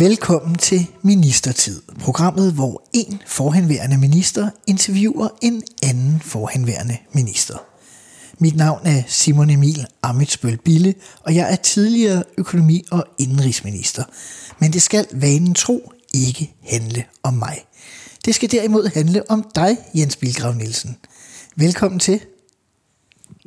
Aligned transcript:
Velkommen 0.00 0.54
til 0.54 0.86
Ministertid, 1.02 1.82
programmet, 2.00 2.52
hvor 2.52 2.88
en 2.92 3.22
forhenværende 3.26 3.98
minister 3.98 4.50
interviewer 4.66 5.28
en 5.42 5.62
anden 5.82 6.20
forhenværende 6.20 6.96
minister. 7.12 7.58
Mit 8.38 8.56
navn 8.56 8.86
er 8.86 9.02
Simon 9.06 9.50
Emil 9.50 9.86
Amitsbøl 10.02 10.58
Bille, 10.64 10.94
og 11.24 11.34
jeg 11.34 11.52
er 11.52 11.56
tidligere 11.56 12.22
økonomi- 12.38 12.84
og 12.90 13.06
indrigsminister. 13.18 14.04
Men 14.58 14.72
det 14.72 14.82
skal 14.82 15.06
vanen 15.12 15.54
tro 15.54 15.92
ikke 16.14 16.54
handle 16.62 17.04
om 17.22 17.34
mig. 17.34 17.58
Det 18.24 18.34
skal 18.34 18.50
derimod 18.50 18.90
handle 18.94 19.30
om 19.30 19.50
dig, 19.54 19.78
Jens 19.94 20.16
Bilgrav 20.16 20.54
Nielsen. 20.54 20.96
Velkommen 21.56 22.00
til. 22.00 22.20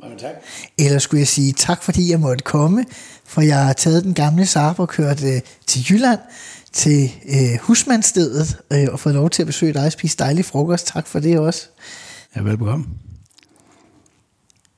Mange 0.04 0.18
tak. 0.18 0.34
Eller 0.78 0.98
skulle 0.98 1.20
jeg 1.20 1.28
sige 1.28 1.52
tak, 1.52 1.82
fordi 1.82 2.10
jeg 2.10 2.20
måtte 2.20 2.44
komme, 2.44 2.84
for 3.24 3.40
jeg 3.40 3.64
har 3.64 3.72
taget 3.72 4.04
den 4.04 4.14
gamle 4.14 4.46
Saab 4.46 4.78
og 4.78 4.88
kørt 4.88 5.24
øh, 5.24 5.40
til 5.66 5.82
Jylland, 5.90 6.20
til 6.72 7.12
øh, 7.28 7.58
husmandstedet, 7.60 8.58
øh, 8.72 8.86
og 8.92 9.00
fået 9.00 9.14
lov 9.14 9.30
til 9.30 9.42
at 9.42 9.46
besøge 9.46 9.72
dig 9.72 9.86
og 9.86 9.92
spise 9.92 10.16
dejlig 10.18 10.44
frokost. 10.44 10.86
Tak 10.86 11.06
for 11.06 11.20
det 11.20 11.38
også. 11.38 11.68
Ja, 12.36 12.42
velbekomme. 12.42 12.86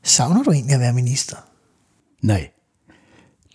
Savner 0.03 0.43
du 0.43 0.51
egentlig 0.51 0.75
at 0.75 0.81
være 0.81 0.93
minister? 0.93 1.37
Nej. 2.23 2.49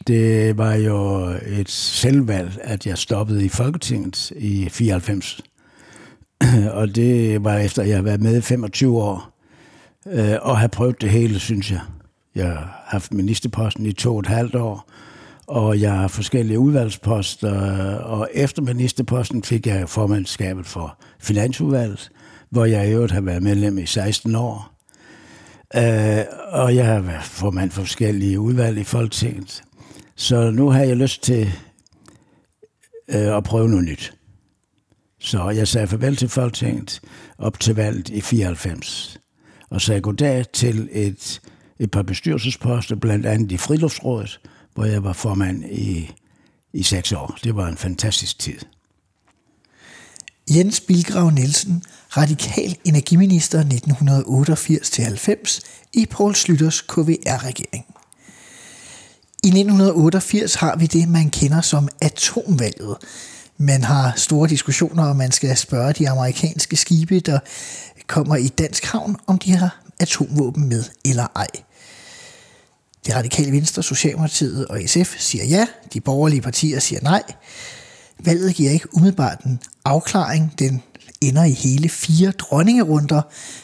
Det 0.08 0.58
var 0.58 0.74
jo 0.74 1.28
et 1.46 1.70
selvvalg, 1.70 2.58
at 2.62 2.86
jeg 2.86 2.98
stoppede 2.98 3.46
i 3.46 3.50
Folketinget 3.50 4.32
i 4.32 4.70
94. 4.70 5.42
og 6.80 6.96
det 6.96 7.44
var 7.44 7.58
efter, 7.58 7.82
at 7.82 7.88
jeg 7.88 7.98
har 7.98 8.04
været 8.04 8.22
med 8.22 8.38
i 8.38 8.42
25 8.42 9.02
år, 9.02 9.31
øh, 10.08 10.36
og 10.42 10.60
har 10.60 10.68
prøvet 10.68 11.02
det 11.02 11.10
hele, 11.10 11.40
synes 11.40 11.72
jeg. 11.72 11.82
Jeg 12.36 12.48
har 12.48 12.84
haft 12.88 13.14
ministerposten 13.14 13.86
i 13.86 13.92
to 13.92 14.14
og 14.14 14.20
et 14.20 14.28
halvt 14.28 14.56
år, 14.56 14.90
og 15.48 15.82
jeg 15.82 15.92
har 15.92 16.08
forskellige 16.08 16.60
udvalgsposter, 16.60 17.54
og 17.96 18.30
efter 18.34 18.62
ministerposten 18.62 19.44
fik 19.44 19.68
jeg 19.68 19.90
formandskabet 19.90 20.66
for 20.66 20.98
Finansudvalget, 21.20 22.12
hvor 22.50 22.66
jeg 22.66 22.88
i 22.88 22.92
øvrigt 22.92 23.12
har 23.12 23.22
været 23.22 23.44
medlem 23.44 23.78
i 23.78 23.86
16 23.86 24.36
år. 24.36 24.72
Øh, 25.76 26.24
og 26.48 26.76
jeg 26.76 26.86
har 26.86 27.00
været 27.00 27.24
formand 27.24 27.72
for 27.72 27.82
forskellige 27.82 28.40
udvalg 28.40 28.78
i 28.78 28.84
Folketinget. 28.84 29.62
Så 30.16 30.52
nu 30.52 30.70
har 30.70 30.82
jeg 30.82 30.98
lyst 30.98 31.24
til 31.24 31.54
øh, 33.08 33.38
at 33.38 33.44
prøve 33.44 33.70
noget 33.70 33.86
nyt. 33.86 34.14
Så 35.20 35.50
jeg 35.50 35.68
sagde 35.68 35.88
farvel 35.88 36.16
til 36.16 36.30
Folketinget 36.30 37.02
op 37.38 37.60
til 37.60 37.76
valget 37.76 38.10
i 38.10 38.22
94. 38.22 39.21
Og 39.72 39.82
sagde 39.82 40.02
goddag 40.02 40.46
til 40.54 40.90
et, 40.92 41.42
et 41.80 41.92
par 41.92 42.02
bestyrelsesposter, 42.02 42.96
blandt 42.96 43.26
andet 43.26 43.52
i 43.52 43.58
Friluftsrådet, 43.58 44.40
hvor 44.74 44.86
jeg 44.86 45.04
var 45.04 45.14
formand 45.14 45.66
i, 45.66 46.12
i 46.74 46.84
seks 46.84 47.12
år. 47.12 47.38
Det 47.44 47.56
var 47.56 47.68
en 47.68 47.78
fantastisk 47.78 48.40
tid. 48.40 48.60
Jens 50.50 50.82
Bilgrav 50.82 51.30
Nielsen, 51.30 51.84
radikal 52.18 52.78
energiminister 52.84 53.64
1988-90 53.64 55.60
i 55.94 56.06
Poul 56.06 56.36
Slytters 56.36 56.82
KVR-regering. 56.82 57.86
I 59.44 59.48
1988 59.48 60.56
har 60.56 60.76
vi 60.76 60.86
det, 60.86 61.10
man 61.10 61.30
kender 61.30 61.62
som 61.62 61.90
atomvalget. 62.02 62.98
Man 63.58 63.84
har 63.84 64.14
store 64.16 64.50
diskussioner, 64.50 65.06
og 65.06 65.16
man 65.16 65.32
skal 65.32 65.58
spørge 65.58 65.94
de 65.94 66.10
amerikanske 66.10 66.76
skibe, 66.76 67.20
der 67.20 67.40
kommer 68.12 68.36
i 68.36 68.48
dansk 68.48 68.86
havn, 68.86 69.16
om 69.28 69.40
de 69.40 69.52
har 69.52 69.82
atomvåben 70.00 70.70
med 70.70 70.84
eller 71.06 71.28
ej. 71.36 71.48
Det 73.06 73.16
radikale 73.16 73.52
Venstre, 73.52 73.84
Socialdemokratiet 73.84 74.68
og 74.68 74.82
SF 74.86 75.16
siger 75.18 75.46
ja, 75.46 75.68
de 75.94 76.02
borgerlige 76.02 76.42
partier 76.42 76.80
siger 76.80 77.02
nej. 77.02 77.24
Valget 78.20 78.56
giver 78.56 78.72
ikke 78.72 78.96
umiddelbart 78.96 79.44
en 79.46 79.60
afklaring. 79.86 80.54
Den 80.60 80.84
ender 81.22 81.44
i 81.44 81.52
hele 81.52 81.90
fire 81.90 82.32
dronningerunder, 82.32 83.22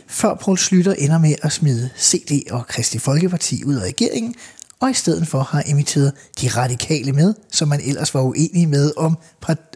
før 0.07 0.35
Poul 0.35 0.57
Slytter 0.57 0.93
ender 0.93 1.17
med 1.17 1.35
at 1.41 1.51
smide 1.51 1.89
CD 1.99 2.51
og 2.51 2.67
Kristi 2.67 2.99
Folkeparti 2.99 3.63
ud 3.63 3.75
af 3.75 3.81
regeringen, 3.81 4.35
og 4.79 4.89
i 4.89 4.93
stedet 4.93 5.27
for 5.27 5.41
har 5.41 5.61
inviteret 5.65 6.13
de 6.41 6.47
radikale 6.47 7.11
med, 7.11 7.33
som 7.51 7.67
man 7.67 7.81
ellers 7.81 8.13
var 8.13 8.21
uenig 8.21 8.69
med 8.69 8.91
om, 8.97 9.17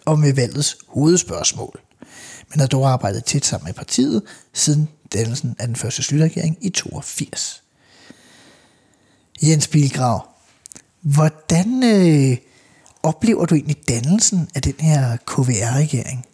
om 0.05 0.23
valgets 0.35 0.77
hovedspørgsmål. 0.87 1.90
Men 2.51 2.59
har 2.59 2.67
dog 2.67 2.89
arbejdet 2.89 3.25
tæt 3.25 3.45
sammen 3.45 3.65
med 3.65 3.73
partiet 3.73 4.21
siden 4.53 4.89
dannelsen 5.13 5.55
af 5.59 5.67
den 5.67 5.75
første 5.75 6.03
slutregering 6.03 6.57
i 6.61 6.69
82. 6.69 7.63
Jens 9.43 9.67
Bilgrav, 9.67 10.27
hvordan 11.01 11.83
øh, 11.83 12.37
oplever 13.03 13.45
du 13.45 13.55
egentlig 13.55 13.77
dannelsen 13.89 14.49
af 14.55 14.61
den 14.61 14.75
her 14.79 15.17
KVR-regering? 15.25 16.25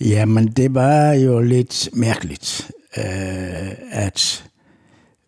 Jamen, 0.00 0.48
det 0.48 0.74
var 0.74 1.12
jo 1.12 1.40
lidt 1.40 1.88
mærkeligt, 1.92 2.70
øh, 2.96 3.72
at 3.90 4.44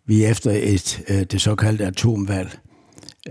vi 0.05 0.25
efter 0.25 0.51
et, 0.51 1.01
øh, 1.07 1.23
det 1.23 1.41
såkaldte 1.41 1.85
atomvalg 1.85 2.59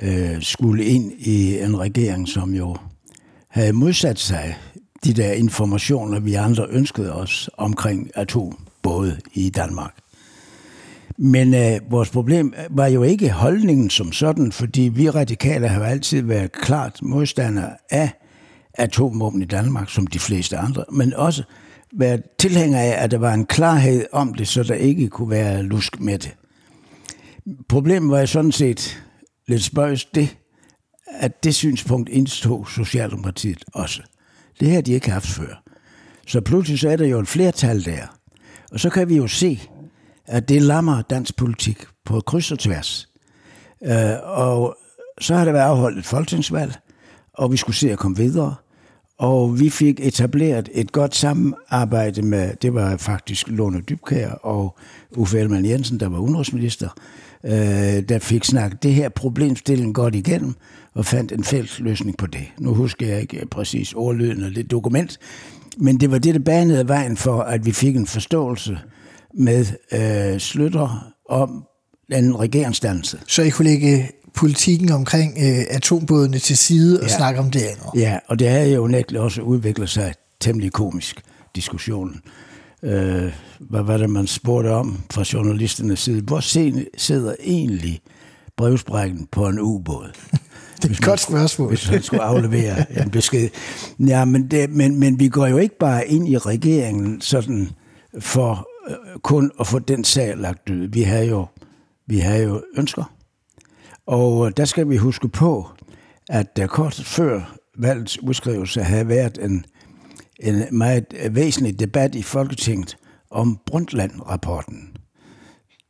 øh, 0.03 0.43
skulle 0.43 0.85
ind 0.85 1.13
i 1.19 1.59
en 1.61 1.79
regering, 1.79 2.29
som 2.29 2.55
jo 2.55 2.77
havde 3.49 3.73
modsat 3.73 4.19
sig 4.19 4.59
de 5.05 5.13
der 5.13 5.33
informationer, 5.33 6.21
vi 6.21 6.35
andre 6.35 6.67
ønskede 6.71 7.13
os 7.13 7.51
omkring 7.57 8.11
atombåde 8.15 9.21
i 9.35 9.51
Danmark. 9.51 9.95
Men 11.19 11.55
øh, 11.55 11.91
vores 11.91 12.11
problem 12.11 12.55
var 12.71 12.87
jo 12.87 13.03
ikke 13.03 13.31
holdningen 13.31 13.91
som 13.91 14.13
sådan, 14.13 14.53
fordi 14.53 14.83
vi 14.83 15.11
radikale 15.11 15.69
har 15.69 15.79
jo 15.79 15.85
altid 15.85 16.23
været 16.23 16.53
klart 16.53 17.03
modstandere 17.03 17.71
af 17.91 18.11
atomvåben 18.75 19.43
i 19.43 19.45
Danmark, 19.45 19.91
som 19.91 20.07
de 20.07 20.19
fleste 20.19 20.57
andre, 20.57 20.85
men 20.93 21.15
også 21.15 21.43
været 21.93 22.23
tilhængere 22.39 22.83
af, 22.83 23.05
at 23.05 23.11
der 23.11 23.19
var 23.19 23.35
en 23.35 23.47
klarhed 23.47 24.07
om 24.13 24.35
det, 24.35 24.49
så 24.49 24.63
der 24.63 24.75
ikke 24.75 25.09
kunne 25.09 25.31
være 25.31 25.63
lusk 25.63 26.01
med 26.01 26.19
det. 26.19 26.35
Problemet 27.69 28.11
var 28.11 28.21
jo 28.21 28.27
sådan 28.27 28.53
set 28.53 29.03
lidt 29.49 29.63
spøjst 29.63 30.15
det, 30.15 30.37
at 31.07 31.45
det 31.45 31.55
synspunkt 31.55 32.09
indstod 32.09 32.65
Socialdemokratiet 32.67 33.65
også. 33.75 34.03
Det 34.61 34.69
her, 34.69 34.81
de 34.81 34.93
ikke 34.93 35.11
haft 35.11 35.27
før. 35.27 35.63
Så 36.27 36.41
pludselig 36.41 36.79
så 36.79 36.89
er 36.89 36.97
der 36.97 37.07
jo 37.07 37.19
et 37.19 37.29
flertal 37.29 37.85
der. 37.85 38.17
Og 38.73 38.81
så 38.81 38.91
kan 38.91 39.09
vi 39.09 39.17
jo 39.17 39.27
se, 39.27 39.61
at 40.27 40.49
det 40.49 40.63
lammer 40.63 41.03
dansk 41.03 41.37
politik 41.37 41.85
på 42.05 42.21
kryds 42.21 42.53
og 42.53 42.59
tværs. 42.59 43.09
Øh, 43.85 44.15
og 44.23 44.77
så 45.21 45.35
har 45.35 45.45
der 45.45 45.53
været 45.53 45.65
afholdt 45.65 45.99
et 45.99 46.07
folketingsvalg, 46.07 46.75
og 47.33 47.53
vi 47.53 47.57
skulle 47.57 47.77
se 47.77 47.93
at 47.93 47.99
komme 47.99 48.17
videre. 48.17 48.55
Og 49.19 49.61
vi 49.61 49.71
fik 49.71 50.01
etableret 50.01 50.69
et 50.73 50.93
godt 50.93 51.15
samarbejde 51.15 52.23
med, 52.23 52.57
det 52.63 52.75
var 52.75 52.97
faktisk 52.97 53.49
Lone 53.49 53.81
Dybkær 53.81 54.31
og 54.31 54.79
Uffe 55.17 55.39
Ellemann 55.39 55.67
Jensen, 55.67 56.01
der 56.01 56.09
var 56.09 56.19
udenrigsminister, 56.19 56.89
øh, 57.45 57.53
der 58.09 58.19
fik 58.19 58.45
snakket 58.45 58.83
det 58.83 58.95
her 58.95 59.09
problemstilling 59.09 59.95
godt 59.95 60.15
igennem 60.15 60.55
og 60.97 61.05
fandt 61.07 61.33
en 61.33 61.45
fælles 61.45 61.79
løsning 61.81 62.17
på 62.17 62.27
det. 62.27 62.45
Nu 62.59 62.75
husker 62.75 63.07
jeg 63.07 63.21
ikke 63.21 63.47
præcis 63.51 63.93
ordlyden 63.93 64.43
af 64.45 64.51
det 64.55 64.71
dokument, 64.71 65.19
men 65.79 66.01
det 66.01 66.11
var 66.11 66.19
det, 66.19 66.35
der 66.35 66.41
banede 66.41 66.89
vejen 66.89 67.17
for, 67.17 67.41
at 67.43 67.67
vi 67.67 67.73
fik 67.73 67.97
en 67.97 68.07
forståelse 68.07 68.79
med 69.35 69.67
øh, 69.93 70.41
Slytter 70.41 71.13
om 71.29 71.65
den 72.11 72.41
regeringsdannelse. 72.41 73.19
Så 73.27 73.43
I 73.43 73.51
kunne 73.51 73.69
lægge 73.69 74.11
politikken 74.35 74.93
omkring 74.93 75.33
øh, 75.39 75.65
atombådene 75.71 76.39
til 76.39 76.57
side 76.59 77.01
og 77.01 77.07
Ja. 77.09 77.17
snakke 77.17 77.41
om 77.41 77.51
det 77.51 77.63
andet? 77.63 77.87
Ja, 78.03 78.19
og 78.29 78.39
det 78.39 78.49
har 78.49 78.59
jo 78.61 78.87
nægteligt 78.87 79.23
også 79.23 79.43
udviklet 79.43 79.89
sig 79.89 80.15
temmelig 80.41 80.73
komisk, 80.73 81.21
diskussionen. 81.57 82.21
Øh, 82.83 83.33
hvad 83.61 83.83
var 83.83 83.97
det, 83.97 84.11
man 84.11 84.27
spurgte 84.27 84.69
om 84.69 84.99
fra 85.11 85.25
journalisternes 85.33 85.99
side? 86.01 86.21
Hvor 86.23 86.41
sidder 86.99 87.35
egentlig 87.41 88.01
brevsprækken 88.57 89.29
på 89.33 89.49
en 89.49 89.59
ubåd? 89.61 90.11
Det 90.83 90.85
er 90.85 90.91
et 90.91 91.03
godt 91.03 91.21
spørgsmål. 91.21 91.69
Hvis 91.69 91.85
han 91.85 92.03
skulle 92.03 92.23
aflevere 92.23 93.01
en 93.03 93.11
besked. 93.11 93.49
Ja, 93.99 94.25
men, 94.25 94.51
det, 94.51 94.71
men, 94.71 95.01
men 95.01 95.21
vi 95.21 95.29
går 95.29 95.47
jo 95.47 95.57
ikke 95.57 95.79
bare 95.79 96.09
ind 96.09 96.29
i 96.29 96.39
regeringen 96.39 97.21
sådan 97.21 97.71
for 98.19 98.69
øh, 98.89 99.21
kun 99.23 99.51
at 99.61 99.67
få 99.67 99.79
den 99.79 100.05
sag 100.05 100.37
lagt 100.37 100.71
ud. 100.71 100.89
Vi 100.89 101.03
har 101.03 101.19
jo, 101.19 101.47
vi 102.07 102.19
har 102.19 102.37
jo 102.37 102.63
ønsker. 102.77 103.13
Og 104.07 104.47
øh, 104.47 104.53
der 104.57 104.65
skal 104.65 104.89
vi 104.89 104.97
huske 104.97 105.29
på, 105.29 105.67
at 106.29 106.57
der 106.57 106.67
kort 106.67 106.95
før 106.95 107.57
valgets 107.79 108.23
udskrivelse 108.23 108.83
havde 108.83 109.09
været 109.09 109.39
en, 109.43 109.65
en 110.41 110.65
meget 110.73 111.05
væsentlig 111.31 111.81
debat 111.81 112.15
i 112.15 112.23
Folketinget 112.23 112.97
om 113.31 113.59
Brundtland-rapporten. 113.67 114.96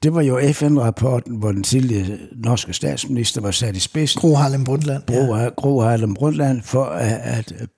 Det 0.06 0.14
var 0.14 0.23
jo 0.23 0.41
FN-rapporten, 0.53 1.37
hvor 1.37 1.53
den 1.53 1.62
tidligere 1.62 2.19
norske 2.37 2.73
statsminister 2.73 3.41
var 3.41 3.50
sat 3.50 3.76
i 3.76 3.81
spidsen. 3.81 4.20
Gro 4.20 4.35
Harlem 4.35 4.64
Brundtland. 4.64 5.03
Gro, 5.06 5.50
Gro 5.56 5.81
Harlem 5.81 6.14
Brundtland 6.14 6.62
for 6.62 6.85
at, 6.85 7.53
at 7.53 7.69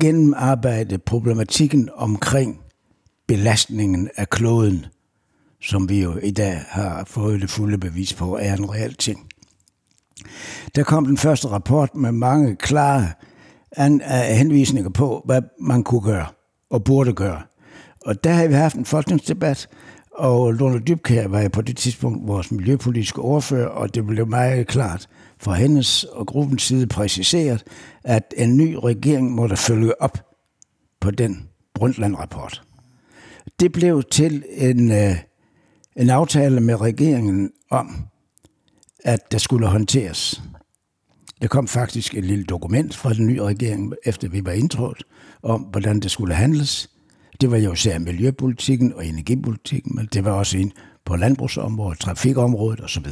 gennemarbejde 0.00 0.98
problematikken 0.98 1.88
omkring 1.94 2.60
belastningen 3.28 4.10
af 4.16 4.30
kloden, 4.30 4.86
som 5.62 5.88
vi 5.88 6.02
jo 6.02 6.16
i 6.22 6.30
dag 6.30 6.64
har 6.68 7.04
fået 7.04 7.40
det 7.40 7.50
fulde 7.50 7.78
bevis 7.78 8.14
på, 8.14 8.38
er 8.40 8.56
en 8.56 8.70
reel 8.70 8.94
ting. 8.94 9.26
Der 10.74 10.82
kom 10.82 11.06
den 11.06 11.16
første 11.16 11.48
rapport 11.48 11.94
med 11.94 12.12
mange 12.12 12.56
klare 12.56 13.08
an, 13.72 14.00
henvisninger 14.28 14.90
på, 14.90 15.22
hvad 15.24 15.42
man 15.60 15.84
kunne 15.84 16.02
gøre 16.02 16.26
og 16.70 16.84
burde 16.84 17.12
gøre. 17.12 17.42
Og 18.06 18.24
der 18.24 18.32
har 18.32 18.46
vi 18.46 18.54
haft 18.54 18.76
en 18.76 18.84
folketingsdebat, 18.84 19.68
og 20.20 20.52
Lone 20.52 20.78
Dybkær 20.78 21.28
var 21.28 21.48
på 21.48 21.62
det 21.62 21.76
tidspunkt 21.76 22.28
vores 22.28 22.52
miljøpolitiske 22.52 23.18
ordfører, 23.18 23.68
og 23.68 23.94
det 23.94 24.06
blev 24.06 24.26
meget 24.26 24.66
klart 24.66 25.08
fra 25.38 25.54
hendes 25.54 26.04
og 26.04 26.26
gruppens 26.26 26.62
side 26.62 26.86
præciseret, 26.86 27.64
at 28.04 28.34
en 28.36 28.56
ny 28.56 28.74
regering 28.84 29.30
måtte 29.30 29.56
følge 29.56 30.02
op 30.02 30.18
på 31.00 31.10
den 31.10 31.48
Brundtland-rapport. 31.74 32.62
Det 33.60 33.72
blev 33.72 34.02
til 34.02 34.44
en, 34.50 34.92
øh, 34.92 35.16
en 35.96 36.10
aftale 36.10 36.60
med 36.60 36.80
regeringen 36.80 37.50
om, 37.70 37.96
at 39.04 39.32
der 39.32 39.38
skulle 39.38 39.66
håndteres. 39.66 40.42
Der 41.42 41.48
kom 41.48 41.68
faktisk 41.68 42.14
et 42.14 42.24
lille 42.24 42.44
dokument 42.44 42.96
fra 42.96 43.14
den 43.14 43.26
nye 43.26 43.42
regering, 43.42 43.94
efter 44.04 44.28
vi 44.28 44.44
var 44.44 44.52
indtrådt, 44.52 45.04
om 45.42 45.60
hvordan 45.60 46.00
det 46.00 46.10
skulle 46.10 46.34
handles. 46.34 46.89
Det 47.40 47.50
var 47.50 47.56
jo 47.56 47.72
især 47.72 47.98
miljøpolitikken 47.98 48.92
og 48.92 49.06
energipolitikken, 49.06 49.96
men 49.96 50.08
det 50.12 50.24
var 50.24 50.30
også 50.30 50.58
en 50.58 50.72
på 51.04 51.16
landbrugsområdet, 51.16 51.98
trafikområdet 51.98 52.84
osv. 52.84 53.04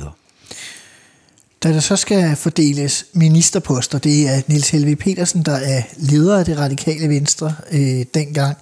Da 1.62 1.72
der 1.72 1.80
så 1.80 1.96
skal 1.96 2.36
fordeles 2.36 3.06
ministerposter, 3.12 3.98
det 3.98 4.28
er 4.28 4.42
Niels 4.48 4.70
Helve 4.70 4.96
Petersen, 4.96 5.42
der 5.42 5.56
er 5.56 5.82
leder 5.96 6.38
af 6.38 6.44
det 6.44 6.58
radikale 6.58 7.08
venstre 7.08 7.54
øh, 7.72 8.04
dengang. 8.14 8.56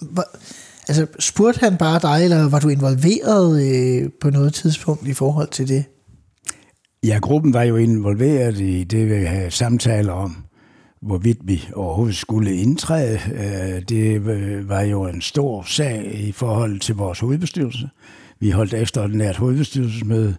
Hvor, 0.00 0.24
altså, 0.88 1.06
spurgte 1.18 1.60
han 1.60 1.76
bare 1.76 2.00
dig, 2.02 2.24
eller 2.24 2.48
var 2.48 2.58
du 2.58 2.68
involveret 2.68 3.62
øh, 3.62 4.10
på 4.20 4.30
noget 4.30 4.54
tidspunkt 4.54 5.08
i 5.08 5.14
forhold 5.14 5.48
til 5.48 5.68
det? 5.68 5.84
Ja, 7.04 7.18
gruppen 7.22 7.52
var 7.54 7.62
jo 7.62 7.76
involveret 7.76 8.60
i 8.60 8.84
det, 8.84 9.08
vi 9.08 9.24
havde 9.24 9.50
samtaler 9.50 10.12
om, 10.12 10.36
hvorvidt 11.02 11.38
vi 11.42 11.68
overhovedet 11.74 12.16
skulle 12.16 12.56
indtræde. 12.56 13.20
Øh, 13.34 13.82
det 13.88 14.28
øh, 14.28 14.68
var 14.68 14.82
jo 14.82 15.06
en 15.06 15.20
stor 15.20 15.62
sag 15.62 16.14
i 16.14 16.32
forhold 16.32 16.80
til 16.80 16.94
vores 16.94 17.18
hovedbestyrelse. 17.18 17.88
Vi 18.40 18.50
holdt 18.50 18.74
ekstraordinært 18.74 19.36
hovedbestyrelsesmøde 19.36 20.36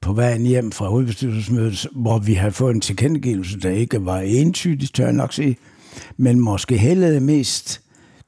på 0.00 0.12
vejen 0.12 0.46
hjem 0.46 0.72
fra 0.72 0.88
hovedbestyrelsesmødet, 0.88 1.86
hvor 1.92 2.18
vi 2.18 2.34
havde 2.34 2.52
fået 2.52 2.74
en 2.74 2.80
tilkendegivelse, 2.80 3.60
der 3.60 3.70
ikke 3.70 4.04
var 4.04 4.18
entydigt, 4.18 4.94
tør 4.94 5.04
jeg 5.04 5.12
nok 5.12 5.32
sige, 5.32 5.56
men 6.16 6.40
måske 6.40 6.78
hældede 6.78 7.20
mest 7.20 7.80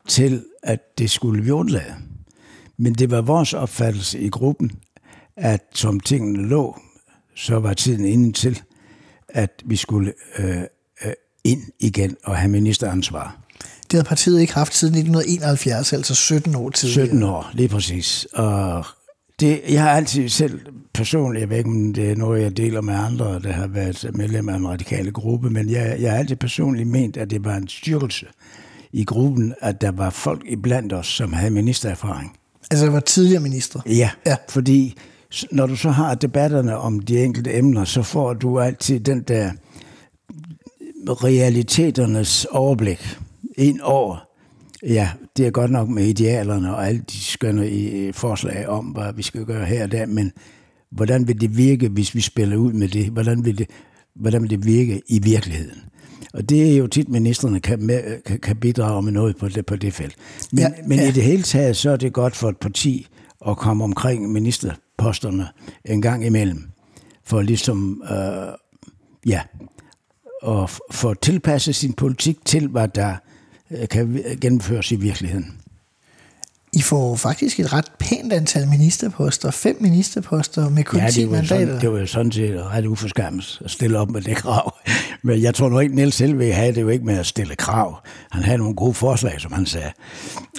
til, 0.08 0.44
at 0.62 0.98
det 0.98 1.10
skulle 1.10 1.42
vi 1.42 1.50
undlade. 1.50 1.94
Men 2.76 2.94
det 2.94 3.10
var 3.10 3.20
vores 3.20 3.54
opfattelse 3.54 4.18
i 4.18 4.28
gruppen, 4.28 4.72
at 5.36 5.62
som 5.74 6.00
tingene 6.00 6.48
lå, 6.48 6.78
så 7.34 7.58
var 7.58 7.74
tiden 7.74 8.04
inde 8.04 8.32
til, 8.32 8.62
at 9.28 9.62
vi 9.64 9.76
skulle 9.76 10.12
øh, 10.38 10.62
ind 11.44 11.62
igen 11.80 12.16
og 12.24 12.36
have 12.36 12.50
ministeransvar. 12.50 13.36
Det 13.82 13.92
havde 13.92 14.04
partiet 14.04 14.40
ikke 14.40 14.54
haft 14.54 14.74
siden 14.74 14.94
1971, 14.94 15.92
altså 15.92 16.14
17 16.14 16.54
år 16.54 16.70
tidligere. 16.70 17.06
17 17.06 17.22
år, 17.22 17.50
lige 17.52 17.68
præcis. 17.68 18.26
Og 18.32 18.84
det, 19.40 19.60
jeg 19.68 19.82
har 19.82 19.90
altid 19.90 20.28
selv 20.28 20.60
personligt, 20.94 21.40
jeg 21.40 21.50
ved 21.50 21.56
ikke, 21.56 21.70
om 21.70 21.92
det 21.92 22.10
er 22.10 22.16
noget, 22.16 22.42
jeg 22.42 22.56
deler 22.56 22.80
med 22.80 22.94
andre, 22.94 23.40
der 23.40 23.52
har 23.52 23.66
været 23.66 24.10
medlem 24.14 24.48
af 24.48 24.56
en 24.56 24.68
radikale 24.68 25.10
gruppe, 25.10 25.50
men 25.50 25.70
jeg, 25.70 25.96
jeg 26.00 26.10
har 26.10 26.18
altid 26.18 26.36
personligt 26.36 26.88
ment, 26.88 27.16
at 27.16 27.30
det 27.30 27.44
var 27.44 27.56
en 27.56 27.68
styrkelse 27.68 28.26
i 28.92 29.04
gruppen, 29.04 29.54
at 29.60 29.80
der 29.80 29.90
var 29.90 30.10
folk 30.10 30.42
iblandt 30.48 30.92
os, 30.92 31.06
som 31.06 31.32
havde 31.32 31.50
ministererfaring. 31.50 32.36
Altså, 32.70 32.86
der 32.86 32.92
var 32.92 33.00
tidligere 33.00 33.42
minister? 33.42 33.80
Ja, 33.86 34.10
ja. 34.26 34.36
fordi 34.48 34.96
når 35.50 35.66
du 35.66 35.76
så 35.76 35.90
har 35.90 36.14
debatterne 36.14 36.76
om 36.76 37.00
de 37.00 37.24
enkelte 37.24 37.54
emner, 37.54 37.84
så 37.84 38.02
får 38.02 38.34
du 38.34 38.60
altid 38.60 39.00
den 39.00 39.22
der 39.22 39.50
realiteternes 41.08 42.44
overblik 42.50 43.18
ind 43.56 43.80
over. 43.80 44.28
Ja, 44.82 45.10
det 45.36 45.46
er 45.46 45.50
godt 45.50 45.70
nok 45.70 45.88
med 45.88 46.04
idealerne 46.04 46.76
og 46.76 46.88
alle 46.88 47.04
de 47.10 47.20
skønne 47.20 47.70
i 47.70 48.12
forslag 48.12 48.68
om, 48.68 48.84
hvad 48.84 49.12
vi 49.12 49.22
skal 49.22 49.44
gøre 49.44 49.64
her 49.64 49.82
og 49.82 49.92
der, 49.92 50.06
men 50.06 50.32
hvordan 50.90 51.28
vil 51.28 51.40
det 51.40 51.56
virke, 51.56 51.88
hvis 51.88 52.14
vi 52.14 52.20
spiller 52.20 52.56
ud 52.56 52.72
med 52.72 52.88
det? 52.88 53.06
Hvordan 53.06 53.44
vil 53.44 53.58
det, 53.58 53.66
hvordan 54.14 54.42
vil 54.42 54.50
det 54.50 54.66
virke 54.66 55.02
i 55.08 55.18
virkeligheden? 55.22 55.78
Og 56.34 56.48
det 56.48 56.72
er 56.72 56.76
jo 56.76 56.86
tit, 56.86 57.08
ministerne 57.08 57.60
kan, 57.60 57.86
med, 57.86 58.22
kan, 58.22 58.38
kan 58.38 58.56
bidrage 58.56 59.02
med 59.02 59.12
noget 59.12 59.36
på 59.36 59.48
det, 59.48 59.66
på 59.66 59.76
det 59.76 59.94
felt. 59.94 60.16
Men, 60.52 60.58
ja, 60.58 60.68
men 60.86 60.98
ja. 60.98 61.08
i 61.08 61.10
det 61.10 61.22
hele 61.22 61.42
taget, 61.42 61.76
så 61.76 61.90
er 61.90 61.96
det 61.96 62.12
godt 62.12 62.36
for 62.36 62.48
et 62.48 62.56
parti 62.56 63.06
at 63.48 63.56
komme 63.56 63.84
omkring 63.84 64.32
ministerposterne 64.32 65.48
en 65.84 66.02
gang 66.02 66.26
imellem, 66.26 66.64
for 67.24 67.42
ligesom, 67.42 68.02
øh, 68.10 68.52
ja, 69.26 69.40
at 70.48 70.70
få 70.90 71.14
tilpasset 71.14 71.76
sin 71.76 71.92
politik 71.92 72.44
til, 72.44 72.68
hvad 72.68 72.88
der 72.88 73.14
øh, 73.70 73.88
kan 73.88 74.24
gennemføres 74.40 74.92
i 74.92 74.96
virkeligheden. 74.96 75.62
I 76.72 76.82
får 76.82 77.16
faktisk 77.16 77.60
et 77.60 77.72
ret 77.72 77.92
pænt 77.98 78.32
antal 78.32 78.68
ministerposter, 78.68 79.50
fem 79.50 79.76
ministerposter 79.80 80.68
med 80.68 80.84
kun 80.84 81.00
ja, 81.00 81.10
10 81.10 81.24
mandater. 81.24 81.46
Sådan, 81.46 81.80
det 81.80 81.92
var 81.92 81.98
jo 81.98 82.06
sådan 82.06 82.32
set 82.32 82.64
ret 82.64 82.86
uforskammet 82.86 83.60
at 83.64 83.70
stille 83.70 83.98
op 83.98 84.10
med 84.10 84.20
det 84.20 84.36
krav. 84.36 84.78
Men 85.24 85.42
jeg 85.42 85.54
tror 85.54 85.68
nu 85.68 85.78
ikke, 85.78 85.94
Niels 85.94 86.18
Helve 86.18 86.52
havde 86.52 86.74
det 86.74 86.80
jo 86.80 86.88
ikke 86.88 87.04
med 87.04 87.18
at 87.18 87.26
stille 87.26 87.56
krav. 87.56 88.00
Han 88.30 88.42
havde 88.42 88.58
nogle 88.58 88.74
gode 88.74 88.94
forslag, 88.94 89.40
som 89.40 89.52
han 89.52 89.66
sagde. 89.66 89.90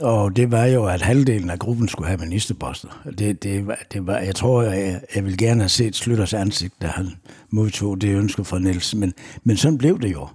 Og 0.01 0.35
det 0.35 0.51
var 0.51 0.65
jo, 0.65 0.85
at 0.85 1.01
halvdelen 1.01 1.49
af 1.49 1.59
gruppen 1.59 1.87
skulle 1.87 2.07
have 2.07 2.17
ministerposter. 2.17 2.87
Det, 3.17 3.43
det, 3.43 3.67
var, 3.67 3.79
det 3.93 4.07
var, 4.07 4.17
jeg 4.17 4.35
tror, 4.35 4.61
jeg, 4.61 5.01
jeg 5.15 5.25
vil 5.25 5.37
gerne 5.37 5.61
have 5.61 5.69
set 5.69 5.95
Slytters 5.95 6.33
ansigt, 6.33 6.73
da 6.81 6.87
han 6.87 7.09
modtog 7.49 8.01
det 8.01 8.15
ønske 8.15 8.45
fra 8.45 8.59
Niels. 8.59 8.95
Men, 8.95 9.13
men 9.43 9.57
sådan 9.57 9.77
blev 9.77 10.01
det 10.01 10.11
jo. 10.11 10.27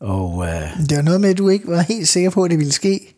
Og, 0.00 0.46
øh, 0.46 0.86
det 0.88 0.96
var 0.96 1.02
noget 1.02 1.20
med, 1.20 1.30
at 1.30 1.38
du 1.38 1.48
ikke 1.48 1.68
var 1.68 1.80
helt 1.80 2.08
sikker 2.08 2.30
på, 2.30 2.44
at 2.44 2.50
det 2.50 2.58
ville 2.58 2.72
ske. 2.72 3.14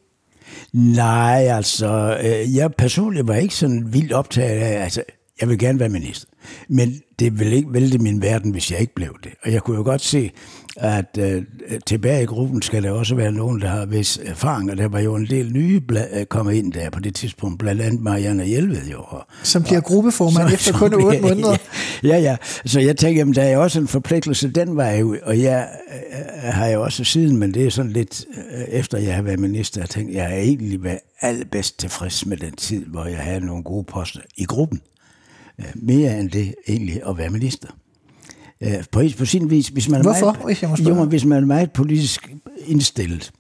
Nej, 0.73 1.47
altså, 1.51 2.19
øh, 2.25 2.57
jeg 2.57 2.71
personligt 2.79 3.29
var 3.29 3.35
ikke 3.35 3.55
sådan 3.55 3.93
vildt 3.93 4.13
optaget 4.13 4.61
af, 4.61 4.85
altså, 4.85 5.03
jeg 5.43 5.49
vil 5.49 5.59
gerne 5.59 5.81
være 5.81 5.89
minister. 5.89 6.29
Men 6.69 7.01
det 7.19 7.39
vil 7.39 7.53
ikke 7.53 7.73
vælte 7.73 7.99
min 7.99 8.23
verden, 8.23 8.51
hvis 8.51 8.73
jeg 8.73 8.81
ikke 8.81 8.95
blev 8.95 9.17
det. 9.25 9.33
Og 9.45 9.53
jeg 9.53 9.63
kunne 9.63 9.77
jo 9.77 9.83
godt 9.83 10.01
se, 10.01 10.31
at 10.77 11.19
øh, 11.19 11.43
tilbage 11.87 12.23
i 12.23 12.27
gruppen 12.27 12.63
skal 12.63 12.83
der 12.83 12.91
også 12.91 13.15
være 13.15 13.33
nogen, 13.33 13.61
der 13.61 13.69
har 13.69 13.87
vis 13.87 14.21
erfaring, 14.25 14.71
og 14.71 14.77
der 14.77 14.89
var 14.89 15.01
jo 15.01 15.15
en 15.15 15.27
del 15.27 15.53
nye 15.53 15.83
øh, 16.13 16.27
kommet 16.27 16.55
ind 16.55 16.73
der 16.73 16.91
på 16.91 17.01
det 17.01 17.15
tidspunkt, 17.15 17.59
blandt 17.59 17.83
andet 17.83 18.01
Marianne 18.01 18.45
Hjelved 18.45 18.87
jo. 18.87 19.03
Og, 19.03 19.27
som 19.43 19.63
bliver 19.63 19.81
gruppeformand 19.81 20.49
så, 20.49 20.55
efter 20.55 20.73
kun 20.73 20.95
otte 20.95 21.21
måneder. 21.21 21.57
Ja, 22.03 22.19
ja. 22.19 22.37
Så 22.65 22.81
jeg 22.81 22.97
tænker, 22.97 23.21
jamen, 23.21 23.35
der 23.35 23.43
er 23.43 23.57
også 23.57 23.81
en 23.81 23.89
forpligtelse 23.89 24.49
den 24.49 24.77
vej 24.77 25.03
ud, 25.03 25.19
og 25.23 25.41
jeg 25.41 25.69
øh, 25.95 26.53
har 26.53 26.67
jo 26.67 26.83
også 26.83 27.05
siden, 27.05 27.37
men 27.37 27.55
det 27.55 27.67
er 27.67 27.71
sådan 27.71 27.93
lidt 27.93 28.25
øh, 28.55 28.65
efter 28.65 28.99
jeg 28.99 29.15
har 29.15 29.23
været 29.23 29.39
minister, 29.39 29.87
jeg 29.97 30.07
jeg 30.13 30.25
er 30.25 30.43
egentlig 30.43 30.85
været 30.85 30.99
allerbedst 31.21 31.79
tilfreds 31.79 32.27
med 32.27 32.37
den 32.37 32.53
tid, 32.53 32.85
hvor 32.87 33.05
jeg 33.05 33.19
havde 33.19 33.41
nogle 33.41 33.63
gode 33.63 33.85
poster 33.85 34.21
i 34.37 34.45
gruppen. 34.45 34.81
Øh, 35.59 35.67
mere 35.75 36.21
end 36.21 36.31
det 36.31 36.55
egentlig 36.69 37.01
at 37.09 37.19
være 37.19 37.31
minister. 37.31 37.69
Øh, 38.61 38.85
på, 38.93 39.03
på 39.19 39.25
sin 39.25 39.51
vis, 39.51 39.69
hvis 39.69 39.89
man, 39.89 40.03
Hvorfor, 40.03 40.27
er 40.27 40.33
meget, 40.33 40.77
hvis, 40.77 40.89
jo, 40.89 41.05
hvis 41.05 41.25
man 41.25 41.43
er 41.43 41.47
meget 41.47 41.73
politisk 41.73 42.33
indstillet, 42.67 43.33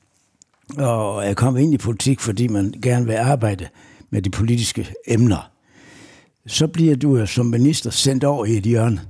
og 0.77 1.27
er 1.27 1.35
kommet 1.35 1.61
ind 1.61 1.75
i 1.75 1.79
politik, 1.79 2.21
fordi 2.21 2.49
man 2.49 2.75
gerne 2.83 3.07
vil 3.07 3.15
arbejde 3.15 3.69
med 4.11 4.23
de 4.23 4.31
politiske 4.31 4.95
emner, 5.07 5.51
så 6.47 6.67
bliver 6.67 6.97
du 6.97 7.27
som 7.27 7.47
minister 7.47 7.91
sendt 7.91 8.25
over 8.25 8.45
i 8.45 8.57
et 8.57 8.65
hjørne 8.65 9.01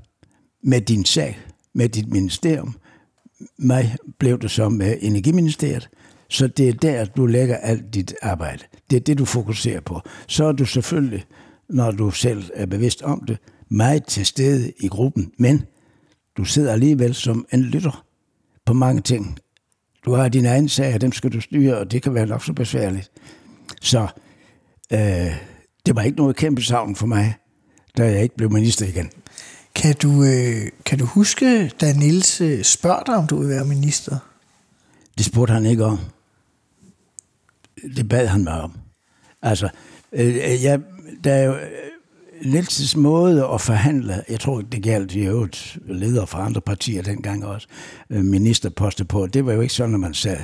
med 0.62 0.80
din 0.80 1.04
sag, 1.04 1.38
med 1.74 1.88
dit 1.88 2.08
ministerium. 2.08 2.74
Mig 3.58 3.96
blev 4.18 4.38
det 4.38 4.50
som 4.50 4.80
Energiministeriet, 4.80 5.88
så 6.28 6.46
det 6.46 6.68
er 6.68 6.72
der, 6.72 7.04
du 7.04 7.26
lægger 7.26 7.56
alt 7.56 7.94
dit 7.94 8.14
arbejde. 8.22 8.64
Det 8.90 8.96
er 8.96 9.00
det, 9.00 9.18
du 9.18 9.24
fokuserer 9.24 9.80
på. 9.80 10.00
Så 10.28 10.44
er 10.44 10.52
du 10.52 10.64
selvfølgelig, 10.64 11.24
når 11.72 11.90
du 11.90 12.10
selv 12.10 12.50
er 12.54 12.66
bevidst 12.66 13.02
om 13.02 13.24
det, 13.28 13.38
meget 13.68 14.06
til 14.06 14.26
stede 14.26 14.72
i 14.80 14.88
gruppen, 14.88 15.32
men 15.38 15.64
du 16.36 16.44
sidder 16.44 16.72
alligevel 16.72 17.14
som 17.14 17.46
en 17.52 17.62
lytter 17.62 18.04
på 18.66 18.72
mange 18.72 19.02
ting. 19.02 19.38
Du 20.04 20.12
har 20.12 20.28
dine 20.28 20.48
egne 20.48 20.68
sager, 20.68 20.98
dem 20.98 21.12
skal 21.12 21.32
du 21.32 21.40
styre, 21.40 21.78
og 21.78 21.92
det 21.92 22.02
kan 22.02 22.14
være 22.14 22.26
nok 22.26 22.44
så 22.44 22.52
besværligt. 22.52 23.10
Så 23.80 24.06
øh, 24.92 25.36
det 25.86 25.96
var 25.96 26.02
ikke 26.02 26.18
noget 26.18 26.36
kæmpe 26.36 26.62
savn 26.62 26.96
for 26.96 27.06
mig, 27.06 27.34
da 27.96 28.04
jeg 28.04 28.22
ikke 28.22 28.36
blev 28.36 28.50
minister 28.50 28.86
igen. 28.86 29.10
Kan 29.74 29.94
du, 30.02 30.24
øh, 30.24 30.68
kan 30.84 30.98
du 30.98 31.04
huske, 31.04 31.68
da 31.80 31.92
Niels 31.92 32.40
øh, 32.40 32.62
spørger 32.62 33.02
dig, 33.02 33.14
om 33.16 33.26
du 33.26 33.36
vil 33.36 33.48
være 33.48 33.64
minister? 33.64 34.18
Det 35.18 35.26
spurgte 35.26 35.52
han 35.52 35.66
ikke 35.66 35.84
om. 35.84 35.98
Det 37.96 38.08
bad 38.08 38.26
han 38.26 38.44
mig 38.44 38.60
om. 38.60 38.72
Altså, 39.42 39.68
øh, 40.12 40.36
jeg, 40.36 40.80
der 41.24 41.32
er 41.32 41.44
jo 41.44 41.52
øh, 41.52 41.60
Nielsens 42.44 42.96
måde 42.96 43.46
at 43.54 43.60
forhandle, 43.60 44.24
jeg 44.28 44.40
tror, 44.40 44.60
det 44.60 44.82
galt 44.82 45.14
i 45.14 45.20
øvrigt 45.20 45.78
ledere 45.88 46.26
fra 46.26 46.46
andre 46.46 46.60
partier 46.60 47.02
dengang 47.02 47.46
også, 47.46 47.66
øh, 48.10 48.24
ministerposter 48.24 49.04
på, 49.04 49.26
det 49.26 49.46
var 49.46 49.52
jo 49.52 49.60
ikke 49.60 49.74
sådan, 49.74 49.94
at 49.94 50.00
man 50.00 50.14
sad 50.14 50.36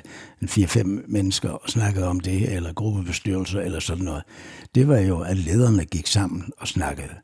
en 0.42 0.48
4-5 0.48 0.84
mennesker 1.08 1.50
og 1.50 1.70
snakkede 1.70 2.06
om 2.06 2.20
det, 2.20 2.54
eller 2.54 2.72
gruppebestyrelser 2.72 3.60
eller 3.60 3.80
sådan 3.80 4.04
noget. 4.04 4.22
Det 4.75 4.88
var 4.88 4.98
jo, 4.98 5.20
at 5.20 5.37
lederne 5.37 5.84
gik 5.84 6.06
sammen 6.06 6.44
og 6.58 6.68
snakkede. 6.68 7.14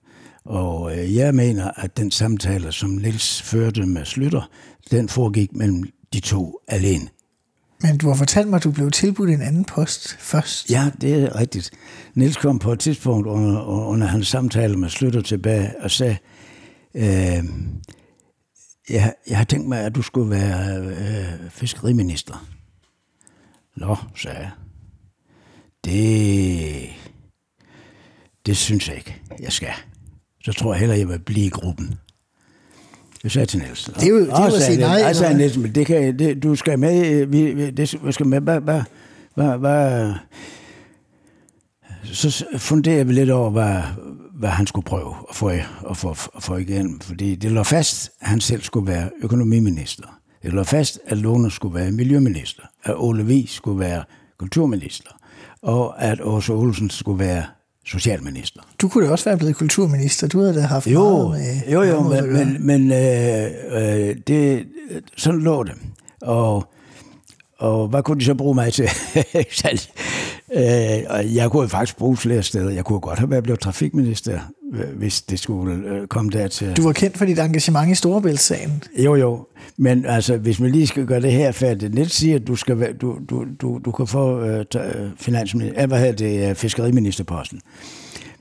Og 0.45 0.99
øh, 0.99 1.17
jeg 1.17 1.35
mener, 1.35 1.71
at 1.77 1.97
den 1.97 2.11
samtale, 2.11 2.73
som 2.73 2.91
Nils 2.91 3.43
førte 3.43 3.87
med 3.87 4.05
Slytter, 4.05 4.51
den 4.91 5.09
foregik 5.09 5.53
mellem 5.53 5.85
de 6.13 6.21
to 6.21 6.59
alene. 6.69 7.09
Men 7.83 7.99
du 7.99 8.09
har 8.09 8.15
fortalt 8.15 8.49
mig, 8.49 8.57
at 8.57 8.65
du 8.65 8.71
blev 8.71 8.91
tilbudt 8.91 9.31
en 9.31 9.43
anden 9.43 9.65
post 9.65 10.17
først. 10.19 10.71
Ja, 10.71 10.91
det 11.01 11.23
er 11.23 11.37
rigtigt. 11.37 11.71
Nils 12.15 12.37
kom 12.37 12.59
på 12.59 12.73
et 12.73 12.81
tidspunkt 12.81 13.27
under, 13.27 13.63
under 13.65 14.07
hans 14.07 14.29
samtale 14.29 14.77
med 14.77 14.89
Slytter 14.89 15.23
tilbage 15.23 15.75
og 15.81 15.91
sagde, 15.91 16.17
øh, 16.95 17.45
jeg, 18.91 19.15
jeg 19.29 19.37
har 19.37 19.45
tænkt 19.45 19.69
mig, 19.69 19.81
at 19.81 19.95
du 19.95 20.03
skulle 20.03 20.31
være 20.31 20.79
øh, 20.79 21.51
fiskeriminister. 21.51 22.47
Nå, 23.77 23.97
sagde 24.17 24.39
jeg. 24.39 24.51
Det, 25.85 26.89
det 28.47 28.57
synes 28.57 28.89
jeg 28.89 28.97
ikke, 28.97 29.23
jeg 29.41 29.53
skal. 29.53 29.73
Så 30.45 30.53
tror 30.53 30.73
jeg 30.73 30.81
heller, 30.81 30.95
jeg 30.95 31.09
vil 31.09 31.19
blive 31.19 31.47
i 31.47 31.51
gruppen. 31.51 31.95
Det 33.25 33.33
sagde 33.33 33.43
jeg 33.43 33.49
til 33.49 33.59
Niels. 33.61 33.85
Det 33.85 34.03
er 34.03 34.09
jo- 34.09 34.21
det 34.21 34.29
er 34.33 34.41
jo 34.47 34.55
at 34.57 34.63
sige 34.63 34.79
nej, 34.81 34.91
Jeg 34.91 35.17
sagde 35.17 35.31
eller 35.33 35.39
Niels, 35.39 35.57
men 35.59 35.75
det 35.75 35.87
kan, 35.87 36.19
det, 36.19 36.43
du 36.43 36.55
skal 36.57 36.79
med, 36.79 37.07
øh, 37.07 37.33
vi, 37.33 37.71
det 37.71 37.89
skal 38.11 38.27
med, 38.27 38.41
hvad, 38.41 38.61
hvad, 38.61 38.83
hvad, 39.35 39.59
hvad, 39.59 40.13
så 42.05 42.45
funderede 42.59 43.07
vi 43.07 43.13
lidt 43.13 43.31
over, 43.31 43.51
hvad, 43.51 43.83
hvad 44.35 44.49
han 44.49 44.67
skulle 44.67 44.85
prøve 44.85 45.15
at 45.31 45.37
få, 45.37 45.49
at 45.91 45.97
få, 45.97 46.11
at 46.37 46.43
få 46.43 46.57
igennem. 46.57 47.01
Fordi 47.01 47.35
det 47.35 47.53
lå 47.53 47.63
fast, 47.63 48.11
at 48.21 48.29
han 48.29 48.41
selv 48.41 48.63
skulle 48.63 48.87
være 48.93 49.11
økonomiminister. 49.23 50.19
Det 50.43 50.53
lå 50.53 50.63
fast, 50.65 50.99
at 51.07 51.19
Lone 51.19 51.51
skulle 51.51 51.75
være 51.75 51.91
miljøminister. 51.93 52.63
At 52.85 52.95
Ole 52.97 53.27
Vig 53.27 53.49
skulle 53.49 53.79
være 53.81 54.05
kulturminister. 54.39 55.11
Og 55.63 56.03
at 56.03 56.21
Åse 56.23 56.53
Olsen 56.53 56.91
skulle 56.91 57.19
være 57.19 57.45
socialminister. 57.87 58.61
Du 58.81 58.89
kunne 58.89 59.07
da 59.07 59.11
også 59.13 59.25
være 59.25 59.37
blevet 59.39 59.57
kulturminister. 59.57 60.29
Du 60.29 60.41
havde 60.41 60.55
da 60.55 60.61
haft 60.61 60.87
Jo, 60.87 61.29
meget 61.29 61.41
med 61.41 61.73
jo, 61.73 61.83
jo, 61.83 62.09
gøre. 62.09 62.23
men, 62.27 62.67
men 62.67 62.93
øh, 62.93 64.09
øh, 64.09 64.17
det, 64.27 64.67
sådan 65.17 65.41
lå 65.41 65.63
det. 65.65 65.73
Og, 66.23 66.69
og 67.59 67.89
hvad 67.89 68.03
kunne 68.03 68.21
de 68.21 68.25
så 68.25 68.35
bruge 68.35 68.55
mig 68.55 68.73
til? 68.73 68.89
Øh, 70.57 71.05
og 71.09 71.35
jeg 71.35 71.51
kunne 71.51 71.69
faktisk 71.69 71.97
bruge 71.97 72.17
flere 72.17 72.43
steder. 72.43 72.71
Jeg 72.71 72.85
kunne 72.85 73.01
godt 73.01 73.19
have 73.19 73.31
været 73.31 73.45
blevet 73.45 73.61
trafikminister, 73.61 74.41
øh, 74.75 74.99
hvis 74.99 75.23
det 75.23 75.39
skulle 75.39 75.75
øh, 75.75 76.07
komme 76.07 76.31
dertil. 76.31 76.77
Du 76.77 76.83
var 76.83 76.93
kendt 76.93 77.19
for 77.19 77.25
dit 77.25 77.39
engagement 77.39 77.91
i 77.91 77.95
Storebæltssagen. 77.95 78.83
Jo, 78.99 79.15
jo. 79.15 79.47
Men 79.77 80.07
altså, 80.07 80.37
hvis 80.37 80.61
man 80.61 80.71
lige 80.71 80.87
skal 80.87 81.07
gøre 81.07 81.21
det 81.21 81.33
her 81.33 81.53
færdigt. 81.53 81.95
Niels 81.95 82.13
siger, 82.13 82.37
at 82.37 82.47
du, 82.47 82.57
skal 82.57 82.81
være, 82.81 82.93
du, 82.93 83.19
du, 83.31 83.45
du, 83.61 83.81
du 83.85 83.91
kan 83.91 84.07
få 84.07 84.41
øh, 84.41 84.65
øh, 84.77 85.11
finansminister, 85.17 85.83
øh, 85.83 85.89
hvad 85.89 85.99
hedder 85.99 86.13
det, 86.13 86.51
øh, 86.51 86.55
fiskeriministerposten. 86.55 87.61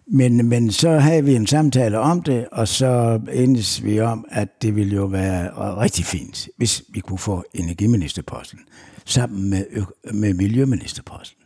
Men, 0.08 0.50
men 0.50 0.72
så 0.72 0.90
havde 0.90 1.26
vi 1.26 1.36
en 1.36 1.48
samtale 1.48 2.00
om 2.00 2.22
det, 2.22 2.46
og 2.52 2.68
så 2.68 3.20
endes 3.34 3.84
vi 3.84 4.00
om, 4.00 4.26
at 4.32 4.48
det 4.62 4.76
ville 4.76 4.96
jo 4.96 5.06
være 5.06 5.50
rigtig 5.82 6.06
fint, 6.06 6.48
hvis 6.58 6.84
vi 6.90 7.00
kunne 7.00 7.20
få 7.20 7.44
energiministerposten 7.54 8.60
sammen 9.06 9.50
med, 9.50 9.66
med 10.14 10.34
miljøministerposten. 10.34 11.43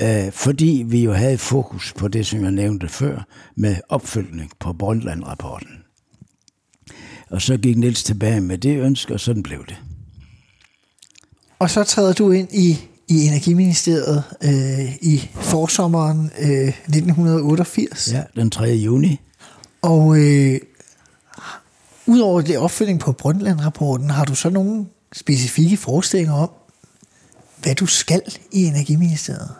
Øh, 0.00 0.32
fordi 0.32 0.84
vi 0.86 1.04
jo 1.04 1.12
havde 1.12 1.38
fokus 1.38 1.92
på 1.92 2.08
det, 2.08 2.26
som 2.26 2.42
jeg 2.42 2.50
nævnte 2.50 2.88
før, 2.88 3.26
med 3.56 3.76
opfølgning 3.88 4.50
på 4.58 4.72
Brundtland-rapporten. 4.72 5.68
Og 7.30 7.42
så 7.42 7.56
gik 7.56 7.76
Niels 7.76 8.04
tilbage 8.04 8.40
med 8.40 8.58
det 8.58 8.78
ønske, 8.78 9.14
og 9.14 9.20
sådan 9.20 9.42
blev 9.42 9.66
det. 9.66 9.76
Og 11.58 11.70
så 11.70 11.84
træder 11.84 12.12
du 12.12 12.30
ind 12.30 12.48
i, 12.52 12.78
i 13.08 13.26
Energiministeriet 13.26 14.24
øh, 14.44 14.96
i 14.96 15.30
forsommeren 15.34 16.30
øh, 16.40 16.68
1988. 16.68 18.12
Ja, 18.12 18.22
den 18.36 18.50
3. 18.50 18.64
juni. 18.64 19.20
Og 19.82 20.18
øh, 20.18 20.60
udover 22.06 22.40
det 22.40 22.58
opfølging 22.58 23.00
på 23.00 23.12
Brundtland-rapporten, 23.12 24.10
har 24.10 24.24
du 24.24 24.34
så 24.34 24.50
nogle 24.50 24.86
specifikke 25.12 25.76
forestillinger 25.76 26.34
om, 26.34 26.50
hvad 27.62 27.74
du 27.74 27.86
skal 27.86 28.22
i 28.52 28.64
Energiministeriet? 28.64 29.50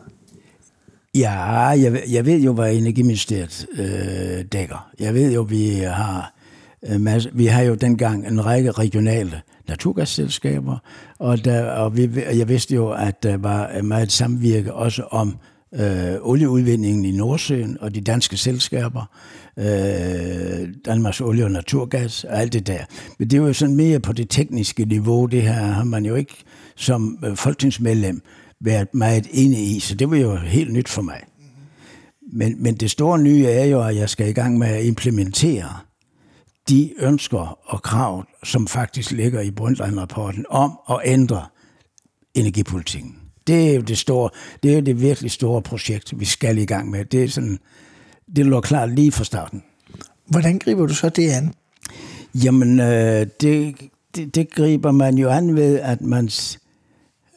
Ja, 1.15 1.67
jeg, 1.69 1.93
ved- 1.93 2.09
jeg 2.11 2.27
ved 2.27 2.41
jo, 2.41 2.53
hvad 2.53 2.75
Energiministeriet 2.75 3.67
øh, 3.73 4.45
dækker. 4.53 4.91
Jeg 5.01 5.15
ved 5.15 5.33
jo, 5.33 5.43
vi 5.43 5.69
har 5.75 6.35
øh, 6.89 7.01
masse, 7.01 7.31
vi 7.33 7.47
har 7.47 7.63
jo 7.63 7.75
dengang 7.75 8.27
en 8.27 8.47
række 8.47 8.71
regionale 8.71 9.41
naturgasselskaber, 9.69 10.77
og, 11.19 11.45
der, 11.45 11.65
og 11.65 11.97
vi, 11.97 12.11
jeg 12.17 12.49
vidste 12.49 12.75
jo, 12.75 12.91
at 12.91 13.23
der 13.23 13.37
var 13.37 13.83
meget 13.83 14.13
samvirke 14.13 14.73
også 14.75 15.03
om 15.03 15.37
øh, 15.75 16.15
olieudvindingen 16.23 17.05
i 17.05 17.11
Nordsøen 17.13 17.77
og 17.81 17.95
de 17.95 18.01
danske 18.01 18.37
selskaber, 18.37 19.05
øh, 19.59 20.69
Danmarks 20.87 21.21
Olie 21.21 21.45
og 21.45 21.51
Naturgas 21.51 22.25
og 22.25 22.41
alt 22.41 22.53
det 22.53 22.67
der. 22.67 22.79
Men 23.19 23.31
det 23.31 23.37
er 23.39 23.43
jo 23.47 23.53
sådan 23.53 23.77
mere 23.77 24.01
på 24.01 24.13
det 24.13 24.27
tekniske 24.31 24.85
niveau, 24.85 25.27
det 25.27 25.43
her 25.43 25.53
har 25.53 25.85
man 25.85 26.05
jo 26.05 26.15
ikke 26.15 26.35
som 26.77 27.19
øh, 27.25 27.37
folketingsmedlem 27.37 28.23
været 28.65 28.95
meget 28.95 29.27
inde 29.31 29.65
i, 29.65 29.81
så 29.81 29.95
det 29.95 30.11
var 30.11 30.17
jo 30.17 30.37
helt 30.37 30.73
nyt 30.73 30.89
for 30.89 31.03
mig. 31.03 31.21
Men, 32.33 32.63
men 32.63 32.75
det 32.75 32.91
store 32.91 33.19
nye 33.19 33.47
er 33.47 33.65
jo, 33.65 33.83
at 33.83 33.97
jeg 33.97 34.11
skal 34.11 34.29
i 34.29 34.33
gang 34.33 34.59
med 34.59 34.69
at 34.69 34.85
implementere 34.85 35.79
de 36.69 36.93
ønsker 36.99 37.59
og 37.65 37.83
krav, 37.83 38.25
som 38.45 38.67
faktisk 38.67 39.11
ligger 39.11 39.41
i 39.41 39.51
Brundtland-rapporten 39.51 40.45
om 40.49 40.79
at 40.91 41.01
ændre 41.05 41.47
energipolitikken. 42.35 43.17
Det 43.47 43.71
er 43.71 43.75
jo 43.75 43.81
det 43.81 43.99
store, 43.99 44.31
det 44.63 44.71
er 44.71 44.75
jo 44.75 44.81
det 44.81 45.01
virkelig 45.01 45.31
store 45.31 45.63
projekt, 45.63 46.21
vi 46.21 46.25
skal 46.25 46.59
i 46.59 46.65
gang 46.65 46.91
med. 46.91 47.05
Det 47.05 47.25
er 47.25 47.29
sådan, 47.29 47.59
det 48.37 48.47
lå 48.47 48.61
klart 48.61 48.95
lige 48.95 49.13
fra 49.13 49.25
starten. 49.25 49.63
Hvordan 50.27 50.59
griber 50.59 50.87
du 50.87 50.95
så 50.95 51.09
det 51.09 51.31
an? 51.31 51.55
Jamen, 52.35 52.81
øh, 52.81 53.27
det, 53.41 53.77
det, 54.17 54.35
det 54.35 54.51
griber 54.51 54.91
man 54.91 55.19
jo 55.19 55.29
an 55.29 55.57
ved, 55.57 55.81
at 55.81 56.01
man 56.01 56.29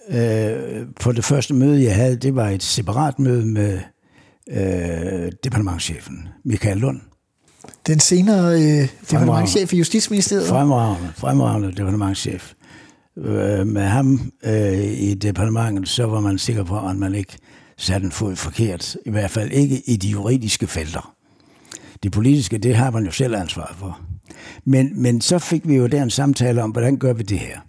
øh, 0.09 0.85
på 1.01 1.11
det 1.11 1.25
første 1.25 1.53
møde, 1.53 1.83
jeg 1.83 1.95
havde, 1.95 2.15
det 2.15 2.35
var 2.35 2.49
et 2.49 2.63
separat 2.63 3.19
møde 3.19 3.45
med 3.45 3.79
øh, 4.51 5.31
departementchefen, 5.43 6.27
Michael 6.45 6.77
Lund. 6.77 7.01
Den 7.87 7.99
senere 7.99 8.53
øh, 8.53 8.89
departementchef 9.11 9.73
i 9.73 9.77
Justitsministeriet. 9.77 10.47
Fremragende, 10.47 11.09
fremragende 11.15 11.71
departementchef. 11.71 12.53
Øh, 13.17 13.67
med 13.67 13.81
ham 13.81 14.31
øh, 14.43 14.83
i 14.83 15.13
departementet, 15.13 15.89
så 15.89 16.05
var 16.05 16.19
man 16.19 16.37
sikker 16.37 16.63
på, 16.63 16.87
at 16.87 16.95
man 16.95 17.15
ikke 17.15 17.37
satte 17.77 18.05
en 18.05 18.11
fod 18.11 18.35
forkert. 18.35 18.97
I 19.05 19.09
hvert 19.09 19.31
fald 19.31 19.51
ikke 19.51 19.81
i 19.89 19.95
de 19.97 20.07
juridiske 20.07 20.67
felter. 20.67 21.15
Det 22.03 22.11
politiske, 22.11 22.57
det 22.57 22.75
har 22.75 22.91
man 22.91 23.05
jo 23.05 23.11
selv 23.11 23.35
ansvar 23.35 23.75
for. 23.79 23.99
Men, 24.65 25.01
men 25.01 25.21
så 25.21 25.39
fik 25.39 25.67
vi 25.67 25.75
jo 25.75 25.87
der 25.87 26.03
en 26.03 26.09
samtale 26.09 26.63
om, 26.63 26.71
hvordan 26.71 26.97
gør 26.97 27.13
vi 27.13 27.23
det 27.23 27.39
her? 27.39 27.59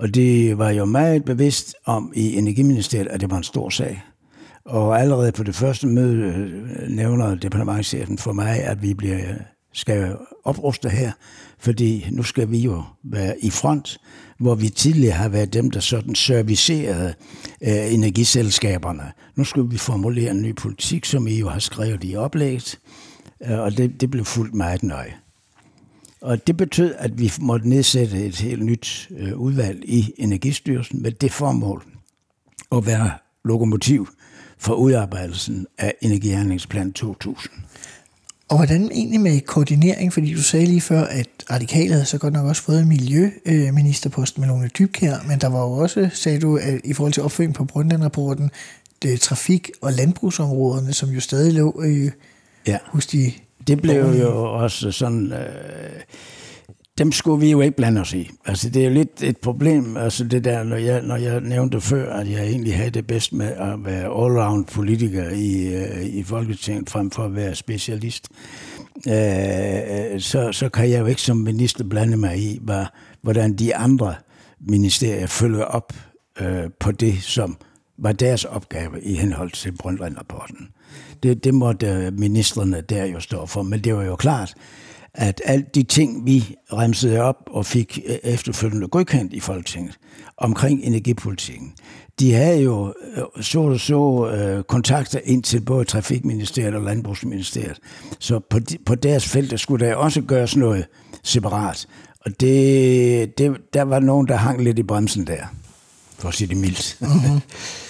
Og 0.00 0.14
det 0.14 0.58
var 0.58 0.70
jo 0.70 0.84
meget 0.84 1.24
bevidst 1.24 1.74
om 1.84 2.12
i 2.14 2.36
Energiministeriet, 2.36 3.08
at 3.08 3.20
det 3.20 3.30
var 3.30 3.36
en 3.36 3.42
stor 3.42 3.68
sag. 3.68 4.02
Og 4.64 5.00
allerede 5.00 5.32
på 5.32 5.42
det 5.42 5.54
første 5.54 5.86
møde 5.86 6.16
øh, 6.16 6.88
nævner 6.88 7.34
departementchefen 7.34 8.18
for 8.18 8.32
mig, 8.32 8.62
at 8.64 8.82
vi 8.82 8.94
bliver, 8.94 9.18
skal 9.72 10.16
opruste 10.44 10.88
her, 10.88 11.12
fordi 11.58 12.06
nu 12.10 12.22
skal 12.22 12.50
vi 12.50 12.58
jo 12.58 12.82
være 13.04 13.34
i 13.40 13.50
front, 13.50 14.00
hvor 14.38 14.54
vi 14.54 14.68
tidligere 14.68 15.14
har 15.14 15.28
været 15.28 15.52
dem, 15.52 15.70
der 15.70 15.80
sådan 15.80 16.14
servicerede 16.14 17.14
øh, 17.62 17.94
energiselskaberne. 17.94 19.12
Nu 19.36 19.44
skal 19.44 19.70
vi 19.70 19.76
formulere 19.76 20.30
en 20.30 20.42
ny 20.42 20.54
politik, 20.54 21.04
som 21.04 21.26
I 21.26 21.38
jo 21.38 21.48
har 21.48 21.58
skrevet 21.58 22.04
i 22.04 22.16
oplægget, 22.16 22.78
øh, 23.46 23.58
og 23.58 23.76
det, 23.76 24.00
det 24.00 24.10
blev 24.10 24.24
fuldt 24.24 24.54
meget 24.54 24.82
nøje. 24.82 25.14
Og 26.20 26.46
det 26.46 26.56
betød, 26.56 26.94
at 26.98 27.18
vi 27.18 27.32
måtte 27.40 27.68
nedsætte 27.68 28.26
et 28.26 28.36
helt 28.36 28.64
nyt 28.64 29.08
øh, 29.18 29.36
udvalg 29.38 29.80
i 29.84 30.12
Energistyrelsen 30.18 31.02
med 31.02 31.12
det 31.12 31.32
formål 31.32 31.84
at 32.72 32.86
være 32.86 33.10
lokomotiv 33.44 34.08
for 34.58 34.74
udarbejdelsen 34.74 35.66
af 35.78 35.94
Energihandlingsplan 36.00 36.92
2000. 36.92 37.52
Og 38.48 38.56
hvordan 38.56 38.90
egentlig 38.92 39.20
med 39.20 39.40
koordinering? 39.40 40.12
Fordi 40.12 40.34
du 40.34 40.42
sagde 40.42 40.66
lige 40.66 40.80
før, 40.80 41.04
at 41.04 41.26
Radikale 41.50 41.92
havde 41.92 42.04
så 42.04 42.18
godt 42.18 42.32
nok 42.32 42.46
også 42.46 42.62
fået 42.62 42.80
en 42.80 42.88
miljøministerpost 42.88 44.38
med 44.38 44.48
Lone 44.48 44.68
Dybkjær, 44.78 45.16
men 45.28 45.40
der 45.40 45.48
var 45.48 45.60
jo 45.60 45.72
også, 45.72 46.10
sagde 46.12 46.40
du, 46.40 46.56
at 46.56 46.80
i 46.84 46.92
forhold 46.92 47.12
til 47.12 47.22
opfølging 47.22 47.54
på 47.54 47.64
Brundtland-rapporten, 47.64 48.50
det 49.02 49.20
trafik- 49.20 49.70
og 49.80 49.92
landbrugsområderne, 49.92 50.92
som 50.92 51.08
jo 51.08 51.20
stadig 51.20 51.52
lå 51.52 51.82
øh, 51.84 52.10
Ja. 52.66 52.78
hos 52.86 53.06
de 53.06 53.32
det 53.66 53.82
blev 53.82 54.04
jo 54.04 54.52
også 54.52 54.92
sådan... 54.92 55.32
Øh, 55.32 56.00
dem 57.00 57.12
skulle 57.12 57.40
vi 57.40 57.50
jo 57.50 57.60
ikke 57.60 57.76
blande 57.76 58.00
os 58.00 58.12
i. 58.12 58.30
Altså, 58.46 58.70
det 58.70 58.82
er 58.82 58.88
jo 58.88 58.94
lidt 58.94 59.22
et 59.22 59.36
problem, 59.36 59.96
altså 59.96 60.24
det 60.24 60.44
der, 60.44 60.62
når 60.62 60.76
jeg, 60.76 61.02
når 61.02 61.16
jeg 61.16 61.40
nævnte 61.40 61.80
før, 61.80 62.12
at 62.12 62.30
jeg 62.30 62.46
egentlig 62.46 62.76
havde 62.76 62.90
det 62.90 63.06
bedst 63.06 63.32
med 63.32 63.46
at 63.46 63.84
være 63.84 64.04
allround 64.04 64.64
politiker 64.64 65.30
i, 65.30 65.74
øh, 65.74 66.04
i 66.04 66.22
Folketinget, 66.22 66.90
frem 66.90 67.10
for 67.10 67.24
at 67.24 67.34
være 67.34 67.54
specialist, 67.54 68.28
øh, 69.08 69.14
øh, 69.14 70.20
så, 70.20 70.52
så 70.52 70.68
kan 70.68 70.90
jeg 70.90 71.00
jo 71.00 71.06
ikke 71.06 71.22
som 71.22 71.36
minister 71.36 71.84
blande 71.84 72.16
mig 72.16 72.38
i, 72.38 72.58
hvad, 72.62 72.84
hvordan 73.22 73.54
de 73.54 73.76
andre 73.76 74.14
ministerier 74.60 75.26
følger 75.26 75.64
op 75.64 75.92
øh, 76.40 76.70
på 76.80 76.92
det, 76.92 77.22
som 77.22 77.56
var 77.98 78.12
deres 78.12 78.44
opgave 78.44 79.02
i 79.02 79.14
henhold 79.14 79.50
til 79.50 79.72
Brundtland-rapporten. 79.72 80.68
Det, 81.22 81.44
det 81.44 81.54
måtte 81.54 82.10
ministerne 82.10 82.80
der 82.80 83.04
jo 83.04 83.20
stå 83.20 83.46
for, 83.46 83.62
men 83.62 83.84
det 83.84 83.94
var 83.94 84.04
jo 84.04 84.16
klart, 84.16 84.54
at 85.14 85.40
alt 85.44 85.74
de 85.74 85.82
ting, 85.82 86.26
vi 86.26 86.56
remsede 86.72 87.20
op 87.20 87.36
og 87.46 87.66
fik 87.66 87.98
øh, 88.06 88.16
efterfølgende 88.22 88.88
godkendt 88.88 89.32
i 89.32 89.40
Folketinget 89.40 89.98
omkring 90.36 90.80
energipolitikken, 90.84 91.72
de 92.20 92.32
havde 92.32 92.62
jo 92.62 92.94
øh, 93.16 93.42
så 93.42 93.78
så 93.78 94.30
øh, 94.34 94.64
kontakter 94.64 95.20
ind 95.24 95.42
til 95.42 95.60
både 95.60 95.84
Trafikministeriet 95.84 96.74
og 96.74 96.82
Landbrugsministeriet. 96.82 97.78
Så 98.18 98.38
på, 98.38 98.58
de, 98.58 98.78
på 98.86 98.94
deres 98.94 99.28
felt 99.28 99.60
skulle 99.60 99.86
der 99.86 99.94
også 99.94 100.20
gøres 100.20 100.56
noget 100.56 100.86
separat. 101.22 101.86
Og 102.20 102.40
det, 102.40 103.38
det, 103.38 103.56
der 103.74 103.82
var 103.82 104.00
nogen, 104.00 104.28
der 104.28 104.36
hang 104.36 104.62
lidt 104.62 104.78
i 104.78 104.82
bremsen 104.82 105.26
der, 105.26 105.42
for 106.18 106.28
at 106.28 106.34
sige 106.34 106.48
det 106.48 106.56
mildt. 106.56 106.96
Mm-hmm. 107.00 107.40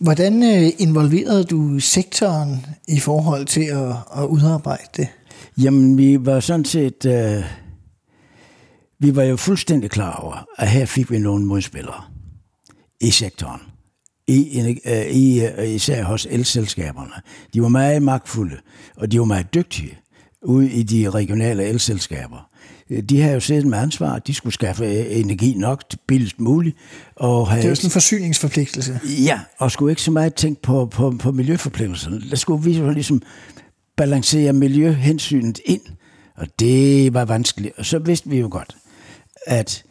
Hvordan 0.00 0.42
øh, 0.42 0.72
involverede 0.78 1.44
du 1.44 1.78
sektoren 1.78 2.66
i 2.88 3.00
forhold 3.00 3.46
til 3.46 3.64
at, 3.64 4.22
at 4.22 4.26
udarbejde 4.28 4.88
det? 4.96 5.08
Jamen, 5.58 5.98
vi 5.98 6.26
var 6.26 6.40
sådan 6.40 6.64
set... 6.64 7.06
Øh, 7.06 7.44
vi 8.98 9.16
var 9.16 9.22
jo 9.22 9.36
fuldstændig 9.36 9.90
klar 9.90 10.16
over, 10.16 10.46
at 10.58 10.68
her 10.68 10.86
fik 10.86 11.10
vi 11.10 11.18
nogle 11.18 11.46
modspillere 11.46 12.02
i 13.00 13.10
sektoren. 13.10 13.60
I, 14.26 14.60
øh, 14.86 15.06
i, 15.06 15.46
øh, 15.46 15.68
især 15.68 16.04
hos 16.04 16.26
elselskaberne. 16.30 17.14
De 17.54 17.62
var 17.62 17.68
meget 17.68 18.02
magtfulde, 18.02 18.56
og 18.96 19.12
de 19.12 19.18
var 19.18 19.24
meget 19.24 19.54
dygtige 19.54 19.98
ude 20.42 20.70
i 20.70 20.82
de 20.82 21.10
regionale 21.10 21.64
elselskaber. 21.64 22.49
De 23.08 23.20
har 23.20 23.30
jo 23.30 23.40
siddet 23.40 23.66
med 23.66 23.78
ansvar, 23.78 24.18
de 24.18 24.34
skulle 24.34 24.54
skaffe 24.54 25.08
energi 25.08 25.54
nok 25.54 25.82
billigst 26.06 26.40
muligt. 26.40 26.76
Og 27.16 27.48
have, 27.48 27.58
det 27.58 27.64
er 27.64 27.68
jo 27.68 27.74
sådan 27.74 27.86
en 27.86 27.92
forsyningsforpligtelse. 27.92 29.00
Ja, 29.24 29.40
og 29.58 29.70
skulle 29.70 29.92
ikke 29.92 30.02
så 30.02 30.10
meget 30.10 30.34
tænke 30.34 30.62
på, 30.62 30.86
på, 30.86 31.14
på 31.18 31.32
miljøforpligtelserne. 31.32 32.20
Der 32.30 32.36
skulle 32.36 32.64
vi 32.64 32.70
ligesom 32.92 33.22
balancere 33.96 34.52
miljøhensynet 34.52 35.60
ind, 35.64 35.80
og 36.36 36.46
det 36.60 37.14
var 37.14 37.24
vanskeligt. 37.24 37.78
Og 37.78 37.86
så 37.86 37.98
vidste 37.98 38.30
vi 38.30 38.38
jo 38.38 38.48
godt, 38.50 38.76
at 39.46 39.84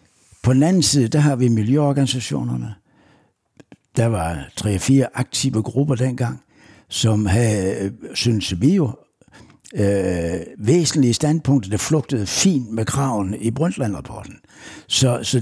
på 0.44 0.53
den 0.53 0.63
anden 0.63 0.84
side, 0.84 1.08
der 1.08 1.20
har 1.20 1.36
vi 1.36 1.48
miljøorganisationerne. 1.48 2.74
Der 3.98 4.06
var 4.06 4.50
tre-fire 4.56 5.08
aktive 5.13 5.63
grupper 5.63 5.96
dengang, 5.96 6.41
som 6.89 7.25
havde, 7.25 7.91
synes 8.13 8.62
vi 8.62 8.75
jo, 8.75 8.91
øh, 9.76 10.42
væsentlige 10.58 11.14
standpunkter, 11.14 11.70
der 11.70 11.78
flugtede 11.78 12.26
fint 12.26 12.72
med 12.72 12.86
kraven 12.86 13.36
i 13.40 13.52
Brundtland-rapporten. 13.52 14.36
Så, 14.88 15.20
så 15.24 15.42